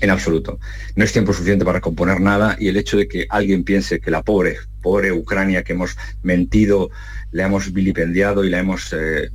En 0.00 0.10
absoluto. 0.10 0.58
No 0.96 1.04
es 1.04 1.12
tiempo 1.12 1.32
suficiente 1.32 1.64
para 1.64 1.78
recomponer 1.78 2.20
nada 2.20 2.56
y 2.58 2.68
el 2.68 2.76
hecho 2.76 2.96
de 2.96 3.06
que 3.06 3.26
alguien 3.28 3.64
piense 3.64 4.00
que 4.00 4.10
la 4.10 4.22
pobre, 4.22 4.56
pobre 4.80 5.12
Ucrania 5.12 5.62
que 5.62 5.74
hemos 5.74 5.96
mentido, 6.22 6.90
le 7.32 7.42
hemos 7.42 7.72
vilipendiado 7.72 8.44
y 8.44 8.50
la 8.50 8.60
hemos 8.60 8.92
eh, 8.92 9.30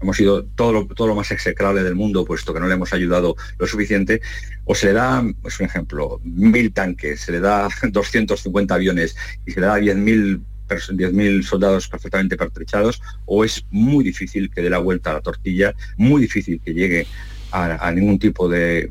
hemos 0.00 0.16
sido 0.16 0.44
todo 0.44 0.72
lo, 0.72 0.86
todo 0.86 1.08
lo 1.08 1.14
más 1.14 1.30
execrable 1.30 1.82
del 1.82 1.94
mundo, 1.94 2.24
puesto 2.24 2.52
que 2.52 2.60
no 2.60 2.66
le 2.66 2.74
hemos 2.74 2.92
ayudado 2.92 3.36
lo 3.58 3.66
suficiente, 3.66 4.20
o 4.64 4.74
se 4.74 4.86
le 4.86 4.92
da, 4.92 5.24
es 5.44 5.60
un 5.60 5.66
ejemplo, 5.66 6.20
mil 6.24 6.72
tanques, 6.72 7.20
se 7.20 7.32
le 7.32 7.40
da 7.40 7.68
250 7.82 8.74
aviones 8.74 9.16
y 9.44 9.52
se 9.52 9.60
le 9.60 9.66
da 9.66 9.78
10.000 9.78 10.40
10.000 10.68 11.44
soldados 11.44 11.86
perfectamente 11.86 12.36
pertrechados, 12.36 13.00
o 13.24 13.44
es 13.44 13.64
muy 13.70 14.02
difícil 14.02 14.50
que 14.50 14.62
dé 14.62 14.68
la 14.68 14.78
vuelta 14.78 15.10
a 15.10 15.14
la 15.14 15.20
tortilla, 15.20 15.72
muy 15.96 16.20
difícil 16.20 16.60
que 16.60 16.74
llegue 16.74 17.06
a 17.52 17.92
ningún 17.92 18.18
tipo 18.18 18.48
de, 18.48 18.90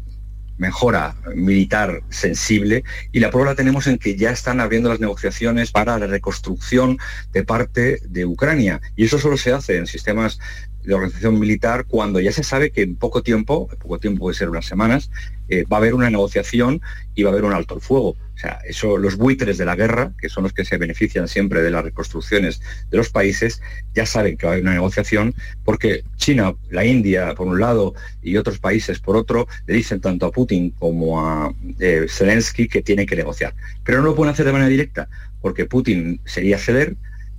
mejora 0.57 1.15
militar 1.35 2.01
sensible 2.09 2.83
y 3.11 3.19
la 3.19 3.29
prueba 3.29 3.51
la 3.51 3.55
tenemos 3.55 3.87
en 3.87 3.97
que 3.97 4.15
ya 4.15 4.31
están 4.31 4.59
abriendo 4.59 4.89
las 4.89 4.99
negociaciones 4.99 5.71
para 5.71 5.99
la 5.99 6.07
reconstrucción 6.07 6.97
de 7.33 7.43
parte 7.43 7.99
de 8.03 8.25
Ucrania. 8.25 8.81
Y 8.95 9.05
eso 9.05 9.19
solo 9.19 9.37
se 9.37 9.53
hace 9.53 9.77
en 9.77 9.87
sistemas 9.87 10.39
de 10.85 10.93
organización 10.93 11.39
militar 11.39 11.85
cuando 11.85 12.19
ya 12.19 12.31
se 12.31 12.43
sabe 12.43 12.71
que 12.71 12.81
en 12.81 12.95
poco 12.95 13.23
tiempo, 13.23 13.67
poco 13.79 13.99
tiempo 13.99 14.21
puede 14.21 14.35
ser 14.35 14.49
unas 14.49 14.65
semanas, 14.65 15.09
eh, 15.47 15.63
va 15.71 15.77
a 15.77 15.79
haber 15.79 15.93
una 15.93 16.09
negociación 16.09 16.81
y 17.13 17.23
va 17.23 17.29
a 17.29 17.33
haber 17.33 17.45
un 17.45 17.53
alto 17.53 17.75
el 17.75 17.81
fuego. 17.81 18.09
O 18.09 18.37
sea, 18.37 18.59
eso, 18.65 18.97
los 18.97 19.15
buitres 19.15 19.57
de 19.57 19.65
la 19.65 19.75
guerra, 19.75 20.13
que 20.19 20.27
son 20.27 20.43
los 20.43 20.53
que 20.53 20.65
se 20.65 20.77
benefician 20.77 21.27
siempre 21.27 21.61
de 21.61 21.71
las 21.71 21.85
reconstrucciones 21.85 22.61
de 22.89 22.97
los 22.97 23.09
países, 23.09 23.61
ya 23.93 24.05
saben 24.05 24.35
que 24.35 24.45
va 24.45 24.51
a 24.51 24.53
haber 24.53 24.63
una 24.63 24.73
negociación 24.73 25.33
porque 25.63 26.03
China, 26.17 26.53
la 26.69 26.83
India 26.83 27.33
por 27.35 27.47
un 27.47 27.59
lado 27.59 27.93
y 28.21 28.35
otros 28.37 28.59
países 28.59 28.99
por 28.99 29.15
otro, 29.15 29.47
le 29.67 29.75
dicen 29.75 30.01
tanto 30.01 30.25
a 30.25 30.31
Putin 30.31 30.71
como 30.71 31.25
a 31.25 31.53
eh, 31.79 32.07
Zelensky 32.09 32.67
que 32.67 32.81
tienen 32.81 33.05
que 33.05 33.15
negociar. 33.15 33.55
Pero 33.83 33.99
no 33.99 34.05
lo 34.05 34.15
pueden 34.15 34.33
hacer 34.33 34.45
de 34.45 34.51
manera 34.51 34.69
directa 34.69 35.07
porque 35.41 35.65
Putin 35.65 36.19
sería 36.25 36.57
ceder, 36.57 36.95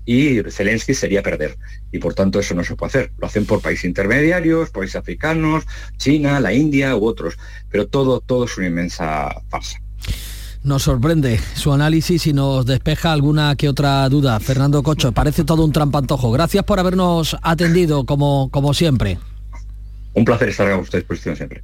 y 0.07 0.41
Zelensky 0.51 0.95
sería 0.95 1.23
perder. 1.23 1.59
Y 1.93 1.99
por 1.99 2.15
tanto 2.15 2.39
eso 2.39 2.55
no 2.55 2.65
se 2.65 2.77
puede 2.77 2.89
hacer. 2.89 3.13
Lo 3.19 3.27
hacen 3.27 3.45
por 3.45 3.61
países 3.61 3.85
intermediarios, 3.85 4.71
países 4.71 4.97
africanos, 4.97 5.67
China, 5.99 6.41
la 6.41 6.55
India 6.55 6.97
u 6.97 7.05
otros. 7.05 7.37
Pero 7.69 7.89
todo, 7.89 8.21
todo 8.21 8.45
es 8.45 8.57
una 8.57 8.69
inmensa 8.69 9.29
farsa. 9.51 9.79
Nos 10.63 10.85
sorprende 10.85 11.39
su 11.55 11.73
análisis 11.73 12.27
y 12.27 12.33
nos 12.33 12.67
despeja 12.67 13.13
alguna 13.13 13.55
que 13.57 13.69
otra 13.69 14.09
duda. 14.09 14.41
Fernando 14.41 14.83
Cocho, 14.83 15.13
parece 15.13 15.45
todo 15.45 15.65
un 15.65 15.73
trampantojo. 15.73 16.31
Gracias 16.33 16.65
por 16.65 16.81
habernos 16.81 17.37
atendido 17.43 18.05
como, 18.05 18.49
como 18.51 18.75
siempre. 18.75 19.19
Un 20.15 20.25
placer 20.25 20.49
estar 20.49 20.71
a 20.71 20.77
vuestra 20.77 20.99
disposición 20.99 21.37
siempre. 21.37 21.63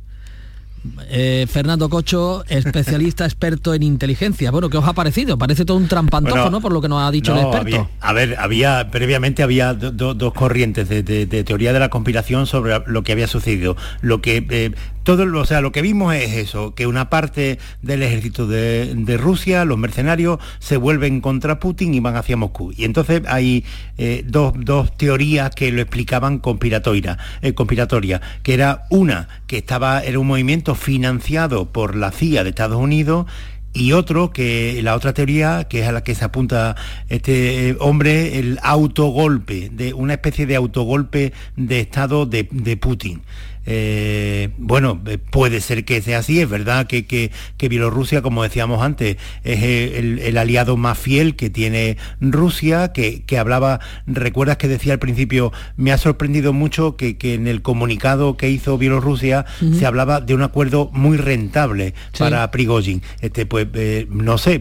Eh, 1.08 1.46
Fernando 1.48 1.88
Cocho, 1.88 2.44
especialista 2.48 3.24
experto 3.26 3.72
en 3.74 3.82
inteligencia. 3.82 4.50
Bueno, 4.50 4.68
¿qué 4.68 4.78
os 4.78 4.86
ha 4.86 4.92
parecido? 4.92 5.38
Parece 5.38 5.64
todo 5.64 5.76
un 5.76 5.86
trampantojo, 5.86 6.50
¿no? 6.50 6.60
Por 6.60 6.72
lo 6.72 6.80
que 6.80 6.88
nos 6.88 7.02
ha 7.02 7.10
dicho 7.10 7.34
el 7.34 7.46
experto. 7.46 7.88
a 8.00 8.12
ver, 8.12 8.36
había 8.38 8.90
previamente 8.90 9.42
había 9.42 9.74
dos 9.74 10.32
corrientes 10.32 10.88
de, 10.88 11.44
teoría 11.44 11.72
de 11.72 11.78
la 11.78 11.88
conspiración 11.88 12.46
sobre 12.46 12.82
lo 12.86 13.02
que 13.02 13.12
había 13.12 13.28
sucedido. 13.28 13.76
Lo 14.00 14.20
que 14.20 14.44
eh, 14.50 14.72
todo, 15.02 15.24
o 15.38 15.44
sea, 15.44 15.60
lo 15.60 15.72
que 15.72 15.82
vimos 15.82 16.14
es 16.14 16.32
eso, 16.32 16.74
que 16.74 16.86
una 16.86 17.10
parte 17.10 17.58
del 17.82 18.02
ejército 18.02 18.46
de, 18.46 19.16
Rusia, 19.18 19.64
los 19.64 19.78
mercenarios, 19.78 20.38
se 20.58 20.76
vuelven 20.76 21.20
contra 21.20 21.60
Putin 21.60 21.94
y 21.94 22.00
van 22.00 22.16
hacia 22.16 22.36
Moscú. 22.36 22.72
Y 22.76 22.84
entonces 22.84 23.22
hay 23.26 23.64
eh, 23.98 24.24
dos, 24.26 24.54
teorías 24.96 25.50
que 25.50 25.70
lo 25.72 25.82
explicaban 25.82 26.38
conspiratoria, 26.38 27.18
conspiratoria, 27.54 28.20
que 28.42 28.54
era 28.54 28.84
una 28.90 29.28
que 29.46 29.58
estaba, 29.58 30.02
era 30.02 30.18
un 30.18 30.26
movimiento 30.26 30.74
financiado 30.74 31.66
por 31.66 31.96
la 31.96 32.10
CIA 32.10 32.44
de 32.44 32.50
Estados 32.50 32.78
Unidos 32.78 33.26
y 33.72 33.92
otro 33.92 34.32
que 34.32 34.80
la 34.82 34.94
otra 34.94 35.14
teoría 35.14 35.64
que 35.64 35.80
es 35.80 35.88
a 35.88 35.92
la 35.92 36.04
que 36.04 36.14
se 36.14 36.24
apunta 36.24 36.76
este 37.08 37.70
eh, 37.70 37.76
hombre 37.80 38.38
el 38.38 38.58
autogolpe 38.62 39.70
de 39.72 39.94
una 39.94 40.14
especie 40.14 40.46
de 40.46 40.56
autogolpe 40.56 41.32
de 41.56 41.80
estado 41.80 42.26
de, 42.26 42.48
de 42.50 42.76
Putin 42.76 43.22
eh, 43.64 44.50
bueno, 44.58 45.00
eh, 45.06 45.18
puede 45.18 45.60
ser 45.60 45.84
que 45.84 46.02
sea 46.02 46.18
así, 46.18 46.40
es 46.40 46.48
verdad 46.48 46.86
que, 46.86 47.04
que, 47.06 47.30
Bielorrusia, 47.68 48.22
como 48.22 48.42
decíamos 48.42 48.82
antes, 48.82 49.16
es 49.44 49.62
el, 49.62 50.36
aliado 50.36 50.76
más 50.76 50.98
fiel 50.98 51.36
que 51.36 51.48
tiene 51.48 51.96
Rusia, 52.20 52.92
que, 52.92 53.24
hablaba, 53.38 53.80
recuerdas 54.06 54.56
que 54.56 54.68
decía 54.68 54.92
al 54.92 54.98
principio, 54.98 55.52
me 55.76 55.92
ha 55.92 55.98
sorprendido 55.98 56.52
mucho 56.52 56.96
que, 56.96 57.16
en 57.22 57.46
el 57.46 57.62
comunicado 57.62 58.36
que 58.36 58.50
hizo 58.50 58.78
Bielorrusia 58.78 59.46
se 59.78 59.86
hablaba 59.86 60.20
de 60.20 60.34
un 60.34 60.42
acuerdo 60.42 60.90
muy 60.92 61.16
rentable 61.16 61.94
para 62.18 62.50
Prigozhin. 62.50 63.02
Este, 63.20 63.46
pues, 63.46 63.68
eh, 63.74 64.06
no 64.10 64.38
sé, 64.38 64.60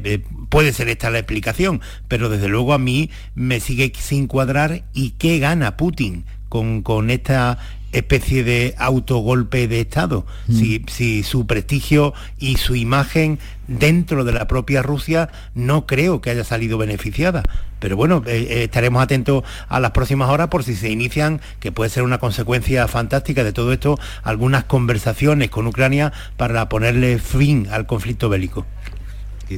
puede 0.49 0.73
ser 0.73 0.89
esta 0.89 1.09
la 1.09 1.19
explicación, 1.19 1.81
pero 2.07 2.29
desde 2.29 2.47
luego 2.47 2.73
a 2.73 2.77
mí 2.77 3.09
me 3.35 3.59
sigue 3.59 3.91
sin 3.97 4.27
cuadrar 4.27 4.83
y 4.93 5.11
qué 5.11 5.39
gana 5.39 5.75
Putin 5.77 6.25
con, 6.49 6.81
con 6.81 7.09
esta 7.09 7.57
especie 7.91 8.43
de 8.43 8.75
autogolpe 8.77 9.67
de 9.67 9.81
Estado, 9.81 10.25
mm. 10.47 10.85
si, 10.87 11.23
su 11.23 11.45
prestigio 11.45 12.13
y 12.39 12.57
su 12.57 12.75
imagen 12.75 13.39
dentro 13.67 14.23
de 14.23 14.33
la 14.33 14.47
propia 14.47 14.81
Rusia 14.81 15.29
no 15.55 15.85
creo 15.85 16.21
que 16.21 16.29
haya 16.29 16.43
salido 16.43 16.77
beneficiada. 16.77 17.43
Pero 17.79 17.95
bueno, 17.95 18.23
eh, 18.27 18.47
eh, 18.49 18.63
estaremos 18.63 19.01
atentos 19.01 19.43
a 19.67 19.79
las 19.79 19.91
próximas 19.91 20.29
horas 20.29 20.49
por 20.49 20.63
si 20.63 20.75
se 20.75 20.89
inician, 20.89 21.41
que 21.59 21.71
puede 21.71 21.89
ser 21.89 22.03
una 22.03 22.19
consecuencia 22.19 22.87
fantástica 22.87 23.43
de 23.43 23.53
todo 23.53 23.73
esto, 23.73 23.99
algunas 24.23 24.65
conversaciones 24.65 25.49
con 25.49 25.67
Ucrania 25.67 26.13
para 26.37 26.69
ponerle 26.69 27.17
fin 27.17 27.67
al 27.71 27.87
conflicto 27.87 28.29
bélico 28.29 28.65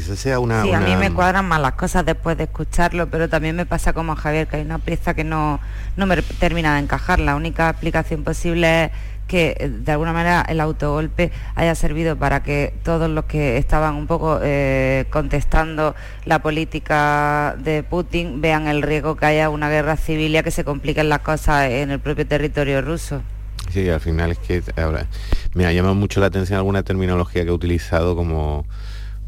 sea 0.01 0.39
una... 0.39 0.63
Sí, 0.63 0.71
a 0.71 0.79
mí 0.79 0.95
me 0.95 1.11
cuadran 1.11 1.47
más 1.47 1.61
las 1.61 1.73
cosas 1.73 2.05
después 2.05 2.37
de 2.37 2.45
escucharlo, 2.45 3.07
pero 3.07 3.29
también 3.29 3.55
me 3.55 3.65
pasa 3.65 3.93
como 3.93 4.13
a 4.13 4.15
Javier, 4.15 4.47
que 4.47 4.57
hay 4.57 4.61
una 4.63 4.79
pieza 4.79 5.13
que 5.13 5.23
no, 5.23 5.59
no 5.97 6.05
me 6.05 6.21
termina 6.21 6.75
de 6.75 6.81
encajar. 6.81 7.19
La 7.19 7.35
única 7.35 7.69
explicación 7.69 8.23
posible 8.23 8.85
es 8.85 8.91
que 9.27 9.55
eh, 9.59 9.69
de 9.69 9.91
alguna 9.91 10.13
manera 10.13 10.45
el 10.47 10.59
autogolpe 10.59 11.31
haya 11.55 11.75
servido 11.75 12.15
para 12.15 12.43
que 12.43 12.73
todos 12.83 13.09
los 13.09 13.25
que 13.25 13.57
estaban 13.57 13.95
un 13.95 14.07
poco 14.07 14.39
eh, 14.41 15.05
contestando 15.09 15.95
la 16.25 16.39
política 16.39 17.55
de 17.57 17.83
Putin 17.83 18.41
vean 18.41 18.67
el 18.67 18.81
riesgo 18.81 19.15
que 19.15 19.25
haya 19.25 19.49
una 19.49 19.69
guerra 19.69 19.97
civil 19.97 20.31
y 20.31 20.37
a 20.37 20.43
que 20.43 20.51
se 20.51 20.63
compliquen 20.63 21.09
las 21.09 21.19
cosas 21.19 21.69
en 21.69 21.91
el 21.91 21.99
propio 21.99 22.27
territorio 22.27 22.81
ruso. 22.81 23.21
Sí, 23.71 23.89
al 23.89 24.01
final 24.01 24.31
es 24.31 24.39
que 24.39 24.61
ahora 24.75 25.07
me 25.53 25.65
ha 25.65 25.71
llamado 25.71 25.95
mucho 25.95 26.19
la 26.19 26.27
atención 26.27 26.57
alguna 26.57 26.83
terminología 26.83 27.43
que 27.43 27.49
he 27.49 27.53
utilizado 27.53 28.15
como 28.15 28.65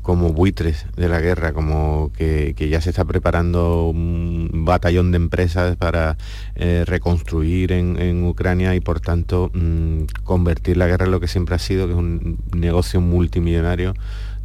como 0.05 0.33
buitres 0.33 0.85
de 0.95 1.09
la 1.09 1.19
guerra, 1.19 1.51
como 1.51 2.11
que, 2.15 2.53
ya 2.69 2.79
se 2.79 2.91
está 2.91 3.05
preparando 3.05 3.87
un 3.87 4.63
batallón 4.63 5.09
de 5.09 5.17
empresas 5.17 5.77
para 5.77 6.15
eh, 6.55 6.83
reconstruir 6.85 7.71
en, 7.71 8.23
Ucrania 8.23 8.75
y 8.75 8.81
por 8.81 8.99
tanto 8.99 9.49
mm, 9.51 10.03
convertir 10.23 10.77
la 10.77 10.85
guerra 10.85 11.05
en 11.05 11.11
lo 11.11 11.19
que 11.19 11.27
siempre 11.27 11.55
ha 11.55 11.59
sido, 11.59 11.87
que 11.87 11.93
es 11.93 11.97
un 11.97 12.37
negocio 12.55 13.01
multimillonario 13.01 13.95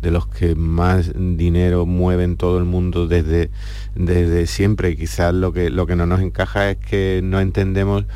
de 0.00 0.10
los 0.10 0.26
que 0.26 0.54
más 0.54 1.12
dinero 1.14 1.84
mueven 1.84 2.38
todo 2.38 2.56
el 2.56 2.64
mundo 2.64 3.06
desde, 3.06 3.50
desde 3.94 4.46
siempre. 4.46 4.96
Quizás 4.96 5.34
lo 5.34 5.52
que, 5.52 5.68
lo 5.68 5.86
que 5.86 5.94
no 5.94 6.06
nos 6.06 6.22
encaja 6.22 6.70
es 6.70 6.78
que 6.78 7.20
no 7.22 7.38
entendemos 7.38 8.06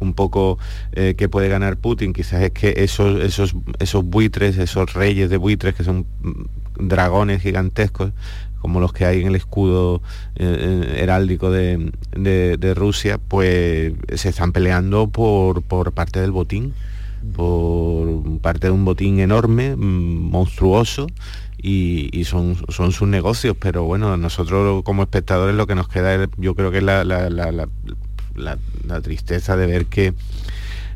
un 0.00 0.12
poco 0.12 0.58
eh, 0.92 1.14
que 1.16 1.30
puede 1.30 1.48
ganar 1.48 1.78
Putin, 1.78 2.12
quizás 2.12 2.42
es 2.42 2.50
que 2.50 2.74
esos, 2.76 3.22
esos, 3.22 3.54
esos 3.78 4.04
buitres, 4.04 4.58
esos 4.58 4.92
reyes 4.92 5.30
de 5.30 5.36
buitres 5.38 5.74
que 5.74 5.84
son 5.84 6.06
dragones 6.82 7.42
gigantescos, 7.42 8.12
como 8.60 8.80
los 8.80 8.92
que 8.92 9.06
hay 9.06 9.20
en 9.20 9.28
el 9.28 9.36
escudo 9.36 10.02
eh, 10.36 10.44
eh, 10.44 10.96
heráldico 10.98 11.50
de, 11.50 12.74
Rusia, 12.76 13.18
pues 13.18 13.94
se 14.14 14.28
están 14.28 14.52
peleando 14.52 15.08
por, 15.08 15.62
por 15.62 15.92
parte 15.92 16.20
del 16.20 16.30
botín. 16.30 16.74
por 17.34 18.40
parte 18.40 18.68
de 18.68 18.70
un 18.72 18.84
botín 18.84 19.20
enorme, 19.20 19.76
mm, 19.76 20.30
monstruoso, 20.30 21.06
y, 21.62 22.24
son, 22.24 22.56
son 22.68 22.92
sus 22.92 23.06
negocios, 23.08 23.56
pero 23.58 23.84
bueno, 23.84 24.16
nosotros 24.16 24.82
como 24.82 25.02
espectadores 25.02 25.54
lo 25.54 25.66
que 25.66 25.74
nos 25.74 25.88
queda, 25.88 26.28
yo 26.38 26.54
creo 26.54 26.70
que 26.70 26.78
es 26.78 26.84
la, 26.84 27.04
la 27.04 29.00
tristeza 29.02 29.56
de 29.56 29.66
ver 29.66 29.86
que 29.86 30.14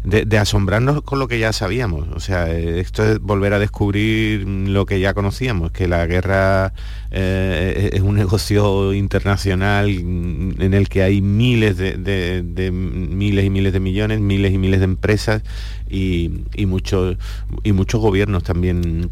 de, 0.04 0.38
asombrarnos 0.38 1.02
con 1.02 1.18
lo 1.18 1.28
que 1.28 1.38
ya 1.38 1.52
sabíamos. 1.52 2.08
O 2.14 2.20
sea, 2.20 2.50
esto 2.52 3.04
es 3.04 3.18
volver 3.20 3.54
a 3.54 3.58
descubrir 3.58 4.46
lo 4.46 4.84
que 4.84 5.00
ya 5.00 5.14
conocíamos, 5.14 5.72
que 5.72 5.88
la 5.88 6.06
guerra 6.06 6.74
eh, 7.10 7.90
es 7.92 8.02
un 8.02 8.16
negocio 8.16 8.92
internacional 8.92 9.88
en 9.88 10.74
el 10.74 10.88
que 10.88 11.02
hay 11.02 11.22
miles 11.22 11.78
de, 11.78 12.70
miles 12.72 13.44
y 13.44 13.50
miles 13.50 13.72
de 13.72 13.80
millones, 13.80 14.20
miles 14.20 14.52
y 14.52 14.58
miles 14.58 14.80
de 14.80 14.84
empresas 14.84 15.42
y, 15.88 16.30
muchos 16.66 17.16
y 17.62 17.72
muchos 17.72 18.00
gobiernos 18.00 18.42
también 18.42 19.10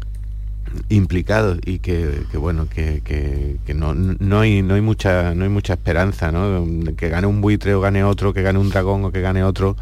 implicados 0.89 1.59
y 1.65 1.79
que, 1.79 2.25
bueno 2.33 2.67
que, 2.67 3.55
no, 3.75 3.93
no, 3.93 4.39
hay 4.39 4.63
no 4.63 4.73
hay 4.73 4.81
mucha 4.81 5.35
no 5.35 5.43
hay 5.43 5.49
mucha 5.49 5.73
esperanza 5.73 6.31
¿no? 6.31 6.65
que 6.97 7.09
gane 7.09 7.27
un 7.27 7.41
buitre 7.41 7.75
o 7.75 7.81
gane 7.81 8.03
otro 8.03 8.33
que 8.33 8.41
gane 8.41 8.57
un 8.57 8.71
dragón 8.71 9.05
o 9.05 9.11
que 9.11 9.21
gane 9.21 9.43
otro 9.43 9.77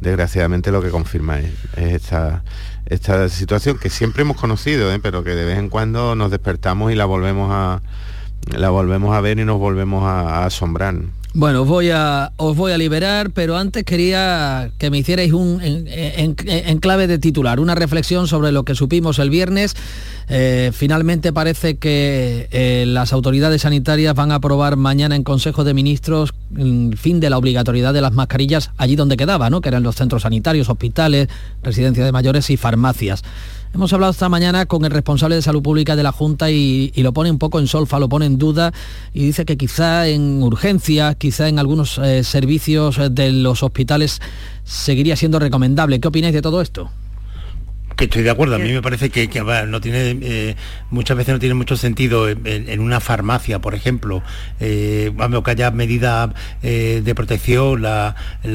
desgraciadamente 0.00 0.72
lo 0.72 0.82
que 0.82 0.90
confirma 0.90 1.38
es, 1.38 1.52
esta, 1.76 2.42
esta 2.86 3.28
situación 3.28 3.78
que 3.78 3.90
siempre 3.90 4.22
hemos 4.22 4.36
conocido, 4.36 4.92
¿eh? 4.92 4.98
pero 4.98 5.22
que 5.22 5.30
de 5.30 5.44
vez 5.44 5.58
en 5.58 5.68
cuando 5.68 6.14
nos 6.14 6.30
despertamos 6.30 6.90
y 6.90 6.94
la 6.94 7.04
volvemos 7.04 7.50
a, 7.52 7.82
la 8.56 8.70
volvemos 8.70 9.14
a 9.14 9.20
ver 9.20 9.38
y 9.38 9.44
nos 9.44 9.58
volvemos 9.58 10.04
a, 10.04 10.44
asombrar. 10.44 10.94
Bueno, 11.32 11.64
voy, 11.64 11.90
a, 11.90 12.32
os 12.38 12.56
voy 12.56 12.72
a 12.72 12.78
liberar, 12.78 13.30
pero 13.30 13.56
antes 13.56 13.84
quería 13.84 14.72
que 14.78 14.90
me 14.90 14.98
hicierais 14.98 15.32
un 15.32 15.60
en, 15.62 16.34
clave 16.80 17.06
de 17.06 17.20
titular, 17.20 17.60
una 17.60 17.76
reflexión 17.76 18.26
sobre 18.26 18.50
lo 18.50 18.64
que 18.64 18.74
supimos 18.74 19.20
el 19.20 19.30
viernes. 19.30 19.76
Eh, 20.28 20.72
finalmente 20.74 21.32
parece 21.32 21.76
que 21.76 22.48
eh, 22.50 22.84
las 22.84 23.12
autoridades 23.12 23.62
sanitarias 23.62 24.12
van 24.16 24.32
a 24.32 24.36
aprobar 24.36 24.76
mañana 24.76 25.14
en 25.14 25.22
Consejo 25.22 25.62
de 25.62 25.72
Ministros 25.72 26.34
el 26.56 26.96
fin 26.98 27.20
de 27.20 27.30
la 27.30 27.38
obligatoriedad 27.38 27.94
de 27.94 28.00
las 28.00 28.12
mascarillas 28.12 28.72
allí 28.76 28.96
donde 28.96 29.16
quedaba, 29.16 29.50
¿no? 29.50 29.60
que 29.60 29.68
eran 29.68 29.84
los 29.84 29.94
centros 29.94 30.22
sanitarios, 30.22 30.68
hospitales, 30.68 31.28
residencias 31.62 32.06
de 32.06 32.12
mayores 32.12 32.50
y 32.50 32.56
farmacias. 32.56 33.22
Hemos 33.72 33.92
hablado 33.92 34.10
esta 34.10 34.28
mañana 34.28 34.66
con 34.66 34.84
el 34.84 34.90
responsable 34.90 35.36
de 35.36 35.42
salud 35.42 35.62
pública 35.62 35.94
de 35.94 36.02
la 36.02 36.10
Junta 36.10 36.50
y, 36.50 36.92
lo 36.96 37.12
pone 37.12 37.30
un 37.30 37.38
poco 37.38 37.60
en 37.60 37.68
solfa, 37.68 38.00
lo 38.00 38.08
pone 38.08 38.26
en 38.26 38.36
duda 38.36 38.72
y 39.14 39.24
dice 39.24 39.44
que 39.44 39.56
quizá 39.56 40.08
en 40.08 40.42
urgencias, 40.42 41.14
quizá 41.14 41.48
en 41.48 41.60
algunos 41.60 41.98
eh, 41.98 42.24
servicios 42.24 42.98
de 43.12 43.30
los 43.30 43.62
hospitales 43.62 44.20
seguiría 44.64 45.14
siendo 45.14 45.38
recomendable. 45.38 46.00
¿Qué 46.00 46.08
opináis 46.08 46.34
de 46.34 46.42
todo 46.42 46.60
esto? 46.60 46.90
Que 48.00 48.06
estoy 48.06 48.22
de 48.22 48.30
acuerdo, 48.30 48.54
a 48.54 48.58
mí 48.58 48.72
me 48.72 48.80
parece 48.80 49.10
que, 49.10 49.28
no 49.68 49.80
tiene 49.82 50.18
eh, 50.22 50.56
muchas 50.88 51.18
veces 51.18 51.34
no 51.34 51.38
tiene 51.38 51.54
mucho 51.54 51.76
sentido 51.76 52.30
en, 52.30 52.80
una 52.80 52.98
farmacia, 52.98 53.58
por 53.58 53.74
ejemplo, 53.74 54.22
eh, 54.58 55.12
vamos, 55.14 55.42
que 55.42 55.50
haya 55.50 55.70
medidas 55.70 56.30
eh, 56.62 57.02
de 57.04 57.14
protección, 57.14 57.82
las 57.82 58.14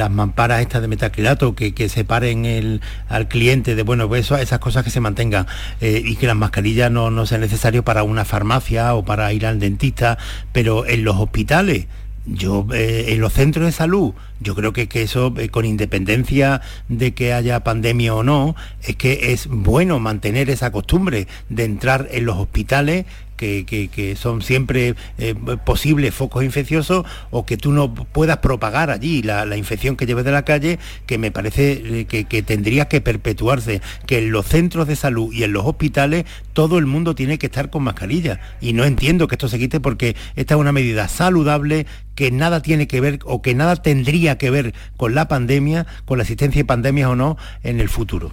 mamparas 0.09 0.61
estas 0.61 0.81
de 0.81 0.87
metacrilato 0.87 1.53
que, 1.53 1.89
separen 1.89 2.45
el, 2.45 2.81
al 3.07 3.27
cliente 3.27 3.75
de 3.75 3.83
bueno, 3.83 4.07
pues 4.07 4.31
esas 4.31 4.57
cosas 4.57 4.83
que 4.83 4.89
se 4.89 4.99
mantengan 4.99 5.45
y 5.79 6.15
que 6.15 6.25
las 6.25 6.35
mascarillas 6.35 6.89
no, 6.89 7.11
no 7.11 7.27
sean 7.27 7.41
necesarias 7.41 7.83
para 7.83 8.01
una 8.01 8.25
farmacia 8.25 8.95
o 8.95 9.05
para 9.05 9.31
ir 9.31 9.45
al 9.45 9.59
dentista, 9.59 10.17
pero 10.53 10.87
en 10.87 11.03
los 11.03 11.17
hospitales 11.17 11.85
yo, 12.25 12.67
eh, 12.73 13.05
en 13.09 13.21
los 13.21 13.33
centros 13.33 13.65
de 13.65 13.71
salud, 13.71 14.13
yo 14.39 14.55
creo 14.55 14.73
que, 14.73 14.87
que 14.87 15.03
eso, 15.03 15.33
eh, 15.37 15.49
con 15.49 15.65
independencia 15.65 16.61
de 16.89 17.13
que 17.13 17.33
haya 17.33 17.63
pandemia 17.63 18.15
o 18.15 18.23
no, 18.23 18.55
es 18.83 18.95
que 18.95 19.31
es 19.31 19.47
bueno 19.47 19.99
mantener 19.99 20.49
esa 20.49 20.71
costumbre 20.71 21.27
de 21.49 21.63
entrar 21.63 22.07
en 22.11 22.25
los 22.25 22.37
hospitales 22.37 23.05
que, 23.35 24.15
son 24.19 24.41
siempre 24.41 24.95
eh, 25.17 25.35
posibles 25.65 26.13
focos 26.13 26.43
infecciosos 26.43 27.05
o 27.31 27.45
que 27.45 27.57
tú 27.57 27.71
no 27.71 27.93
puedas 27.93 28.37
propagar 28.37 28.89
allí 28.89 29.21
la, 29.21 29.55
infección 29.55 29.95
que 29.95 30.05
lleves 30.05 30.25
de 30.25 30.31
la 30.31 30.43
calle, 30.43 30.79
que 31.05 31.17
me 31.17 31.31
parece 31.31 32.01
eh, 32.01 32.05
que, 32.05 32.43
tendría 32.43 32.87
que 32.87 33.01
perpetuarse, 33.01 33.81
que 34.05 34.19
en 34.19 34.31
los 34.31 34.45
centros 34.45 34.87
de 34.87 34.95
salud 34.95 35.33
y 35.33 35.43
en 35.43 35.53
los 35.53 35.65
hospitales 35.65 36.25
todo 36.53 36.77
el 36.77 36.85
mundo 36.85 37.15
tiene 37.15 37.37
que 37.37 37.47
estar 37.47 37.69
con 37.69 37.83
mascarilla. 37.83 38.39
Y 38.61 38.73
no 38.73 38.83
entiendo 38.85 39.27
que 39.27 39.35
esto 39.35 39.47
se 39.47 39.59
quite 39.59 39.79
porque 39.79 40.15
esta 40.35 40.55
es 40.55 40.59
una 40.59 40.71
medida 40.71 41.07
saludable 41.07 41.85
que 42.15 42.31
nada 42.31 42.61
tiene 42.61 42.87
que 42.87 43.01
ver 43.01 43.19
o 43.25 43.41
que 43.41 43.55
nada 43.55 43.75
tendría 43.75 44.37
que 44.37 44.49
ver 44.49 44.73
con 44.97 45.15
la 45.15 45.27
pandemia, 45.27 45.85
con 46.05 46.17
la 46.17 46.23
existencia 46.23 46.61
de 46.61 46.65
pandemias 46.65 47.09
o 47.09 47.15
no 47.15 47.37
en 47.63 47.79
el 47.79 47.89
futuro. 47.89 48.31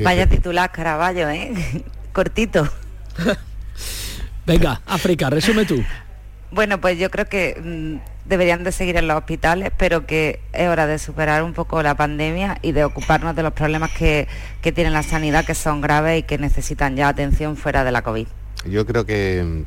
Vaya 0.00 0.26
titular, 0.28 0.70
Caraballo, 0.72 1.28
¿eh? 1.28 1.52
Cortito. 2.12 2.68
Venga, 4.46 4.80
África, 4.86 5.30
resume 5.30 5.64
tú. 5.64 5.82
Bueno, 6.50 6.80
pues 6.80 6.98
yo 6.98 7.10
creo 7.10 7.26
que 7.26 7.60
mm, 7.60 8.28
deberían 8.28 8.62
de 8.62 8.72
seguir 8.72 8.96
en 8.96 9.08
los 9.08 9.16
hospitales, 9.16 9.72
pero 9.76 10.06
que 10.06 10.40
es 10.52 10.68
hora 10.68 10.86
de 10.86 10.98
superar 10.98 11.42
un 11.42 11.52
poco 11.52 11.82
la 11.82 11.96
pandemia 11.96 12.58
y 12.62 12.72
de 12.72 12.84
ocuparnos 12.84 13.34
de 13.34 13.42
los 13.42 13.52
problemas 13.52 13.90
que, 13.90 14.28
que 14.62 14.70
tiene 14.70 14.90
la 14.90 15.02
sanidad, 15.02 15.44
que 15.44 15.54
son 15.54 15.80
graves 15.80 16.20
y 16.20 16.22
que 16.22 16.38
necesitan 16.38 16.94
ya 16.96 17.08
atención 17.08 17.56
fuera 17.56 17.84
de 17.84 17.92
la 17.92 18.02
COVID. 18.02 18.26
Yo 18.66 18.86
creo 18.86 19.04
que 19.04 19.64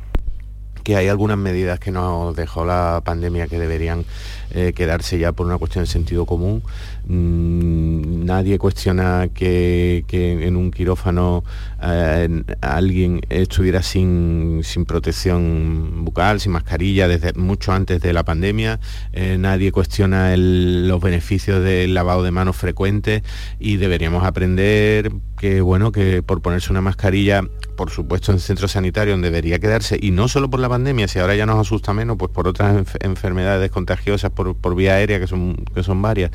que 0.82 0.96
hay 0.96 1.08
algunas 1.08 1.38
medidas 1.38 1.78
que 1.78 1.90
nos 1.90 2.34
dejó 2.34 2.64
la 2.64 3.02
pandemia 3.04 3.46
que 3.46 3.58
deberían 3.58 4.04
eh, 4.50 4.72
quedarse 4.74 5.18
ya 5.18 5.32
por 5.32 5.46
una 5.46 5.58
cuestión 5.58 5.84
de 5.84 5.90
sentido 5.90 6.24
común. 6.24 6.62
Mm, 7.06 8.24
nadie 8.24 8.58
cuestiona 8.58 9.28
que, 9.32 10.04
en 10.10 10.56
un 10.56 10.70
quirófano 10.70 11.44
eh, 11.82 12.42
alguien 12.60 13.20
estuviera 13.28 13.82
sin, 13.82 14.62
protección 14.86 16.04
bucal, 16.04 16.40
sin 16.40 16.52
mascarilla, 16.52 17.08
desde 17.08 17.34
mucho 17.34 17.72
antes 17.72 18.00
de 18.00 18.12
la 18.12 18.24
pandemia. 18.24 18.80
Eh, 19.12 19.36
nadie 19.38 19.70
cuestiona 19.70 20.34
los 20.36 21.00
beneficios 21.00 21.62
del 21.62 21.92
lavado 21.92 22.22
de 22.22 22.30
manos 22.30 22.56
frecuente 22.56 23.22
y 23.58 23.76
deberíamos 23.76 24.24
aprender 24.24 25.12
que 25.38 25.60
bueno 25.60 25.92
que 25.92 26.22
por 26.22 26.40
ponerse 26.40 26.70
una 26.70 26.80
mascarilla 26.80 27.42
por 27.78 27.90
supuesto 27.90 28.32
en 28.32 28.40
centros 28.40 28.72
sanitarios 28.72 29.14
donde 29.14 29.30
debería 29.30 29.60
quedarse 29.60 29.96
y 30.02 30.10
no 30.10 30.26
solo 30.26 30.50
por 30.50 30.58
la 30.58 30.68
pandemia 30.68 31.06
si 31.06 31.20
ahora 31.20 31.36
ya 31.36 31.46
nos 31.46 31.60
asusta 31.60 31.92
menos 31.92 32.16
pues 32.18 32.28
por 32.32 32.48
otras 32.48 32.84
enfermedades 32.98 33.70
contagiosas 33.70 34.32
por, 34.32 34.74
vía 34.74 34.94
aérea 34.94 35.20
que 35.20 35.28
son 35.28 35.54
que 35.72 35.84
son 35.84 36.02
varias 36.02 36.32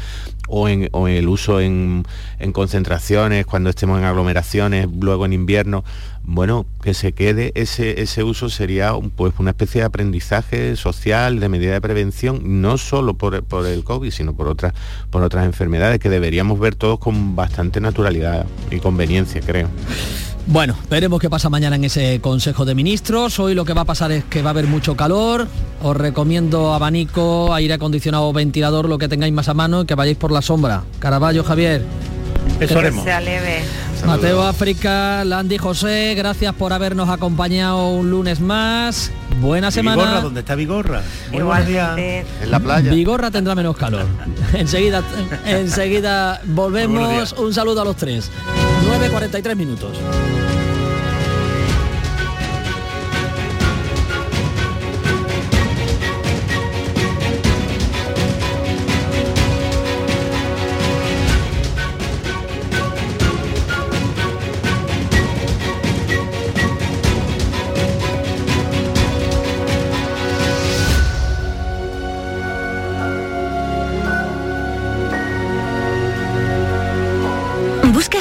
o 0.47 0.69
en, 0.69 0.89
el 0.93 1.27
uso 1.27 1.59
en, 1.59 2.05
concentraciones 2.53 3.45
cuando 3.45 3.69
estemos 3.69 3.99
en 3.99 4.05
aglomeraciones 4.05 4.87
luego 5.01 5.25
en 5.25 5.33
invierno 5.33 5.83
bueno 6.23 6.65
que 6.81 6.93
se 6.93 7.11
quede 7.11 7.51
ese, 7.55 8.01
ese 8.01 8.23
uso 8.23 8.49
sería 8.49 8.93
pues 9.17 9.33
una 9.37 9.49
especie 9.49 9.81
de 9.81 9.85
aprendizaje 9.87 10.77
social 10.77 11.41
de 11.41 11.49
medida 11.49 11.73
de 11.73 11.81
prevención 11.81 12.61
no 12.61 12.77
solo 12.77 13.15
por, 13.15 13.43
por 13.43 13.65
el 13.65 13.83
covid 13.83 14.11
sino 14.11 14.33
por 14.33 14.47
otras 14.47 14.73
por 15.09 15.21
otras 15.23 15.45
enfermedades 15.45 15.99
que 15.99 16.09
deberíamos 16.09 16.57
ver 16.57 16.75
todos 16.75 16.99
con 16.99 17.35
bastante 17.35 17.81
naturalidad 17.81 18.45
y 18.71 18.79
conveniencia 18.79 19.41
creo 19.41 19.67
bueno, 20.47 20.75
veremos 20.89 21.19
qué 21.19 21.29
pasa 21.29 21.49
mañana 21.49 21.75
en 21.75 21.85
ese 21.85 22.19
Consejo 22.21 22.65
de 22.65 22.75
Ministros. 22.75 23.39
Hoy 23.39 23.55
lo 23.55 23.65
que 23.65 23.73
va 23.73 23.81
a 23.81 23.85
pasar 23.85 24.11
es 24.11 24.23
que 24.25 24.41
va 24.41 24.49
a 24.49 24.51
haber 24.51 24.67
mucho 24.67 24.95
calor. 24.95 25.47
Os 25.81 25.95
recomiendo 25.95 26.73
abanico, 26.73 27.53
aire 27.53 27.75
acondicionado 27.75 28.31
ventilador, 28.33 28.89
lo 28.89 28.97
que 28.97 29.07
tengáis 29.07 29.33
más 29.33 29.49
a 29.49 29.53
mano 29.53 29.81
y 29.81 29.85
que 29.85 29.95
vayáis 29.95 30.17
por 30.17 30.31
la 30.31 30.41
sombra. 30.41 30.83
Caraballo, 30.99 31.43
Javier. 31.43 31.85
Eso 32.59 32.79
haremos. 32.79 33.03
sea 33.03 33.19
leve. 33.21 33.63
Mateo 34.05 34.43
África, 34.43 35.23
Landy 35.23 35.57
José, 35.57 36.13
gracias 36.15 36.53
por 36.55 36.73
habernos 36.73 37.09
acompañado 37.09 37.89
un 37.89 38.09
lunes 38.09 38.41
más. 38.41 39.11
Buena 39.39 39.71
semana. 39.71 40.03
Vigorra, 40.03 40.21
¿dónde 40.21 40.39
está 40.41 40.55
Vigorra? 40.55 41.01
Igual 41.31 41.67
En 41.97 42.51
la 42.51 42.59
playa. 42.59 42.91
Vigorra 42.91 43.31
tendrá 43.31 43.55
menos 43.55 43.77
calor. 43.77 44.05
enseguida, 44.53 45.03
enseguida 45.45 46.41
volvemos. 46.45 47.33
Un 47.33 47.53
saludo 47.53 47.81
a 47.81 47.85
los 47.85 47.95
tres. 47.95 48.29
9.43 48.83 49.55
minutos. 49.55 49.97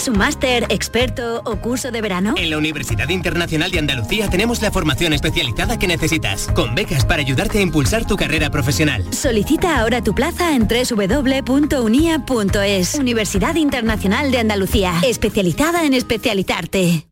¿Buscas 0.03 0.15
un 0.15 0.19
máster, 0.19 0.67
experto 0.69 1.43
o 1.45 1.57
curso 1.57 1.93
de 1.93 2.01
verano? 2.01 2.35
En 2.37 2.51
la 2.51 2.59
Universidad 2.59 3.09
Internacional 3.09 3.71
de 3.71 3.79
Andalucía 3.79 4.29
tenemos 4.29 4.61
la 4.61 4.73
formación 4.73 5.13
especializada 5.13 5.79
que 5.79 5.87
necesitas, 5.87 6.49
con 6.49 6.75
becas 6.75 7.05
para 7.05 7.23
ayudarte 7.23 7.59
a 7.59 7.61
impulsar 7.61 8.05
tu 8.05 8.17
carrera 8.17 8.51
profesional. 8.51 9.05
Solicita 9.13 9.79
ahora 9.79 10.03
tu 10.03 10.13
plaza 10.13 10.57
en 10.57 10.67
www.unia.es. 10.67 11.85
Universidad 12.97 13.55
Internacional 13.55 14.33
de 14.33 14.39
Andalucía, 14.39 14.95
especializada 15.05 15.85
en 15.85 15.95
especializarte. 15.95 17.12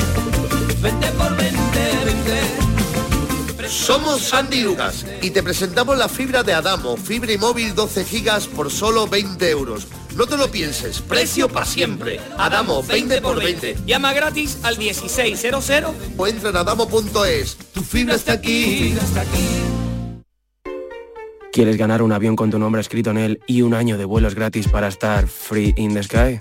Somos 3.71 4.23
Sandy 4.23 4.63
Lucas 4.63 5.05
y 5.21 5.29
te 5.29 5.41
presentamos 5.41 5.97
la 5.97 6.09
fibra 6.09 6.43
de 6.43 6.53
Adamo, 6.53 6.97
fibra 6.97 7.31
y 7.31 7.37
móvil 7.37 7.73
12 7.73 8.03
gigas 8.03 8.45
por 8.45 8.69
solo 8.69 9.07
20 9.07 9.49
euros. 9.49 9.87
No 10.17 10.27
te 10.27 10.35
lo 10.35 10.51
pienses, 10.51 10.99
precio 10.99 11.47
para 11.47 11.65
siempre. 11.65 12.19
Adamo, 12.37 12.83
20 12.83 13.21
por 13.21 13.41
20. 13.41 13.77
Llama 13.85 14.11
gratis 14.11 14.59
al 14.63 14.77
1600 14.77 15.69
o 16.17 16.27
entra 16.27 16.49
en 16.49 16.57
adamo.es. 16.57 17.55
Tu 17.73 17.81
fibra 17.81 18.15
está 18.15 18.33
aquí. 18.33 18.93
¿Quieres 21.53 21.77
ganar 21.77 22.01
un 22.01 22.11
avión 22.11 22.35
con 22.35 22.51
tu 22.51 22.59
nombre 22.59 22.81
escrito 22.81 23.11
en 23.11 23.17
él 23.19 23.39
y 23.47 23.61
un 23.61 23.73
año 23.73 23.97
de 23.97 24.03
vuelos 24.03 24.35
gratis 24.35 24.67
para 24.67 24.89
estar 24.89 25.29
free 25.29 25.73
in 25.77 25.93
the 25.93 26.03
sky? 26.03 26.37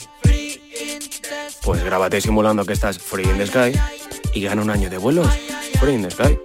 Pues 1.62 1.84
grábate 1.84 2.20
simulando 2.20 2.64
que 2.64 2.72
estás 2.72 2.98
free 2.98 3.24
in 3.24 3.38
the 3.38 3.46
sky 3.46 3.78
y 4.34 4.42
gana 4.42 4.62
un 4.62 4.70
año 4.70 4.90
de 4.90 4.98
vuelos 4.98 5.28
free 5.78 5.94
in 5.94 6.02
the 6.02 6.10
sky. 6.10 6.36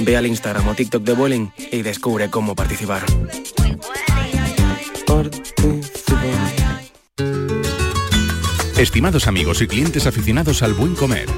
Ve 0.00 0.16
al 0.16 0.26
Instagram 0.26 0.68
o 0.68 0.74
TikTok 0.74 1.02
de 1.02 1.12
Vueling 1.12 1.48
y 1.70 1.82
descubre 1.82 2.30
cómo 2.30 2.54
participar. 2.54 3.04
Estimados 8.76 9.28
amigos 9.28 9.62
y 9.62 9.66
clientes 9.66 10.06
aficionados 10.06 10.62
al 10.62 10.74
buen 10.74 10.94
comer, 10.94 11.28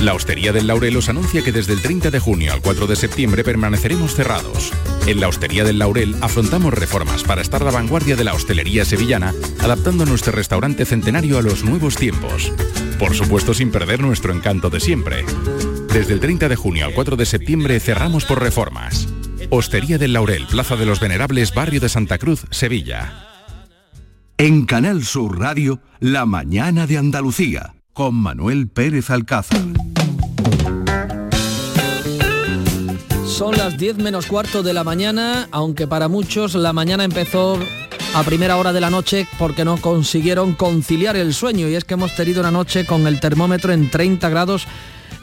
la 0.00 0.12
Hostería 0.12 0.52
del 0.52 0.66
Laurel 0.66 0.96
os 0.98 1.08
anuncia 1.08 1.42
que 1.42 1.52
desde 1.52 1.72
el 1.72 1.80
30 1.80 2.10
de 2.10 2.20
junio 2.20 2.52
al 2.52 2.60
4 2.60 2.86
de 2.86 2.96
septiembre 2.96 3.42
permaneceremos 3.42 4.14
cerrados. 4.14 4.70
En 5.06 5.20
la 5.20 5.28
Hostería 5.28 5.64
del 5.64 5.78
Laurel 5.78 6.14
afrontamos 6.20 6.74
reformas 6.74 7.24
para 7.24 7.40
estar 7.40 7.62
la 7.62 7.70
vanguardia 7.70 8.14
de 8.14 8.24
la 8.24 8.34
hostelería 8.34 8.84
sevillana, 8.84 9.34
adaptando 9.58 10.04
nuestro 10.04 10.32
restaurante 10.32 10.84
centenario 10.84 11.38
a 11.38 11.42
los 11.42 11.64
nuevos 11.64 11.96
tiempos. 11.96 12.52
Por 12.98 13.14
supuesto 13.14 13.54
sin 13.54 13.70
perder 13.70 14.00
nuestro 14.00 14.34
encanto 14.34 14.68
de 14.68 14.80
siempre. 14.80 15.24
Desde 15.96 16.12
el 16.12 16.20
30 16.20 16.50
de 16.50 16.56
junio 16.56 16.84
al 16.84 16.92
4 16.92 17.16
de 17.16 17.24
septiembre 17.24 17.80
cerramos 17.80 18.26
por 18.26 18.42
reformas. 18.42 19.08
Hostería 19.48 19.96
del 19.96 20.12
Laurel, 20.12 20.44
Plaza 20.46 20.76
de 20.76 20.84
los 20.84 21.00
Venerables, 21.00 21.54
Barrio 21.54 21.80
de 21.80 21.88
Santa 21.88 22.18
Cruz, 22.18 22.44
Sevilla. 22.50 23.24
En 24.36 24.66
Canal 24.66 25.06
Sur 25.06 25.38
Radio, 25.38 25.80
La 25.98 26.26
mañana 26.26 26.86
de 26.86 26.98
Andalucía, 26.98 27.76
con 27.94 28.14
Manuel 28.14 28.68
Pérez 28.68 29.08
Alcázar. 29.08 29.58
Son 33.26 33.56
las 33.56 33.78
10 33.78 33.96
menos 33.96 34.26
cuarto 34.26 34.62
de 34.62 34.74
la 34.74 34.84
mañana, 34.84 35.48
aunque 35.50 35.86
para 35.86 36.08
muchos 36.08 36.54
la 36.54 36.74
mañana 36.74 37.04
empezó 37.04 37.58
a 38.14 38.22
primera 38.22 38.58
hora 38.58 38.74
de 38.74 38.82
la 38.82 38.90
noche 38.90 39.26
porque 39.38 39.64
no 39.64 39.78
consiguieron 39.78 40.52
conciliar 40.52 41.16
el 41.16 41.32
sueño 41.32 41.68
y 41.68 41.74
es 41.74 41.84
que 41.84 41.94
hemos 41.94 42.14
tenido 42.14 42.40
una 42.40 42.50
noche 42.50 42.84
con 42.84 43.06
el 43.06 43.18
termómetro 43.18 43.72
en 43.72 43.90
30 43.90 44.28
grados 44.28 44.66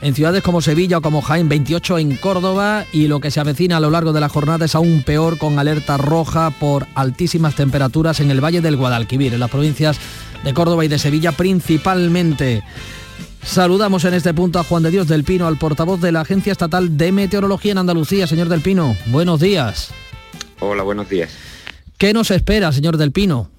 en 0.03 0.13
ciudades 0.13 0.43
como 0.43 0.61
Sevilla 0.61 0.97
o 0.97 1.01
como 1.01 1.21
Jaén, 1.21 1.47
28 1.47 1.97
en 1.97 2.17
Córdoba 2.17 2.85
y 2.91 3.07
lo 3.07 3.21
que 3.21 3.31
se 3.31 3.39
avecina 3.39 3.77
a 3.77 3.79
lo 3.79 3.89
largo 3.89 4.11
de 4.11 4.19
la 4.19 4.27
jornada 4.27 4.65
es 4.65 4.75
aún 4.75 5.01
peor 5.03 5.37
con 5.37 5.57
alerta 5.57 5.95
roja 5.95 6.51
por 6.51 6.87
altísimas 6.93 7.55
temperaturas 7.55 8.19
en 8.19 8.29
el 8.29 8.43
Valle 8.43 8.59
del 8.59 8.75
Guadalquivir, 8.75 9.33
en 9.33 9.39
las 9.39 9.49
provincias 9.49 9.97
de 10.43 10.53
Córdoba 10.53 10.83
y 10.83 10.89
de 10.89 10.99
Sevilla 10.99 11.31
principalmente. 11.31 12.63
Saludamos 13.43 14.03
en 14.03 14.13
este 14.13 14.33
punto 14.33 14.59
a 14.59 14.65
Juan 14.65 14.83
de 14.83 14.91
Dios 14.91 15.07
del 15.07 15.23
Pino, 15.23 15.47
al 15.47 15.57
portavoz 15.57 16.01
de 16.01 16.11
la 16.11 16.21
Agencia 16.21 16.51
Estatal 16.51 16.97
de 16.97 17.13
Meteorología 17.13 17.71
en 17.71 17.77
Andalucía. 17.77 18.27
Señor 18.27 18.49
del 18.49 18.59
Pino, 18.59 18.97
buenos 19.05 19.39
días. 19.39 19.91
Hola, 20.59 20.83
buenos 20.83 21.07
días. 21.07 21.31
¿Qué 21.97 22.11
nos 22.11 22.29
espera, 22.29 22.73
señor 22.73 22.97
del 22.97 23.13
Pino? 23.13 23.49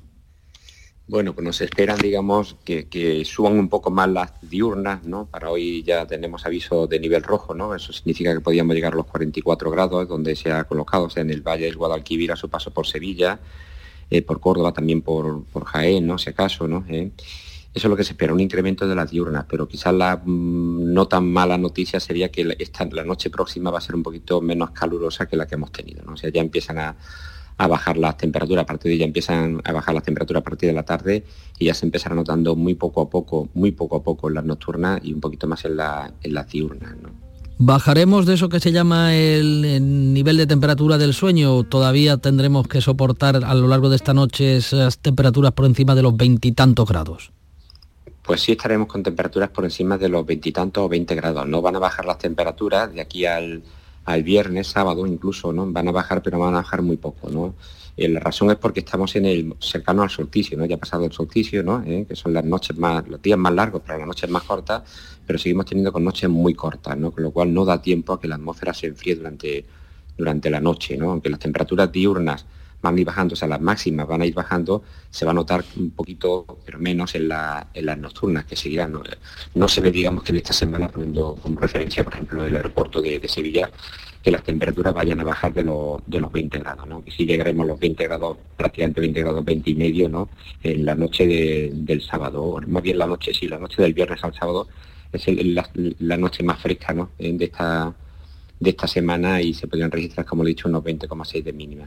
Bueno, 1.07 1.35
pues 1.35 1.45
nos 1.45 1.61
esperan, 1.61 1.99
digamos, 1.99 2.57
que, 2.65 3.23
suban 3.27 3.59
un 3.59 3.69
poco 3.69 3.91
más 3.91 4.09
las 4.09 4.33
diurnas, 4.41 5.05
¿no? 5.05 5.27
Para 5.27 5.51
hoy 5.51 5.83
ya 5.83 6.07
tenemos 6.07 6.47
aviso 6.47 6.87
de 6.87 6.99
nivel 6.99 7.23
rojo, 7.23 7.53
¿no? 7.53 7.75
Eso 7.75 7.93
significa 7.93 8.33
que 8.33 8.41
podríamos 8.41 8.75
llegar 8.75 8.95
a 8.95 8.97
los 8.97 9.07
44 9.07 9.71
grados, 9.71 10.09
donde 10.09 10.35
se 10.35 10.51
ha 10.51 10.65
colocado, 10.65 11.05
o 11.05 11.11
sea, 11.11 11.23
en 11.23 11.31
el 11.31 11.43
Valle 11.43 11.67
del 11.67 11.77
Guadalquivir 11.77 12.33
a 12.33 12.37
su 12.37 12.49
paso 12.49 12.71
por 12.71 12.87
Sevilla, 12.87 13.39
eh, 14.09 14.23
por 14.23 14.41
Córdoba, 14.41 14.73
también 14.73 15.03
por, 15.03 15.45
por, 15.45 15.67
Jaén, 15.67 16.07
¿no? 16.07 16.17
Si 16.17 16.31
acaso, 16.31 16.67
¿no? 16.67 16.87
¿Eh? 16.89 17.11
Eso 17.75 17.89
es 17.89 17.91
lo 17.91 17.97
que 17.97 18.05
se 18.05 18.13
espera, 18.13 18.33
un 18.33 18.41
incremento 18.41 18.89
de 18.89 18.95
las 18.95 19.11
diurnas, 19.11 19.45
pero 19.47 19.69
quizás 19.69 19.93
la 19.93 20.23
mm, 20.25 20.93
no 20.95 21.07
tan 21.07 21.31
mala 21.31 21.59
noticia 21.59 22.01
sería 22.01 22.31
que 22.31 22.57
esta, 22.59 22.87
la 22.87 23.05
noche 23.05 23.29
próxima 23.29 23.71
va 23.71 23.79
a 23.79 23.83
ser 23.83 23.95
un 23.95 24.03
poquito 24.03 24.41
menos 24.41 24.71
calurosa 24.71 25.27
que 25.27 25.37
la 25.37 25.47
que 25.47 25.57
hemos 25.57 25.71
tenido, 25.71 26.03
¿no? 26.03 26.15
O 26.15 26.17
sea, 26.17 26.31
ya 26.31 26.41
empiezan 26.41 26.79
a 26.79 26.97
a 27.57 27.67
bajar 27.67 27.97
las 27.97 28.17
temperaturas, 28.17 28.65
a 28.65 28.67
partir 28.67 28.91
de 28.91 28.99
ya 28.99 29.05
empiezan 29.05 29.61
a 29.65 29.73
bajar 29.73 29.95
las 29.95 30.05
temperaturas 30.05 30.41
a 30.41 30.45
partir 30.45 30.69
de 30.69 30.75
la 30.75 30.83
tarde 30.83 31.25
y 31.59 31.67
ya 31.67 31.75
se 31.75 31.87
empezará 31.87 32.15
notando 32.15 32.57
muy 32.57 32.75
poco 32.75 33.03
a 33.03 33.09
poco, 33.09 33.49
muy 33.55 33.71
poco 33.71 33.97
a 33.97 34.03
poco 34.03 34.29
en 34.29 34.35
las 34.35 34.45
nocturnas 34.45 35.01
y 35.05 35.13
un 35.13 35.21
poquito 35.21 35.47
más 35.47 35.65
en, 35.65 35.77
la, 35.77 36.13
en 36.23 36.35
las 36.35 36.49
diurnas. 36.49 36.95
¿Bajaremos 37.57 38.27
de 38.27 38.35
eso 38.35 38.49
que 38.49 38.59
se 38.59 38.73
llama 38.73 39.15
el, 39.15 40.13
nivel 40.13 40.37
de 40.37 40.47
temperatura 40.49 40.99
del 40.99 41.15
sueño 41.15 41.55
o 41.55 41.63
todavía 41.63 42.17
tendremos 42.17 42.67
que 42.67 42.81
soportar 42.81 43.37
a 43.45 43.55
lo 43.55 43.69
largo 43.69 43.91
de 43.91 43.97
esta 43.97 44.13
noche 44.13 44.57
esas 44.57 44.99
temperaturas 44.99 45.53
por 45.53 45.65
encima 45.65 45.95
de 45.95 46.03
los 46.03 46.17
veintitantos 46.17 46.89
grados? 46.89 47.31
Pues 48.23 48.41
sí 48.41 48.53
estaremos 48.53 48.89
con 48.89 49.05
temperaturas 49.05 49.51
por 49.51 49.65
encima 49.65 49.99
de 49.99 50.09
los 50.09 50.27
veintitantos 50.27 50.83
o 50.83 50.89
veinte 50.89 51.15
grados. 51.15 51.47
No 51.47 51.63
van 51.63 51.77
a 51.77 51.79
bajar 51.79 52.07
las 52.07 52.19
temperaturas 52.19 52.93
de 52.93 53.01
aquí 53.01 53.25
al, 53.25 53.63
al 54.05 54.23
viernes, 54.23 54.69
sábado 54.69 55.07
incluso, 55.07 55.53
¿no? 55.53 55.71
Van 55.71 55.89
a 55.89 55.93
bajar, 55.93 56.23
pero 56.23 56.39
van 56.39 56.55
a 56.55 56.59
bajar 56.59 56.83
muy 56.83 56.97
poco, 56.97 57.31
¿no? 57.31 57.55
Eh, 57.97 58.09
la 58.09 58.21
razón 58.21 58.51
es 58.51 58.57
porque 58.57 58.81
estamos 58.81 59.15
en 59.17 59.25
el 59.27 59.55
cercano 59.61 60.03
al 60.03 60.11
solsticio, 60.11 60.59
¿no? 60.59 60.67
Ya 60.67 60.75
ha 60.77 60.79
pasado 60.79 61.05
el 61.05 61.13
solsticio, 61.13 61.63
¿no? 61.63 61.83
Eh, 61.87 62.05
que 62.09 62.17
son 62.17 62.33
las 62.33 62.45
noches 62.45 62.77
más, 62.77 63.07
los 63.09 63.23
días 63.23 63.39
más 63.39 63.55
largos, 63.55 63.83
pero 63.87 63.99
las 63.99 64.07
noches 64.07 64.29
más 64.29 64.43
cortas, 64.43 64.83
pero 65.27 65.39
seguimos 65.39 65.67
teniendo 65.67 65.93
con 65.93 66.05
noches 66.05 66.29
muy 66.29 66.55
cortas, 66.55 66.97
¿no? 66.99 67.13
Con 67.13 67.23
lo 67.23 67.31
cual 67.31 67.55
no 67.55 67.65
da 67.65 67.81
tiempo 67.81 68.13
a 68.13 68.21
que 68.21 68.29
la 68.29 68.35
atmósfera 68.35 68.75
se 68.75 68.89
enfríe 68.89 69.15
durante, 69.15 69.65
durante 70.19 70.51
la 70.51 70.61
noche, 70.61 70.97
¿no? 70.97 71.13
Aunque 71.13 71.31
las 71.31 71.39
temperaturas 71.39 71.91
diurnas 71.93 72.45
van 72.85 72.97
a 72.97 73.01
ir 73.01 73.07
bajando, 73.07 73.33
o 73.33 73.37
sea, 73.37 73.49
las 73.49 73.61
máximas 73.61 74.07
van 74.07 74.23
a 74.23 74.27
ir 74.27 74.35
bajando, 74.35 74.83
se 75.11 75.25
va 75.25 75.33
a 75.33 75.35
notar 75.35 75.65
un 75.77 75.91
poquito, 75.91 76.47
pero 76.65 76.79
menos 76.79 77.15
en, 77.15 77.29
las 77.29 77.99
nocturnas 77.99 78.45
que 78.45 78.57
seguirán. 78.57 78.93
No, 79.55 79.69
se 79.69 79.81
ve, 79.81 79.91
digamos, 79.91 80.23
que 80.23 80.33
en 80.33 80.37
esta 80.37 80.53
semana, 80.53 80.89
poniendo 80.89 81.37
como 81.43 81.59
referencia, 81.59 82.05
por 82.05 82.13
ejemplo, 82.13 82.45
el 82.45 82.55
aeropuerto 82.55 83.01
de, 83.01 83.27
Sevilla, 83.27 83.71
que 84.23 84.31
las 84.31 84.43
temperaturas 84.43 84.95
vayan 84.95 85.21
a 85.21 85.25
bajar 85.25 85.53
de, 85.53 85.63
de 85.63 86.21
los 86.21 86.33
20 86.33 86.59
grados, 86.59 86.87
¿no? 86.87 87.03
Que 87.03 87.11
si 87.11 87.27
llegaremos 87.27 87.65
a 87.65 87.69
los 87.69 87.81
20 87.81 88.05
grados, 88.05 88.37
prácticamente 88.57 89.01
20 89.01 89.21
grados, 89.21 89.45
20 89.45 89.71
y 89.71 89.75
medio, 89.75 90.09
¿no? 90.09 90.29
En 90.63 90.85
la 90.85 90.95
noche 90.95 91.71
del 91.73 92.03
sábado, 92.03 92.61
más 92.67 92.83
bien 92.83 92.99
la 92.99 93.07
noche, 93.07 93.33
sí, 93.35 93.49
la 93.49 93.59
noche 93.59 93.83
del 93.83 93.95
viernes 93.95 94.23
al 94.23 94.35
sábado, 94.35 94.69
es 95.13 95.27
la, 96.01 96.17
noche 96.17 96.43
más 96.43 96.61
fresca, 96.61 96.93
¿no? 96.93 97.11
De 97.19 97.45
esta 97.45 97.95
de 98.61 98.71
esta 98.71 98.87
semana 98.87 99.43
y 99.43 99.55
se 99.55 99.67
podrían 99.67 99.91
registrar, 99.91 100.27
como 100.27 100.45
he 100.45 100.49
dicho, 100.49 100.69
unos 100.69 100.83
20,6 100.83 101.43
de 101.43 101.53
mínima. 101.53 101.87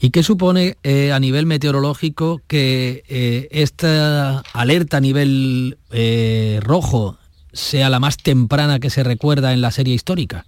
¿Y 0.00 0.10
qué 0.10 0.22
supone 0.22 0.76
eh, 0.82 1.12
a 1.12 1.20
nivel 1.20 1.46
meteorológico 1.46 2.40
que 2.46 3.04
eh, 3.08 3.48
esta 3.50 4.40
alerta 4.52 4.96
a 4.96 5.00
nivel 5.00 5.78
eh, 5.90 6.60
rojo 6.62 7.18
sea 7.52 7.88
la 7.88 8.00
más 8.00 8.16
temprana 8.16 8.80
que 8.80 8.90
se 8.90 9.04
recuerda 9.04 9.52
en 9.52 9.60
la 9.60 9.70
serie 9.70 9.94
histórica? 9.94 10.46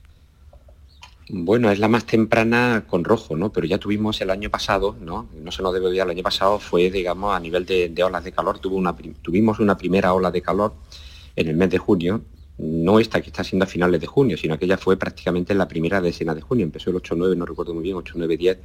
Bueno, 1.30 1.70
es 1.70 1.78
la 1.78 1.88
más 1.88 2.06
temprana 2.06 2.84
con 2.86 3.04
rojo, 3.04 3.36
¿no? 3.36 3.52
Pero 3.52 3.66
ya 3.66 3.76
tuvimos 3.76 4.18
el 4.22 4.30
año 4.30 4.48
pasado, 4.48 4.96
¿no? 4.98 5.28
No 5.42 5.52
se 5.52 5.62
nos 5.62 5.74
debe 5.74 5.86
olvidar, 5.86 6.06
el 6.06 6.12
año 6.12 6.22
pasado 6.22 6.58
fue, 6.58 6.90
digamos, 6.90 7.34
a 7.34 7.40
nivel 7.40 7.66
de, 7.66 8.02
olas 8.02 8.24
de 8.24 8.32
calor, 8.32 8.58
tuvo 8.58 8.76
una, 8.76 8.96
tuvimos 9.20 9.58
una 9.58 9.76
primera 9.76 10.14
ola 10.14 10.30
de 10.30 10.40
calor 10.40 10.74
en 11.36 11.48
el 11.48 11.56
mes 11.56 11.68
de 11.68 11.78
junio, 11.78 12.22
no 12.58 12.98
esta 12.98 13.20
que 13.20 13.28
está 13.28 13.44
siendo 13.44 13.64
a 13.64 13.68
finales 13.68 14.00
de 14.00 14.06
junio, 14.06 14.36
sino 14.36 14.54
aquella 14.54 14.76
fue 14.76 14.96
prácticamente 14.96 15.54
la 15.54 15.68
primera 15.68 16.00
decena 16.00 16.34
de 16.34 16.40
junio, 16.40 16.64
empezó 16.64 16.90
el 16.90 16.96
8-9, 16.96 17.36
no 17.36 17.46
recuerdo 17.46 17.72
muy 17.72 17.82
bien, 17.82 17.96
8-9-10 17.96 18.58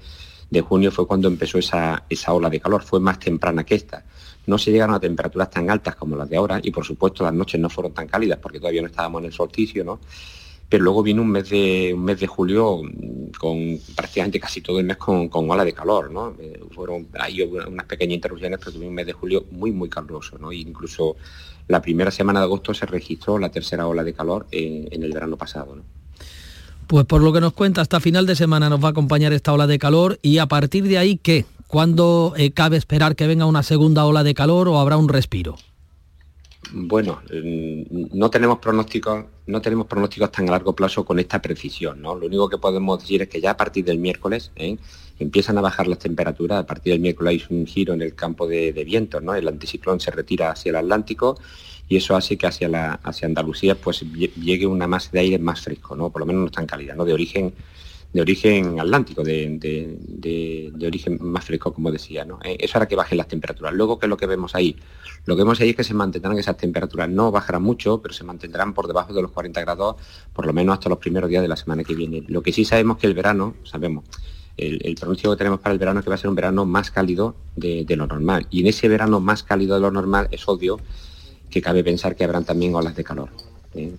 de 0.49 0.61
junio 0.61 0.91
fue 0.91 1.07
cuando 1.07 1.27
empezó 1.27 1.57
esa, 1.57 2.05
esa 2.09 2.33
ola 2.33 2.49
de 2.49 2.59
calor, 2.59 2.83
fue 2.83 2.99
más 2.99 3.19
temprana 3.19 3.63
que 3.63 3.75
esta. 3.75 4.05
No 4.45 4.57
se 4.57 4.71
llegaron 4.71 4.93
a 4.95 4.99
temperaturas 4.99 5.49
tan 5.49 5.69
altas 5.69 5.95
como 5.95 6.15
las 6.15 6.29
de 6.29 6.37
ahora 6.37 6.59
y 6.61 6.71
por 6.71 6.85
supuesto 6.85 7.23
las 7.23 7.33
noches 7.33 7.59
no 7.59 7.69
fueron 7.69 7.93
tan 7.93 8.07
cálidas 8.07 8.39
porque 8.39 8.59
todavía 8.59 8.81
no 8.81 8.87
estábamos 8.87 9.21
en 9.21 9.25
el 9.27 9.33
solsticio, 9.33 9.83
¿no? 9.83 9.99
Pero 10.73 10.85
luego 10.85 11.03
viene 11.03 11.21
un 11.21 11.29
mes 11.29 11.51
de, 11.51 11.93
un 11.93 12.03
mes 12.03 12.19
de 12.19 12.25
julio 12.25 12.81
con 13.37 13.77
prácticamente 13.95 14.39
casi 14.39 14.59
todo 14.59 14.79
el 14.79 14.85
mes 14.87 14.97
con, 14.97 15.29
ola 15.31 15.63
de 15.63 15.71
calor, 15.71 16.09
¿no? 16.09 16.35
Eh, 16.39 16.61
fueron 16.71 17.09
ahí 17.19 17.43
unas 17.43 17.85
pequeñas 17.85 18.15
interrupciones, 18.15 18.57
pero 18.57 18.71
tuvimos 18.71 18.89
un 18.89 18.95
mes 18.95 19.05
de 19.05 19.13
julio 19.13 19.45
muy, 19.51 19.71
muy 19.71 19.87
caluroso, 19.87 20.39
¿no? 20.39 20.51
incluso 20.51 21.15
la 21.67 21.79
primera 21.79 22.09
semana 22.09 22.39
de 22.39 22.45
agosto 22.45 22.73
se 22.73 22.87
registró 22.87 23.37
la 23.37 23.49
tercera 23.49 23.85
ola 23.85 24.03
de 24.03 24.13
calor 24.15 24.47
en, 24.49 25.03
el 25.03 25.13
verano 25.13 25.37
pasado. 25.37 25.77
Pues 26.87 27.05
por 27.05 27.21
lo 27.21 27.31
que 27.31 27.39
nos 27.39 27.53
cuenta, 27.53 27.81
hasta 27.81 27.99
final 27.99 28.25
de 28.25 28.35
semana 28.35 28.67
nos 28.67 28.83
va 28.83 28.87
a 28.87 28.91
acompañar 28.93 29.31
esta 29.31 29.53
ola 29.53 29.67
de 29.67 29.77
calor 29.77 30.17
y 30.23 30.39
a 30.39 30.47
partir 30.47 30.85
de 30.85 30.97
ahí, 30.97 31.17
¿qué? 31.17 31.45
¿Cuándo 31.67 32.33
eh, 32.35 32.49
cabe 32.49 32.77
esperar 32.77 33.15
que 33.15 33.27
venga 33.27 33.45
una 33.45 33.61
segunda 33.61 34.05
ola 34.05 34.23
de 34.23 34.33
calor 34.33 34.67
o 34.69 34.79
habrá 34.79 34.97
un 34.97 35.07
respiro? 35.07 35.55
Bueno, 36.71 37.21
no 38.13 38.29
tenemos 38.29 38.59
pronósticos, 38.59 39.25
no 39.47 39.61
tenemos 39.61 39.85
pronósticos 39.87 40.31
tan 40.31 40.47
a 40.47 40.51
largo 40.51 40.73
plazo 40.73 41.03
con 41.05 41.19
esta 41.19 41.41
precisión, 41.41 42.01
¿no? 42.01 42.15
Lo 42.15 42.27
único 42.27 42.49
que 42.49 42.57
podemos 42.57 43.01
decir 43.01 43.21
es 43.21 43.29
que 43.29 43.41
ya 43.41 43.51
a 43.51 43.57
partir 43.57 43.83
del 43.85 43.99
miércoles 43.99 44.51
¿eh? 44.55 44.77
empiezan 45.19 45.57
a 45.57 45.61
bajar 45.61 45.87
las 45.87 45.99
temperaturas, 45.99 46.59
a 46.59 46.65
partir 46.65 46.93
del 46.93 47.01
miércoles 47.01 47.45
hay 47.49 47.57
un 47.57 47.65
giro 47.67 47.93
en 47.93 48.01
el 48.01 48.15
campo 48.15 48.47
de, 48.47 48.71
viento, 48.85 49.19
¿no? 49.19 49.35
El 49.35 49.47
anticiclón 49.47 49.99
se 49.99 50.11
retira 50.11 50.51
hacia 50.51 50.69
el 50.69 50.77
Atlántico 50.77 51.37
y 51.89 51.97
eso 51.97 52.15
hace 52.15 52.37
que 52.37 52.47
hacia, 52.47 52.69
la, 52.69 52.93
hacia 53.03 53.27
Andalucía 53.27 53.75
pues 53.75 54.01
llegue 54.01 54.65
una 54.65 54.87
masa 54.87 55.09
de 55.11 55.19
aire 55.19 55.39
más 55.39 55.61
fresco, 55.61 55.95
¿no? 55.95 56.09
Por 56.09 56.21
lo 56.21 56.25
menos 56.25 56.43
no 56.43 56.49
tan 56.49 56.65
cálida, 56.65 56.95
¿no? 56.95 57.05
De 57.05 57.13
origen 57.13 57.53
de 58.13 58.21
origen 58.21 58.79
atlántico, 58.79 59.23
de, 59.23 60.71
origen 60.85 61.17
más 61.21 61.43
fresco, 61.43 61.73
como 61.73 61.91
decía. 61.91 62.23
¿no? 62.23 62.39
Eh, 62.43 62.57
eso 62.59 62.77
hará 62.77 62.87
que 62.87 62.95
bajen 62.95 63.17
las 63.17 63.27
temperaturas. 63.27 63.73
Luego, 63.73 63.97
¿qué 63.99 64.05
es 64.05 64.09
lo 64.09 64.17
que 64.17 64.27
vemos 64.27 64.53
ahí? 64.55 64.75
Lo 65.25 65.35
que 65.35 65.41
vemos 65.41 65.59
ahí 65.59 65.71
es 65.71 65.75
que 65.75 65.83
se 65.83 65.95
mantendrán 65.95 66.37
esas 66.37 66.55
temperaturas. 66.57 67.09
No 67.09 67.31
bajarán 67.31 67.63
mucho, 67.63 68.01
pero 68.01 68.13
se 68.13 68.23
mantendrán 68.23 68.73
por 68.73 68.87
debajo 68.87 69.13
de 69.13 69.21
los 69.23 69.31
40 69.31 69.61
grados, 69.61 69.95
por 70.31 70.45
lo 70.45 70.53
menos 70.53 70.73
hasta 70.73 70.89
los 70.89 70.99
primeros 70.99 71.29
días 71.29 71.41
de 71.41 71.47
la 71.47 71.55
semana 71.55 71.83
que 71.83 71.95
viene. 71.95 72.23
Lo 72.27 72.43
que 72.43 72.53
sí 72.53 72.65
sabemos 72.65 72.97
que 72.97 73.07
el 73.07 73.15
verano, 73.15 73.55
sabemos, 73.63 74.05
el, 74.57 74.95
pronóstico 74.95 75.31
que 75.31 75.37
tenemos 75.37 75.59
para 75.59 75.73
el 75.73 75.79
verano 75.79 75.99
es 75.99 76.03
que 76.03 76.09
va 76.09 76.15
a 76.15 76.19
ser 76.19 76.29
un 76.29 76.35
verano 76.35 76.65
más 76.65 76.91
cálido 76.91 77.35
de, 77.55 77.85
lo 77.95 78.05
normal. 78.05 78.45
Y 78.51 78.61
en 78.61 78.67
ese 78.67 78.87
verano 78.87 79.19
más 79.19 79.41
cálido 79.41 79.75
de 79.75 79.81
lo 79.81 79.89
normal 79.89 80.27
es 80.29 80.47
obvio 80.47 80.79
que 81.49 81.61
cabe 81.61 81.83
pensar 81.83 82.15
que 82.15 82.23
habrán 82.23 82.45
también 82.45 82.75
olas 82.75 82.95
de 82.95 83.03
calor. 83.03 83.29
¿eh? 83.73 83.91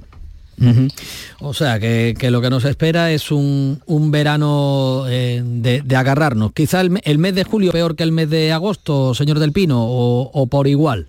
O 1.41 1.55
sea, 1.55 1.79
que, 1.81 2.15
lo 2.31 2.41
que 2.41 2.51
nos 2.51 2.65
espera 2.65 3.13
es 3.13 3.31
un, 3.31 3.81
verano 4.11 5.05
eh, 5.09 5.43
de, 5.45 5.97
agarrarnos. 5.97 6.53
Quizá 6.53 6.81
el, 6.81 7.19
mes 7.19 7.35
de 7.35 7.45
julio 7.45 7.73
peor 7.73 7.97
que 7.97 8.03
el 8.03 8.13
mes 8.13 8.31
de 8.31 8.53
agosto, 8.53 9.15
señor 9.15 9.39
Del 9.39 9.53
Pino, 9.53 9.85
o, 9.85 10.47
por 10.47 10.67
igual. 10.67 11.09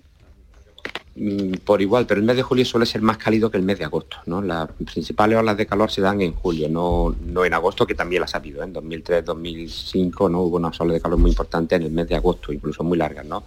Mm, 1.14 1.54
por 1.64 1.80
igual, 1.80 2.06
pero 2.06 2.20
el 2.20 2.26
mes 2.26 2.36
de 2.36 2.42
julio 2.42 2.64
suele 2.64 2.84
ser 2.84 3.00
más 3.00 3.16
cálido 3.16 3.50
que 3.50 3.56
el 3.56 3.62
mes 3.62 3.78
de 3.78 3.84
agosto. 3.84 4.18
¿no? 4.26 4.42
Las 4.42 4.68
principales 4.72 5.38
olas 5.38 5.56
de 5.56 5.66
calor 5.66 5.90
se 5.90 6.02
dan 6.02 6.20
en 6.20 6.34
julio, 6.34 6.68
no, 6.68 7.14
no 7.24 7.44
en 7.44 7.54
agosto, 7.54 7.86
que 7.86 7.94
también 7.94 8.20
las 8.20 8.34
ha 8.34 8.38
habido. 8.38 8.62
En 8.62 8.72
2003, 8.72 9.24
2005 9.24 10.28
¿no? 10.28 10.42
hubo 10.42 10.56
unas 10.56 10.78
olas 10.80 10.94
de 10.94 11.00
calor 11.00 11.18
muy 11.18 11.30
importantes 11.30 11.78
en 11.78 11.86
el 11.86 11.92
mes 11.92 12.08
de 12.08 12.16
agosto, 12.16 12.52
incluso 12.52 12.84
muy 12.84 12.98
largas. 12.98 13.24
¿no? 13.24 13.44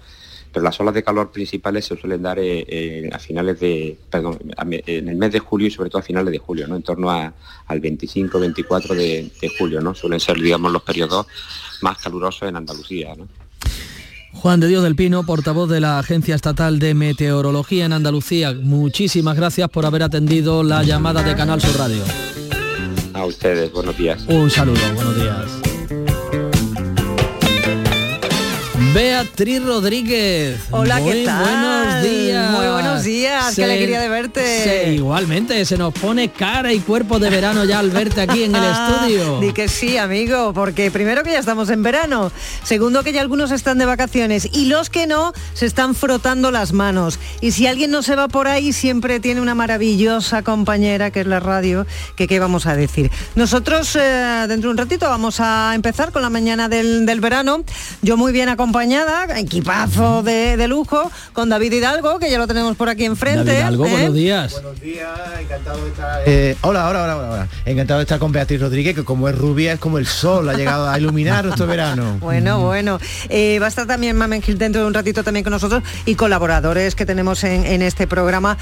Pero 0.52 0.64
las 0.64 0.80
olas 0.80 0.94
de 0.94 1.04
calor 1.04 1.32
principales 1.32 1.86
se 1.86 1.96
suelen 1.96 2.22
dar 2.22 2.40
eh, 2.40 2.66
eh, 2.68 3.10
a 3.12 3.20
finales 3.20 3.60
de, 3.60 3.98
perdón, 4.10 4.40
en 4.58 5.10
el 5.10 5.16
mes 5.16 5.32
de 5.32 5.40
julio 5.40 5.68
y 5.68 5.72
sobre 5.72 5.90
todo 5.90 6.00
a 6.00 6.04
finales 6.04 6.32
de 6.32 6.40
julio, 6.40 6.68
¿no? 6.68 6.76
En 6.76 6.84
torno 6.84 7.10
al 7.12 7.80
25, 7.80 8.40
24 8.40 8.96
de, 8.96 9.32
julio, 9.58 9.82
¿no? 9.82 9.94
Suelen 9.94 10.20
ser, 10.20 10.38
digamos, 10.38 10.72
los 10.72 10.82
periodos 10.82 11.28
más 11.82 11.98
calurosos 11.98 12.50
en 12.50 12.56
Andalucía, 12.56 13.14
Juan 14.32 14.60
de 14.60 14.68
Dios 14.68 14.84
del 14.84 14.96
Pino, 14.96 15.26
portavoz 15.26 15.70
de 15.70 15.82
la 15.82 16.00
Agencia 16.00 16.36
Estatal 16.36 16.80
de 16.80 16.94
Meteorología 16.94 17.86
en 17.86 17.94
Andalucía, 17.94 18.54
muchísimas 18.54 19.36
gracias 19.36 19.70
por 19.70 19.86
haber 19.86 20.04
atendido 20.04 20.64
la 20.64 20.84
llamada 20.84 21.24
de 21.24 21.36
Canal 21.36 21.60
Sur 21.60 21.78
Radio. 21.78 22.04
A 23.14 23.26
ustedes, 23.26 23.72
buenos 23.74 23.98
días. 23.98 24.24
Un 24.28 24.50
saludo, 24.50 24.80
buenos 24.96 25.16
días. 25.16 25.69
Beatriz 28.94 29.64
Rodríguez. 29.64 30.60
Hola, 30.72 31.00
¿qué 31.04 31.24
tal? 31.24 31.44
Buenos 31.44 32.04
días. 32.04 32.52
Muy 32.52 32.68
buenos 32.68 33.04
días, 33.04 33.56
qué 33.56 33.64
alegría 33.64 34.02
de 34.02 34.10
verte. 34.10 34.94
igualmente, 34.94 35.64
se 35.66 35.78
nos 35.78 35.94
pone 35.94 36.30
cara 36.30 36.74
y 36.74 36.80
cuerpo 36.80 37.20
de 37.20 37.30
verano 37.30 37.66
ya 37.66 37.80
al 37.80 37.92
verte 37.92 38.22
aquí 38.22 38.44
en 38.44 38.56
el 38.56 38.64
estudio. 38.72 39.40
Di 39.42 39.54
que 39.54 39.68
sí, 39.68 39.98
amigo, 39.98 40.54
porque 40.54 40.90
primero 40.90 41.22
que 41.24 41.32
ya 41.32 41.38
estamos 41.40 41.70
en 41.70 41.84
verano, 41.84 42.32
segundo 42.64 43.04
que 43.04 43.12
ya 43.14 43.22
algunos 43.22 43.52
están 43.52 43.78
de 43.78 43.86
vacaciones 43.86 44.50
y 44.52 44.66
los 44.66 44.90
que 44.90 45.06
no 45.06 45.34
se 45.54 45.68
están 45.68 45.94
frotando 45.94 46.50
las 46.50 46.74
manos. 46.74 47.20
Y 47.42 47.52
si 47.52 47.68
alguien 47.68 47.92
no 47.92 48.02
se 48.02 48.16
va 48.16 48.28
por 48.28 48.48
ahí, 48.48 48.74
siempre 48.74 49.20
tiene 49.20 49.40
una 49.40 49.54
maravillosa 49.54 50.42
compañera 50.42 51.12
que 51.12 51.20
es 51.20 51.28
la 51.28 51.40
radio, 51.40 51.86
que 52.16 52.28
qué 52.28 52.40
vamos 52.40 52.66
a 52.66 52.76
decir. 52.76 53.12
Nosotros 53.36 53.96
eh, 53.96 54.46
dentro 54.48 54.70
de 54.70 54.72
un 54.72 54.78
ratito 54.78 55.08
vamos 55.08 55.40
a 55.40 55.74
empezar 55.76 56.12
con 56.12 56.24
la 56.24 56.32
mañana 56.32 56.70
del, 56.70 57.06
del 57.06 57.20
verano. 57.22 57.64
Yo 58.02 58.18
muy 58.18 58.32
bien 58.32 58.50
acompañado 58.50 58.79
acompañada, 58.80 59.38
equipazo 59.38 60.24
de, 60.24 60.68
lujo, 60.70 61.12
con 61.34 61.50
David 61.50 61.74
Hidalgo, 61.74 62.18
que 62.18 62.32
ya 62.32 62.38
lo 62.38 62.48
tenemos 62.48 62.78
por 62.78 62.88
aquí 62.88 63.04
enfrente. 63.04 63.44
David 63.44 63.60
Hidalgo, 63.60 63.86
¿eh? 63.86 63.92
buenos 63.92 64.14
días. 64.14 64.54
Buenos 64.54 64.80
días, 64.80 65.10
encantado 65.38 65.84
de 65.84 65.90
estar... 65.90 66.22
Eh, 66.26 66.56
hola, 66.62 66.88
hola, 66.88 67.04
hola, 67.04 67.18
hola, 67.18 67.48
Encantado 67.66 68.00
de 68.00 68.04
estar 68.04 68.20
con 68.20 68.32
Beatriz 68.32 68.62
Rodríguez, 68.62 68.96
que 68.96 69.04
como 69.04 69.28
es 69.28 69.38
rubia, 69.38 69.74
es 69.74 69.80
como 69.82 69.98
el 69.98 70.06
sol, 70.06 70.48
ha 70.48 70.54
llegado 70.54 70.90
a 70.90 70.98
iluminar 70.98 71.44
nuestro 71.44 71.68
verano. 71.68 72.20
Bueno, 72.22 72.62
bueno. 72.62 73.00
Eh, 73.28 73.60
va 73.60 73.66
a 73.66 73.70
estar 73.70 73.86
también 73.86 74.16
Mamen 74.16 74.42
Gil 74.42 74.58
dentro 74.58 74.82
de 74.82 74.88
un 74.88 74.94
ratito 74.94 75.26
también 75.26 75.44
con 75.44 75.52
nosotros 75.52 75.84
y 76.06 76.16
colaboradores 76.16 76.96
que 76.96 77.06
tenemos 77.06 77.44
en, 77.44 77.82
este 77.82 78.08
programa. 78.08 78.58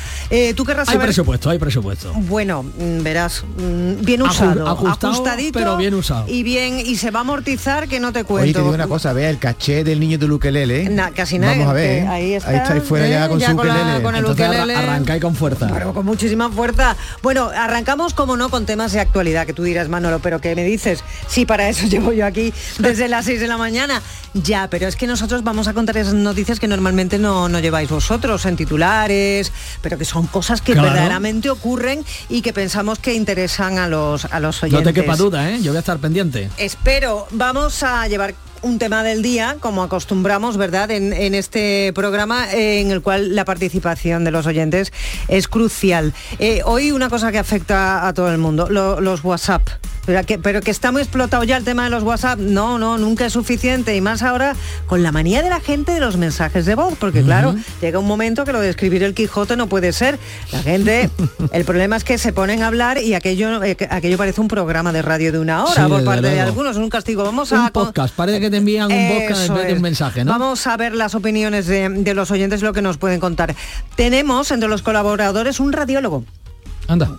¿Tú 0.56 0.66
querrás 0.66 0.90
Hay 0.90 0.98
presupuesto, 0.98 1.52
hay 1.52 1.60
presupuesto. 1.60 2.12
Bueno, 2.14 2.64
mm, 2.64 3.04
verás, 3.04 3.44
mm, 3.44 4.04
bien 4.04 4.24
usado, 4.24 4.68
ajustadito, 4.68 5.60
pero 5.60 5.78
bien 5.78 5.94
usado. 5.94 6.26
Y 6.28 6.42
bien, 6.42 6.80
y 6.80 6.96
se 6.96 7.12
va 7.12 7.20
a 7.20 7.22
amortizar 7.22 7.88
que 7.88 8.00
no 8.00 8.12
te 8.12 8.24
cuento. 8.24 8.44
Oye, 8.44 8.54
te 8.54 8.60
digo 8.62 8.74
una 8.74 8.88
cosa, 8.88 9.14
vea, 9.14 9.30
el 9.30 9.38
caché 9.38 9.84
del 9.84 10.00
niño 10.00 10.07
de 10.16 10.26
ukelele. 10.32 10.96
casi 11.16 11.40
nada. 11.40 11.54
Vamos 11.54 11.70
a 11.70 11.74
ver. 11.74 12.04
¿eh? 12.04 12.08
Ahí 12.08 12.34
está. 12.34 12.74
Ahí 12.74 12.80
fuera 12.82 13.08
ya 13.08 13.28
con 13.28 13.42
su 13.42 13.52
ukelele. 13.52 14.02
con 14.02 14.16
el 14.16 14.26
ukelele. 14.26 14.76
arranca 14.76 15.18
y 15.18 15.20
con 15.20 15.36
fuerza. 15.36 15.68
Con 15.94 16.06
muchísima 16.06 16.50
fuerza. 16.50 16.96
Bueno, 17.22 17.50
arrancamos 17.54 18.14
como 18.14 18.38
no 18.38 18.50
con 18.50 18.66
temas 18.66 18.92
de 18.94 19.00
actualidad, 19.00 19.46
que 19.46 19.54
tú 19.54 19.64
dirás, 19.64 19.90
Manolo, 19.90 20.20
pero 20.20 20.40
¿qué 20.40 20.56
me 20.56 20.64
dices? 20.64 21.04
Sí, 21.28 21.46
para 21.46 21.68
eso 21.70 21.88
llevo 21.90 22.14
yo 22.14 22.26
aquí 22.26 22.54
desde 22.80 23.08
las 23.08 23.26
6 23.26 23.40
de 23.40 23.48
la 23.48 23.58
mañana. 23.58 24.02
Ya, 24.34 24.70
pero 24.70 24.88
es 24.88 24.96
que 24.96 25.08
nosotros 25.08 25.44
vamos 25.44 25.68
a 25.68 25.74
contar 25.74 25.98
esas 25.98 26.14
noticias 26.14 26.60
que 26.60 26.68
normalmente 26.68 27.18
no, 27.18 27.50
no 27.50 27.60
lleváis 27.60 27.90
vosotros 27.90 28.46
en 28.46 28.56
titulares, 28.56 29.52
pero 29.82 29.98
que 29.98 30.06
son 30.06 30.28
cosas 30.28 30.62
que 30.62 30.76
verdaderamente 30.76 31.50
ocurren 31.50 32.06
y 32.30 32.42
que 32.42 32.54
pensamos 32.54 33.00
que 33.00 33.14
interesan 33.14 33.80
a 33.80 33.88
los, 33.88 34.26
a 34.26 34.40
los 34.40 34.62
oyentes. 34.64 34.86
No 34.86 34.94
te 34.94 34.94
quepa 34.94 35.16
duda, 35.16 35.50
¿eh? 35.50 35.60
Yo 35.62 35.72
voy 35.72 35.78
a 35.78 35.80
estar 35.80 35.98
pendiente. 35.98 36.50
Espero, 36.58 37.28
vamos 37.32 37.82
a 37.84 38.08
llevar 38.08 38.36
un 38.62 38.80
tema 38.80 39.04
del 39.04 39.22
día, 39.22 39.58
como 39.60 39.84
acostumbramos, 39.84 40.58
¿verdad?, 40.58 40.92
en, 40.92 41.14
este 41.36 41.92
programa 41.94 42.52
en 42.54 42.92
el 42.92 43.02
cual 43.02 43.36
la 43.36 43.46
participación 43.46 44.24
de 44.24 44.32
los 44.32 44.46
oyentes 44.46 44.92
es 45.28 45.48
crucial. 45.48 46.14
Eh, 46.40 46.62
hoy 46.66 46.92
una 46.92 47.10
cosa 47.10 47.32
que 47.32 47.38
afecta 47.38 48.08
a 48.08 48.14
todo 48.14 48.32
el 48.32 48.38
mundo, 48.38 48.68
los 48.70 49.24
WhatsApp. 49.24 49.68
Pero 50.08 50.62
que, 50.62 50.72
está 50.72 50.94
muy 50.94 51.02
explotado 51.02 51.44
ya 51.44 51.58
el 51.58 51.66
tema 51.66 51.84
de 51.84 51.90
los 51.90 52.02
WhatsApp. 52.04 52.40
No, 52.40 52.80
no, 52.80 52.98
nunca 52.98 53.26
es 53.26 53.34
suficiente. 53.34 53.94
Y 53.94 54.00
más 54.00 54.24
ahora 54.24 54.56
con 54.86 55.04
la 55.04 55.12
manía 55.12 55.44
de 55.44 55.50
la 55.50 55.60
gente 55.60 55.92
de 55.92 56.00
los 56.00 56.16
mensajes 56.16 56.66
de 56.66 56.76
voz. 56.76 56.96
Porque 56.98 57.24
claro, 57.24 57.56
llega 57.82 58.00
un 58.00 58.08
momento 58.08 58.46
que 58.46 58.54
lo 58.54 58.62
de 58.62 58.70
escribir 58.70 59.04
el 59.04 59.14
Quijote 59.14 59.58
no 59.58 59.68
puede 59.68 59.92
ser. 59.92 60.18
La 60.54 60.64
gente, 60.64 61.10
el 61.52 61.66
problema 61.66 61.98
es 61.98 62.06
que 62.06 62.18
se 62.18 62.32
ponen 62.32 62.64
a 62.64 62.68
hablar 62.68 63.00
y 63.00 63.16
aquello, 63.16 63.62
eh, 63.62 63.76
aquello 63.90 64.18
parece 64.18 64.40
un 64.40 64.48
programa 64.48 64.94
de 64.94 65.02
radio 65.02 65.34
de 65.34 65.40
una 65.40 65.66
hora 65.66 65.90
por 65.90 66.06
parte 66.06 66.30
de 66.30 66.40
algunos. 66.40 66.78
un 66.78 66.90
castigo. 66.90 67.26
Vamos 67.26 67.52
a... 67.52 67.70
Podcast. 67.72 68.16
Parece 68.16 68.40
que 68.40 68.50
te 68.50 68.58
envían 68.58 68.90
un 68.90 69.10
podcast 69.10 69.50
en 69.50 69.56
vez 69.56 69.68
de 69.68 69.74
un 69.74 69.82
mensaje, 69.82 70.24
¿no? 70.24 70.32
Vamos 70.32 70.66
a 70.68 70.78
ver 70.78 70.94
las 70.94 71.16
opiniones 71.16 71.68
de, 71.68 71.90
de 71.90 72.14
los 72.14 72.32
oyentes, 72.32 72.62
lo 72.62 72.72
que 72.72 72.82
nos 72.82 72.98
pueden 72.98 73.20
contar. 73.20 73.54
Tenemos 73.98 74.52
entre 74.52 74.70
los 74.70 74.82
colaboradores 74.82 75.60
un 75.60 75.74
radiólogo. 75.74 76.24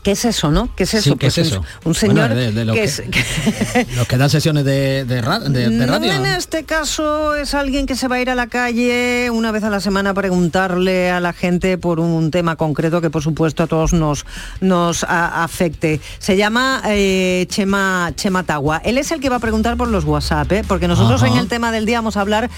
¿Qué 0.03 0.13
es 0.13 0.25
eso, 0.25 0.51
no? 0.51 0.75
¿Qué 0.75 0.85
es 0.85 0.95
eso? 0.95 1.17
¿qué 1.17 1.27
es 1.27 1.35
pues 1.35 1.47
eso? 1.47 1.63
Un, 1.85 1.95
señor 1.95 2.31
que, 2.33 2.85
es... 2.85 3.03
los 3.97 4.09
que 4.09 4.17
dan 4.17 4.31
sesiones 4.31 4.65
de, 4.65 5.05
de, 5.05 5.21
radio. 5.21 6.13
En 6.13 6.27
este 6.27 6.65
caso 6.65 7.35
es 7.35 7.55
alguien 7.55 7.87
que 7.87 7.95
se 7.95 8.09
va 8.09 8.17
a 8.17 8.21
ir 8.21 8.31
a 8.31 8.35
la 8.35 8.47
calle 8.47 9.31
una 9.31 9.53
vez 9.53 9.65
a 9.65 9.71
la 9.71 9.81
semana 9.81 10.11
a 10.11 10.15
preguntarle 10.15 11.11
a 11.11 11.21
la 11.21 11.33
gente 11.33 11.77
por 11.77 12.01
un 12.01 12.31
tema 12.31 12.57
concreto 12.57 13.01
que 13.01 13.11
por 13.11 13.23
supuesto 13.23 13.63
a 13.63 13.67
todos 13.67 13.93
nos, 13.93 14.25
nos 14.61 15.05
afecte. 15.05 16.01
Se 16.19 16.37
llama 16.37 16.83
eh, 16.87 17.47
Chema, 17.49 18.13
Chema 18.15 18.45
Tagua. 18.45 18.79
Él 18.85 18.97
es 18.97 19.11
el 19.13 19.21
que 19.21 19.29
va 19.29 19.37
a 19.37 19.41
preguntar 19.41 19.77
por 19.77 19.89
los 19.89 20.05
WhatsApp, 20.05 20.51
¿eh? 20.53 20.63
porque 20.67 20.89
nosotros 20.89 21.23
en 21.23 21.37
el 21.37 21.49
tema 21.49 21.73
del 21.73 21.85
día 21.85 21.99
vamos 21.99 22.17
a 22.17 22.23
hablar 22.23 22.49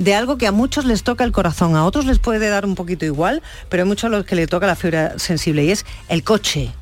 de 0.00 0.14
algo 0.14 0.36
que 0.36 0.48
a 0.48 0.52
muchos 0.52 0.84
les 0.84 1.04
toca 1.04 1.22
el 1.22 1.30
corazón, 1.30 1.76
a 1.76 1.84
otros 1.84 2.06
les 2.06 2.18
puede 2.18 2.48
dar 2.48 2.66
un 2.66 2.74
poquito 2.74 3.04
igual, 3.04 3.42
pero 3.68 3.84
hay 3.84 3.88
muchos 3.88 4.04
a 4.04 4.08
los 4.08 4.24
que 4.24 4.34
le 4.34 4.48
toca 4.48 4.66
la 4.66 4.74
fibra 4.74 5.18
sensible 5.18 5.62
y 5.62 5.70
es 5.70 5.86
el 6.08 6.24
coche 6.24 6.72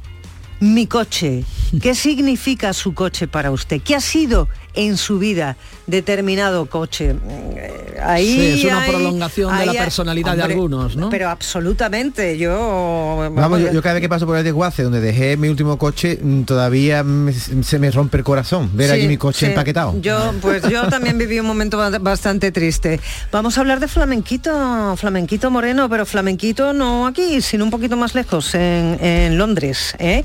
mi 0.61 0.87
coche. 0.87 1.45
¿Qué 1.83 1.95
significa 1.95 2.73
su 2.73 2.95
coche 2.95 3.29
para 3.29 3.51
usted? 3.51 3.81
¿Qué 3.81 3.95
ha 3.95 4.01
sido 4.01 4.49
en 4.79 4.97
su 4.97 5.19
vida 5.19 5.57
determinado 5.87 6.67
coche. 6.67 7.15
Eh, 7.29 7.85
Ahí 8.01 8.27
Sí, 8.55 8.61
es 8.61 8.65
una 8.71 8.83
hay- 8.83 8.91
prolongación 8.93 9.59
de 9.59 9.67
la 9.67 9.73
personalidad 9.73 10.37
de 10.37 10.43
algunos, 10.45 10.95
¿no? 10.95 11.11
Pero 11.11 11.29
absolutamente, 11.31 12.39
yo... 12.39 13.29
Vamos, 13.35 13.61
yo, 13.61 13.73
yo 13.73 13.83
cada 13.83 13.95
vez 13.95 14.03
que 14.03 14.09
paso 14.09 14.25
por 14.25 14.37
el 14.39 14.45
desguace 14.45 14.85
donde 14.85 15.01
dejé 15.01 15.37
mi 15.37 15.49
último 15.49 15.79
coche, 15.79 16.17
mm, 16.23 16.43
todavía 16.43 17.03
me- 17.03 17.33
se 17.33 17.79
me 17.81 17.91
rompe 17.91 18.19
el 18.19 18.23
corazón 18.23 18.71
ver 18.75 18.87
Sí, 18.91 18.93
allí 18.95 19.09
mi 19.09 19.17
coche 19.17 19.41
sí. 19.41 19.47
empaquetado. 19.47 20.01
Yo, 20.01 20.33
pues 20.41 20.63
yo 20.69 20.87
también 20.89 21.19
viví 21.19 21.41
un 21.41 21.47
momento 21.47 21.77
ba- 21.77 21.99
bastante 21.99 22.53
triste. 22.53 23.01
Vamos 23.33 23.59
a 23.59 23.63
hablar 23.63 23.81
de 23.81 23.89
flamenquito, 23.89 24.95
flamenquito 24.97 25.51
moreno, 25.51 25.89
pero 25.89 26.07
flamenquito 26.07 26.73
no 26.73 27.05
aquí, 27.09 27.41
sino 27.43 27.65
un 27.65 27.71
poquito 27.71 27.97
más 27.97 28.15
lejos, 28.15 28.55
en, 28.55 28.97
en 29.05 29.37
Londres, 29.39 29.97
¿eh? 29.99 30.25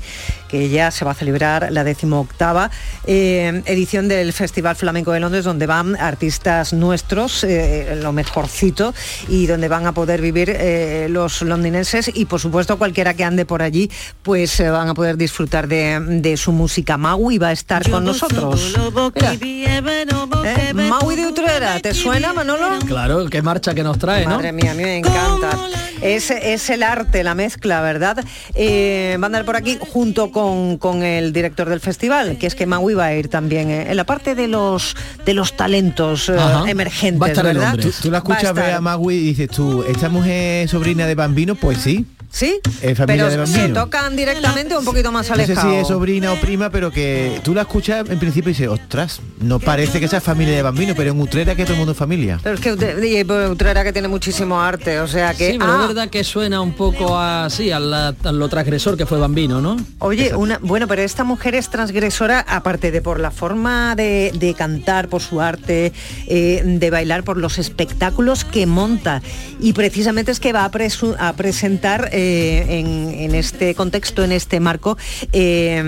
Que 0.54 0.68
ya 0.68 0.92
se 0.92 1.04
va 1.04 1.10
a 1.10 1.14
celebrar 1.14 1.72
la 1.72 1.82
decimoctava 1.82 2.70
eh, 3.08 3.60
edición 3.66 4.06
del 4.06 4.32
Festival 4.32 4.76
Flamenco 4.76 5.10
de 5.10 5.18
Londres, 5.18 5.44
donde 5.44 5.66
van 5.66 5.96
artistas 5.96 6.72
nuestros, 6.72 7.42
eh, 7.42 7.98
lo 8.00 8.12
mejorcito, 8.12 8.94
y 9.26 9.48
donde 9.48 9.66
van 9.66 9.84
a 9.88 9.92
poder 9.92 10.20
vivir 10.20 10.50
eh, 10.50 11.08
los 11.10 11.42
londinenses 11.42 12.08
y 12.14 12.26
por 12.26 12.38
supuesto 12.38 12.78
cualquiera 12.78 13.14
que 13.14 13.24
ande 13.24 13.44
por 13.44 13.62
allí, 13.62 13.90
pues 14.22 14.60
eh, 14.60 14.70
van 14.70 14.88
a 14.88 14.94
poder 14.94 15.16
disfrutar 15.16 15.66
de, 15.66 15.98
de 16.00 16.36
su 16.36 16.52
música. 16.52 16.96
Maui 16.98 17.38
va 17.38 17.48
a 17.48 17.52
estar 17.52 17.90
con 17.90 18.04
nosotros. 18.04 18.76
Mira. 19.12 19.34
¿Eh? 19.34 20.72
Maui 20.72 21.16
de 21.16 21.26
Utrera, 21.26 21.80
¿te 21.80 21.92
suena 21.94 22.32
Manolo? 22.32 22.78
Claro, 22.86 23.26
qué 23.28 23.42
marcha 23.42 23.74
que 23.74 23.82
nos 23.82 23.98
trae, 23.98 24.24
¿no? 24.24 24.36
Madre 24.36 24.52
mía, 24.52 24.70
a 24.70 24.74
mí 24.74 24.84
me 24.84 24.98
encanta. 24.98 25.58
Es, 26.00 26.30
es 26.30 26.68
el 26.68 26.82
arte, 26.82 27.24
la 27.24 27.34
mezcla, 27.34 27.80
¿verdad? 27.80 28.22
Eh, 28.54 29.16
va 29.18 29.24
a 29.24 29.26
andar 29.26 29.44
por 29.46 29.56
aquí 29.56 29.78
junto 29.80 30.30
con, 30.30 30.43
con 30.80 31.02
el 31.02 31.32
director 31.32 31.68
del 31.68 31.80
festival, 31.80 32.36
que 32.38 32.46
es 32.46 32.54
que 32.54 32.66
Maui 32.66 32.94
va 32.94 33.06
a 33.06 33.14
ir 33.14 33.28
también 33.28 33.70
eh, 33.70 33.90
en 33.90 33.96
la 33.96 34.04
parte 34.04 34.34
de 34.34 34.48
los 34.48 34.96
de 35.24 35.34
los 35.34 35.56
talentos 35.56 36.28
eh, 36.28 36.36
Ajá. 36.38 36.68
emergentes, 36.68 37.20
Va 37.22 37.26
a 37.26 37.30
estar 37.30 37.44
¿verdad? 37.44 37.72
Londres. 37.72 37.96
Tú, 37.96 38.02
tú 38.04 38.10
la 38.10 38.18
escuchas 38.18 38.54
ver 38.54 38.64
estar. 38.64 38.78
a 38.78 38.80
Magui 38.80 39.14
y 39.14 39.20
dices 39.28 39.48
tú, 39.50 39.84
¿esta 39.88 40.08
mujer 40.08 40.68
sobrina 40.68 41.06
de 41.06 41.14
Bambino? 41.14 41.54
Pues 41.54 41.78
sí. 41.78 42.06
¿Sí? 42.34 42.58
Es 42.82 42.98
familia 42.98 43.26
de 43.26 43.30
Pero 43.30 43.46
se 43.46 43.58
Bambino. 43.58 43.84
tocan 43.84 44.16
directamente 44.16 44.74
o 44.74 44.80
un 44.80 44.84
poquito 44.84 45.12
más 45.12 45.28
No 45.30 45.36
sé 45.36 45.42
alejado. 45.44 45.70
si 45.70 45.76
es 45.76 45.86
sobrina 45.86 46.32
o 46.32 46.36
prima, 46.40 46.68
pero 46.68 46.90
que 46.90 47.40
tú 47.44 47.54
la 47.54 47.60
escuchas 47.60 48.10
en 48.10 48.18
principio 48.18 48.50
y 48.50 48.54
dices, 48.54 48.66
ostras, 48.66 49.20
no 49.38 49.60
parece 49.60 50.00
que 50.00 50.08
sea 50.08 50.20
familia 50.20 50.56
de 50.56 50.62
Bambino, 50.62 50.94
pero 50.96 51.12
en 51.12 51.20
Utrera 51.20 51.54
que 51.54 51.62
todo 51.62 51.74
el 51.74 51.78
mundo 51.78 51.92
es 51.92 51.98
familia. 51.98 52.40
Pero 52.42 52.56
es 52.56 52.60
que 52.60 52.74
Ut- 52.74 53.20
y, 53.20 53.22
pues, 53.22 53.48
Utrera 53.48 53.84
que 53.84 53.92
tiene 53.92 54.08
muchísimo 54.08 54.60
arte, 54.60 54.98
o 54.98 55.06
sea 55.06 55.32
que... 55.32 55.52
Sí, 55.52 55.58
pero 55.60 55.74
ah, 55.74 55.78
es 55.82 55.86
verdad 55.86 56.08
que 56.08 56.24
suena 56.24 56.60
un 56.60 56.72
poco 56.72 57.16
así 57.16 57.70
a, 57.70 57.78
la- 57.78 58.16
a 58.24 58.32
lo 58.32 58.48
transgresor 58.48 58.96
que 58.96 59.06
fue 59.06 59.20
Bambino, 59.20 59.60
¿no? 59.60 59.76
Oye, 60.00 60.34
una, 60.34 60.58
bueno, 60.60 60.88
pero 60.88 61.02
esta 61.02 61.22
mujer 61.22 61.54
es 61.54 61.70
transgresora, 61.70 62.40
aparte 62.40 62.90
de 62.90 63.00
por 63.00 63.20
la 63.20 63.30
forma 63.30 63.94
de, 63.94 64.32
de 64.34 64.54
cantar, 64.54 65.08
por 65.08 65.22
su 65.22 65.40
arte, 65.40 65.92
eh, 66.26 66.62
de 66.64 66.90
bailar, 66.90 67.22
por 67.22 67.36
los 67.36 67.58
espectáculos 67.58 68.44
que 68.44 68.66
monta. 68.66 69.22
Y 69.60 69.72
precisamente 69.72 70.32
es 70.32 70.40
que 70.40 70.52
va 70.52 70.64
a, 70.64 70.70
presu- 70.72 71.14
a 71.20 71.32
presentar 71.34 72.08
eh, 72.10 72.23
en, 72.24 73.10
en 73.10 73.34
este 73.34 73.74
contexto, 73.74 74.24
en 74.24 74.32
este 74.32 74.60
marco, 74.60 74.96
eh, 75.32 75.82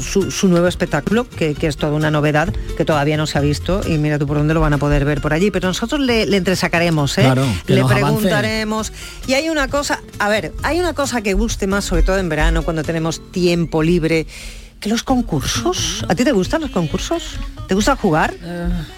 su, 0.00 0.30
su 0.30 0.48
nuevo 0.48 0.66
espectáculo, 0.66 1.28
que, 1.28 1.54
que 1.54 1.66
es 1.66 1.76
toda 1.76 1.92
una 1.92 2.10
novedad, 2.10 2.52
que 2.76 2.84
todavía 2.84 3.16
no 3.16 3.26
se 3.26 3.38
ha 3.38 3.40
visto. 3.40 3.80
Y 3.86 3.98
mira 3.98 4.18
tú 4.18 4.26
por 4.26 4.36
dónde 4.36 4.54
lo 4.54 4.60
van 4.60 4.72
a 4.72 4.78
poder 4.78 5.04
ver 5.04 5.20
por 5.20 5.32
allí. 5.32 5.50
Pero 5.50 5.68
nosotros 5.68 6.00
le, 6.00 6.26
le 6.26 6.36
entresacaremos, 6.36 7.16
¿eh? 7.18 7.22
Claro, 7.22 7.46
le 7.66 7.80
avance. 7.80 7.94
preguntaremos. 8.02 8.92
Y 9.26 9.34
hay 9.34 9.48
una 9.48 9.68
cosa, 9.68 10.00
a 10.18 10.28
ver, 10.28 10.52
hay 10.62 10.80
una 10.80 10.92
cosa 10.92 11.22
que 11.22 11.34
guste 11.34 11.66
más, 11.66 11.84
sobre 11.84 12.02
todo 12.02 12.18
en 12.18 12.28
verano, 12.28 12.62
cuando 12.62 12.82
tenemos 12.82 13.20
tiempo 13.30 13.82
libre, 13.82 14.26
que 14.84 14.90
los 14.90 15.02
concursos. 15.02 16.04
¿A 16.08 16.14
ti 16.14 16.24
te 16.24 16.32
gustan 16.32 16.60
los 16.60 16.70
concursos? 16.70 17.22
¿Te 17.66 17.74
gusta 17.74 17.96
jugar? 17.96 18.34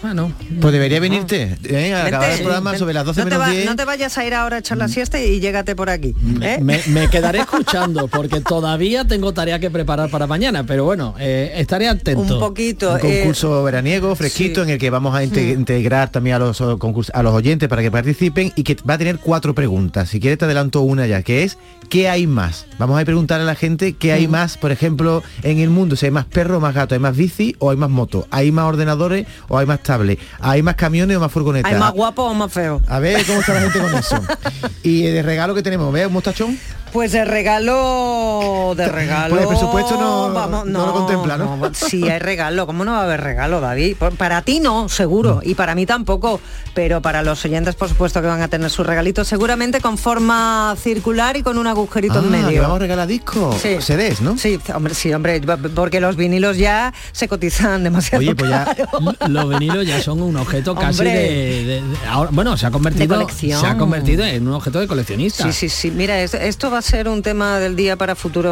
bueno. 0.02 0.32
Pues 0.60 0.72
debería 0.72 0.98
venirte, 0.98 1.56
¿eh? 1.62 1.94
al 1.94 2.08
acabar 2.08 2.30
el 2.32 2.40
programa 2.40 2.76
sobre 2.76 2.92
las 2.94 3.04
12 3.04 3.20
no 3.20 3.24
te, 3.26 3.30
menos 3.30 3.46
va- 3.48 3.52
10. 3.52 3.66
no 3.66 3.76
te 3.76 3.84
vayas 3.84 4.18
a 4.18 4.24
ir 4.26 4.34
ahora 4.34 4.56
a 4.56 4.58
echar 4.58 4.76
la 4.78 4.88
siesta 4.88 5.20
y 5.22 5.38
llégate 5.38 5.76
por 5.76 5.88
aquí. 5.88 6.14
¿eh? 6.42 6.58
Me, 6.60 6.80
me 6.88 7.08
quedaré 7.08 7.38
escuchando 7.38 8.08
porque 8.08 8.40
todavía 8.40 9.04
tengo 9.06 9.32
tarea 9.32 9.60
que 9.60 9.70
preparar 9.70 10.10
para 10.10 10.26
mañana, 10.26 10.64
pero 10.66 10.84
bueno, 10.84 11.14
eh, 11.20 11.52
estaré 11.56 11.86
atento. 11.88 12.34
Un 12.34 12.40
poquito. 12.40 12.94
Un 12.94 12.98
eh, 13.04 13.18
concurso 13.20 13.62
veraniego, 13.62 14.16
fresquito, 14.16 14.64
en 14.64 14.70
el 14.70 14.78
que 14.78 14.90
vamos 14.90 15.14
a 15.14 15.22
inte- 15.22 15.54
Mm. 15.54 15.60
integrar 15.60 16.10
también 16.10 16.34
a 16.34 16.38
los, 16.40 16.60
oh, 16.60 16.76
concurs- 16.80 17.10
a 17.14 17.22
los 17.22 17.32
oyentes 17.32 17.68
para 17.68 17.82
que 17.82 17.92
participen 17.92 18.52
y 18.56 18.64
que 18.64 18.76
va 18.88 18.94
a 18.94 18.98
tener 18.98 19.18
cuatro 19.18 19.54
preguntas. 19.54 20.08
Si 20.08 20.18
quieres 20.18 20.38
te 20.38 20.44
adelanto 20.46 20.80
una 20.80 21.06
ya, 21.06 21.22
que 21.22 21.44
es 21.44 21.56
¿qué 21.88 22.08
hay 22.08 22.26
más? 22.26 22.66
Vamos 22.80 23.00
a 23.00 23.04
preguntar 23.04 23.40
a 23.40 23.44
la 23.44 23.54
gente 23.54 23.92
qué 23.92 24.10
Mm. 24.10 24.14
hay 24.16 24.26
más, 24.26 24.58
por 24.58 24.72
ejemplo, 24.72 25.22
en 25.44 25.60
el 25.60 25.70
mundo, 25.76 25.94
si 25.94 26.06
hay 26.06 26.12
más 26.12 26.24
perros, 26.24 26.60
más 26.60 26.74
gatos, 26.74 26.96
hay 26.96 27.00
más 27.00 27.16
bici 27.16 27.54
o 27.58 27.70
hay 27.70 27.76
más 27.76 27.90
motos, 27.90 28.26
hay 28.30 28.50
más 28.50 28.64
ordenadores 28.64 29.26
o 29.48 29.58
hay 29.58 29.66
más 29.66 29.82
tablets, 29.82 30.22
hay 30.40 30.62
más 30.62 30.74
camiones 30.74 31.16
o 31.16 31.20
más 31.20 31.30
furgonetas. 31.30 31.72
¿Hay 31.72 31.78
más 31.78 31.92
guapo 31.92 32.24
o 32.24 32.34
más 32.34 32.52
feo? 32.52 32.80
A 32.88 32.98
ver 32.98 33.24
cómo 33.26 33.40
está 33.40 33.54
la 33.54 33.60
gente 33.60 33.78
con 33.78 33.94
eso. 33.94 34.20
Y 34.82 35.02
de 35.02 35.22
regalo 35.22 35.54
que 35.54 35.62
tenemos, 35.62 35.92
¿ves? 35.92 36.06
Un 36.06 36.12
mostachón. 36.12 36.58
Pues 36.96 37.12
de 37.12 37.26
regalo, 37.26 38.72
de 38.74 38.88
regalo. 38.88 39.28
Pues 39.34 39.42
el 39.42 39.48
presupuesto 39.48 40.00
no- 40.00 40.32
vamos, 40.32 40.64
no 40.64 40.86
lo 40.86 40.92
contempla, 40.94 41.36
¿no? 41.36 41.60
sí, 41.74 42.08
hay 42.08 42.18
regalo. 42.18 42.66
¿Cómo 42.66 42.86
no 42.86 42.92
va 42.92 43.00
a 43.00 43.04
haber 43.04 43.20
regalo, 43.20 43.60
David? 43.60 43.96
Para 44.16 44.40
ti 44.40 44.60
no, 44.60 44.88
seguro. 44.88 45.40
Y 45.42 45.54
para 45.54 45.74
mí 45.74 45.84
tampoco. 45.84 46.40
Pero 46.72 47.02
para 47.02 47.22
los 47.22 47.44
oyentes, 47.44 47.74
por 47.74 47.88
supuesto, 47.90 48.20
que 48.22 48.28
van 48.28 48.40
a 48.40 48.48
tener 48.48 48.70
su 48.70 48.82
regalito, 48.82 49.24
seguramente 49.24 49.80
con 49.82 49.98
forma 49.98 50.74
circular 50.78 51.36
y 51.36 51.42
con 51.42 51.58
un 51.58 51.66
agujerito 51.66 52.18
en 52.20 52.26
Ah, 52.26 52.28
medio. 52.44 52.62
vamos 52.62 52.76
a 52.76 52.80
regalar 52.80 53.06
discos, 53.06 53.56
Sí. 53.60 53.76
CDs, 53.80 54.20
¿no? 54.22 54.36
Sí, 54.38 54.58
hombre, 54.74 54.94
sí, 54.94 55.12
hombre, 55.12 55.40
porque 55.74 56.00
los 56.00 56.16
vinilos 56.16 56.56
ya 56.56 56.92
se 57.12 57.28
cotizan 57.28 57.84
demasiado. 57.84 58.20
Oye, 58.22 58.34
pues 58.34 58.50
ya 58.50 58.64
caro. 58.74 58.88
los 59.28 59.48
vinilos 59.50 59.86
ya 59.86 60.02
son 60.02 60.20
un 60.22 60.36
objeto 60.36 60.74
casi 60.74 61.04
de, 61.04 61.12
de- 61.12 61.64
de- 61.82 61.82
ahora, 62.08 62.30
bueno, 62.32 62.56
se 62.56 62.66
ha 62.66 62.70
convertido 62.70 63.06
De 63.06 63.14
colección. 63.24 63.60
se 63.60 63.66
ha 63.66 63.76
convertido 63.78 64.24
en 64.24 64.46
un 64.48 64.54
objeto 64.54 64.78
de 64.80 64.86
coleccionista. 64.86 65.44
Sí, 65.44 65.52
sí, 65.52 65.68
sí. 65.68 65.90
Mira, 65.90 66.20
es- 66.20 66.34
esto 66.34 66.70
va 66.70 66.78
a 66.78 66.82
ser 66.86 67.08
un 67.08 67.22
tema 67.22 67.58
del 67.58 67.76
día 67.76 67.96
para 67.96 68.14
futuro 68.14 68.50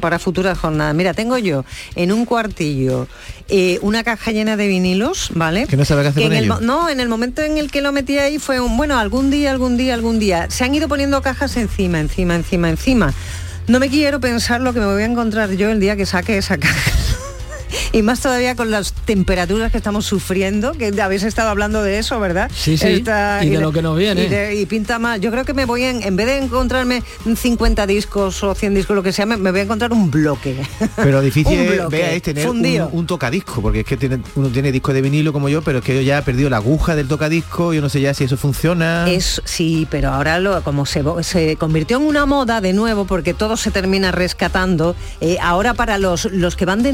para 0.00 0.18
futuras 0.18 0.58
jornadas. 0.58 0.94
Mira, 0.94 1.14
tengo 1.14 1.38
yo 1.38 1.64
en 1.94 2.12
un 2.12 2.24
cuartillo 2.24 3.06
eh, 3.48 3.78
una 3.82 4.02
caja 4.02 4.32
llena 4.32 4.56
de 4.56 4.66
vinilos, 4.66 5.30
¿vale? 5.34 5.66
Que 5.66 5.76
no 5.76 5.84
sabe 5.84 6.02
qué 6.02 6.08
hacer 6.08 6.22
con 6.24 6.32
en 6.32 6.44
ellos. 6.44 6.60
no, 6.60 6.88
en 6.88 7.00
el 7.00 7.08
momento 7.08 7.42
en 7.42 7.58
el 7.58 7.70
que 7.70 7.80
lo 7.80 7.92
metí 7.92 8.18
ahí 8.18 8.38
fue 8.38 8.60
un, 8.60 8.76
bueno, 8.76 8.98
algún 8.98 9.30
día, 9.30 9.50
algún 9.50 9.76
día, 9.76 9.94
algún 9.94 10.18
día. 10.18 10.50
Se 10.50 10.64
han 10.64 10.74
ido 10.74 10.88
poniendo 10.88 11.20
cajas 11.22 11.56
encima, 11.56 12.00
encima, 12.00 12.34
encima, 12.34 12.68
encima. 12.68 13.14
No 13.68 13.78
me 13.78 13.88
quiero 13.88 14.20
pensar 14.20 14.60
lo 14.60 14.72
que 14.72 14.80
me 14.80 14.86
voy 14.86 15.02
a 15.02 15.06
encontrar 15.06 15.50
yo 15.52 15.70
el 15.70 15.80
día 15.80 15.96
que 15.96 16.06
saque 16.06 16.36
esa 16.38 16.58
caja. 16.58 16.90
Y 17.92 18.02
más 18.02 18.20
todavía 18.20 18.54
con 18.56 18.70
las 18.70 18.92
temperaturas 18.92 19.70
que 19.72 19.78
estamos 19.78 20.06
sufriendo, 20.06 20.72
que 20.72 20.92
habéis 21.00 21.22
estado 21.22 21.48
hablando 21.50 21.82
de 21.82 21.98
eso, 21.98 22.18
¿verdad? 22.20 22.50
Sí, 22.54 22.76
sí, 22.76 23.02
y 23.42 23.48
de 23.48 23.58
lo 23.60 23.72
que 23.72 23.82
nos 23.82 23.96
viene. 23.96 24.24
y 24.24 24.28
de- 24.28 24.54
y 24.60 24.66
pinta 24.66 24.98
más. 24.98 25.20
Yo 25.20 25.30
creo 25.30 25.44
que 25.44 25.54
me 25.54 25.64
voy 25.64 25.82
en, 25.84 26.02
en 26.02 26.16
vez 26.16 26.26
de 26.26 26.38
encontrarme 26.38 27.02
50 27.36 27.86
discos 27.86 28.42
o 28.44 28.54
100 28.54 28.74
discos, 28.74 28.94
lo 28.96 29.02
que 29.02 29.12
sea, 29.12 29.26
me, 29.26 29.36
me 29.36 29.50
voy 29.50 29.60
a 29.60 29.62
encontrar 29.64 29.92
un 29.92 30.10
bloque. 30.10 30.56
Pero 30.96 31.20
difícil 31.20 31.52
Un 31.60 31.66
es, 31.66 31.74
bloque, 31.76 31.96
vea, 31.96 32.12
es 32.12 32.22
tener 32.22 32.48
un, 32.48 32.88
un 32.92 33.06
tocadisco, 33.06 33.60
porque 33.62 33.80
es 33.80 33.86
que 33.86 33.96
tiene- 33.96 34.20
uno 34.34 34.48
tiene 34.48 34.72
disco 34.72 34.92
de 34.92 35.02
vinilo 35.02 35.32
como 35.32 35.48
yo, 35.48 35.62
pero 35.62 35.78
es 35.78 35.84
que 35.84 35.94
yo 35.94 36.00
ya 36.02 36.18
he 36.18 36.22
perdido 36.22 36.50
la 36.50 36.58
aguja 36.58 36.94
del 36.96 37.08
tocadisco, 37.08 37.72
yo 37.72 37.80
no 37.80 37.88
sé 37.88 38.00
ya 38.00 38.14
si 38.14 38.24
eso 38.24 38.36
funciona. 38.36 39.06
Es 39.08 39.40
sí, 39.44 39.86
pero 39.90 40.10
ahora 40.10 40.38
lo, 40.38 40.62
como 40.62 40.86
se, 40.86 41.02
se 41.22 41.56
convirtió 41.56 41.96
en 41.98 42.04
una 42.04 42.26
moda 42.26 42.60
de 42.60 42.72
nuevo, 42.72 43.04
porque 43.06 43.34
todo 43.34 43.56
se 43.56 43.70
termina 43.70 44.12
rescatando, 44.12 44.94
eh, 45.20 45.36
ahora 45.42 45.74
para 45.74 45.98
los, 45.98 46.26
los 46.26 46.56
que 46.56 46.64
van 46.64 46.82
de 46.82 46.90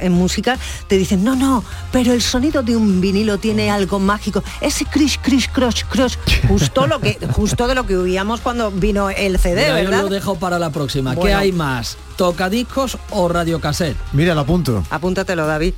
en 0.00 0.12
música, 0.12 0.58
te 0.88 0.96
dicen, 0.98 1.24
no, 1.24 1.34
no, 1.36 1.64
pero 1.92 2.12
el 2.12 2.22
sonido 2.22 2.62
de 2.62 2.76
un 2.76 3.00
vinilo 3.00 3.38
tiene 3.38 3.70
algo 3.70 3.98
mágico. 3.98 4.42
Ese 4.60 4.84
crish, 4.84 5.18
crish, 5.20 5.48
crush, 5.50 5.84
crush, 5.84 6.16
justo 6.48 6.86
lo 6.86 7.00
que, 7.00 7.18
justo 7.32 7.66
de 7.66 7.74
lo 7.74 7.86
que 7.86 7.96
huíamos 7.96 8.40
cuando 8.40 8.70
vino 8.70 9.10
el 9.10 9.38
CD, 9.38 9.62
Mira, 9.62 9.82
yo 9.82 9.90
¿verdad? 9.90 10.02
lo 10.02 10.08
dejo 10.08 10.34
para 10.36 10.58
la 10.58 10.70
próxima. 10.70 11.14
¿Qué 11.14 11.20
Bueno. 11.20 11.38
hay 11.38 11.52
más? 11.52 11.96
¿Tocadiscos 12.16 12.98
o 13.10 13.28
radiocassette? 13.28 13.96
Mira, 14.12 14.34
lo 14.34 14.42
apunto. 14.42 14.84
Apúntatelo, 14.90 15.46
David. 15.46 15.74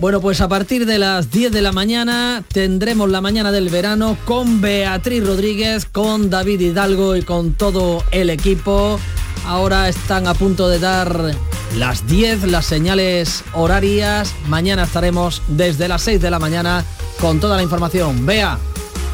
Bueno, 0.00 0.20
pues 0.20 0.40
a 0.40 0.48
partir 0.48 0.86
de 0.86 0.98
las 0.98 1.30
10 1.30 1.52
de 1.52 1.62
la 1.62 1.70
mañana 1.70 2.42
tendremos 2.52 3.08
la 3.10 3.20
mañana 3.20 3.52
del 3.52 3.68
verano 3.68 4.16
con 4.24 4.60
Beatriz 4.60 5.24
Rodríguez, 5.24 5.84
con 5.84 6.30
David 6.30 6.60
Hidalgo 6.60 7.14
y 7.14 7.22
con 7.22 7.52
todo 7.52 8.02
el 8.10 8.30
equipo. 8.30 8.98
Ahora 9.46 9.88
están 9.88 10.26
a 10.26 10.34
punto 10.34 10.68
de 10.68 10.78
dar 10.78 11.34
las 11.76 12.06
10, 12.06 12.44
las 12.44 12.66
señales 12.66 13.44
horarias. 13.52 14.34
Mañana 14.46 14.84
estaremos 14.84 15.42
desde 15.48 15.88
las 15.88 16.02
6 16.02 16.20
de 16.20 16.30
la 16.30 16.38
mañana 16.38 16.84
con 17.20 17.40
toda 17.40 17.56
la 17.56 17.62
información. 17.62 18.24
Bea, 18.24 18.58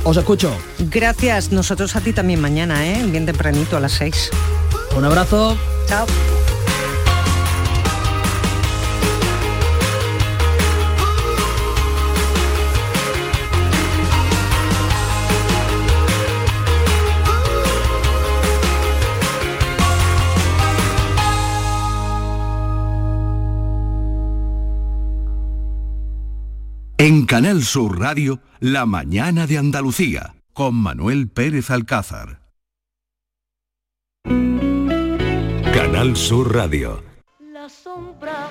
os 0.05 0.17
escucho. 0.17 0.53
Gracias, 0.79 1.53
nosotros 1.53 1.97
a 1.97 2.01
ti 2.01 2.13
también 2.13 2.41
mañana, 2.41 2.87
¿eh? 2.87 3.05
Bien 3.07 3.27
tempranito 3.27 3.77
a 3.77 3.81
las 3.81 3.93
6. 3.93 4.31
Un 4.97 5.05
abrazo. 5.05 5.57
Chao. 5.87 6.07
Canal 27.41 27.63
Sur 27.63 27.99
Radio, 27.99 28.39
La 28.59 28.85
mañana 28.85 29.47
de 29.47 29.57
Andalucía, 29.57 30.35
con 30.53 30.75
Manuel 30.75 31.31
Pérez 31.31 31.71
Alcázar. 31.71 32.43
Canal 35.73 36.19
Sur 36.19 36.55
Radio. 36.55 37.03
La 37.51 37.67
sombra, 37.71 38.51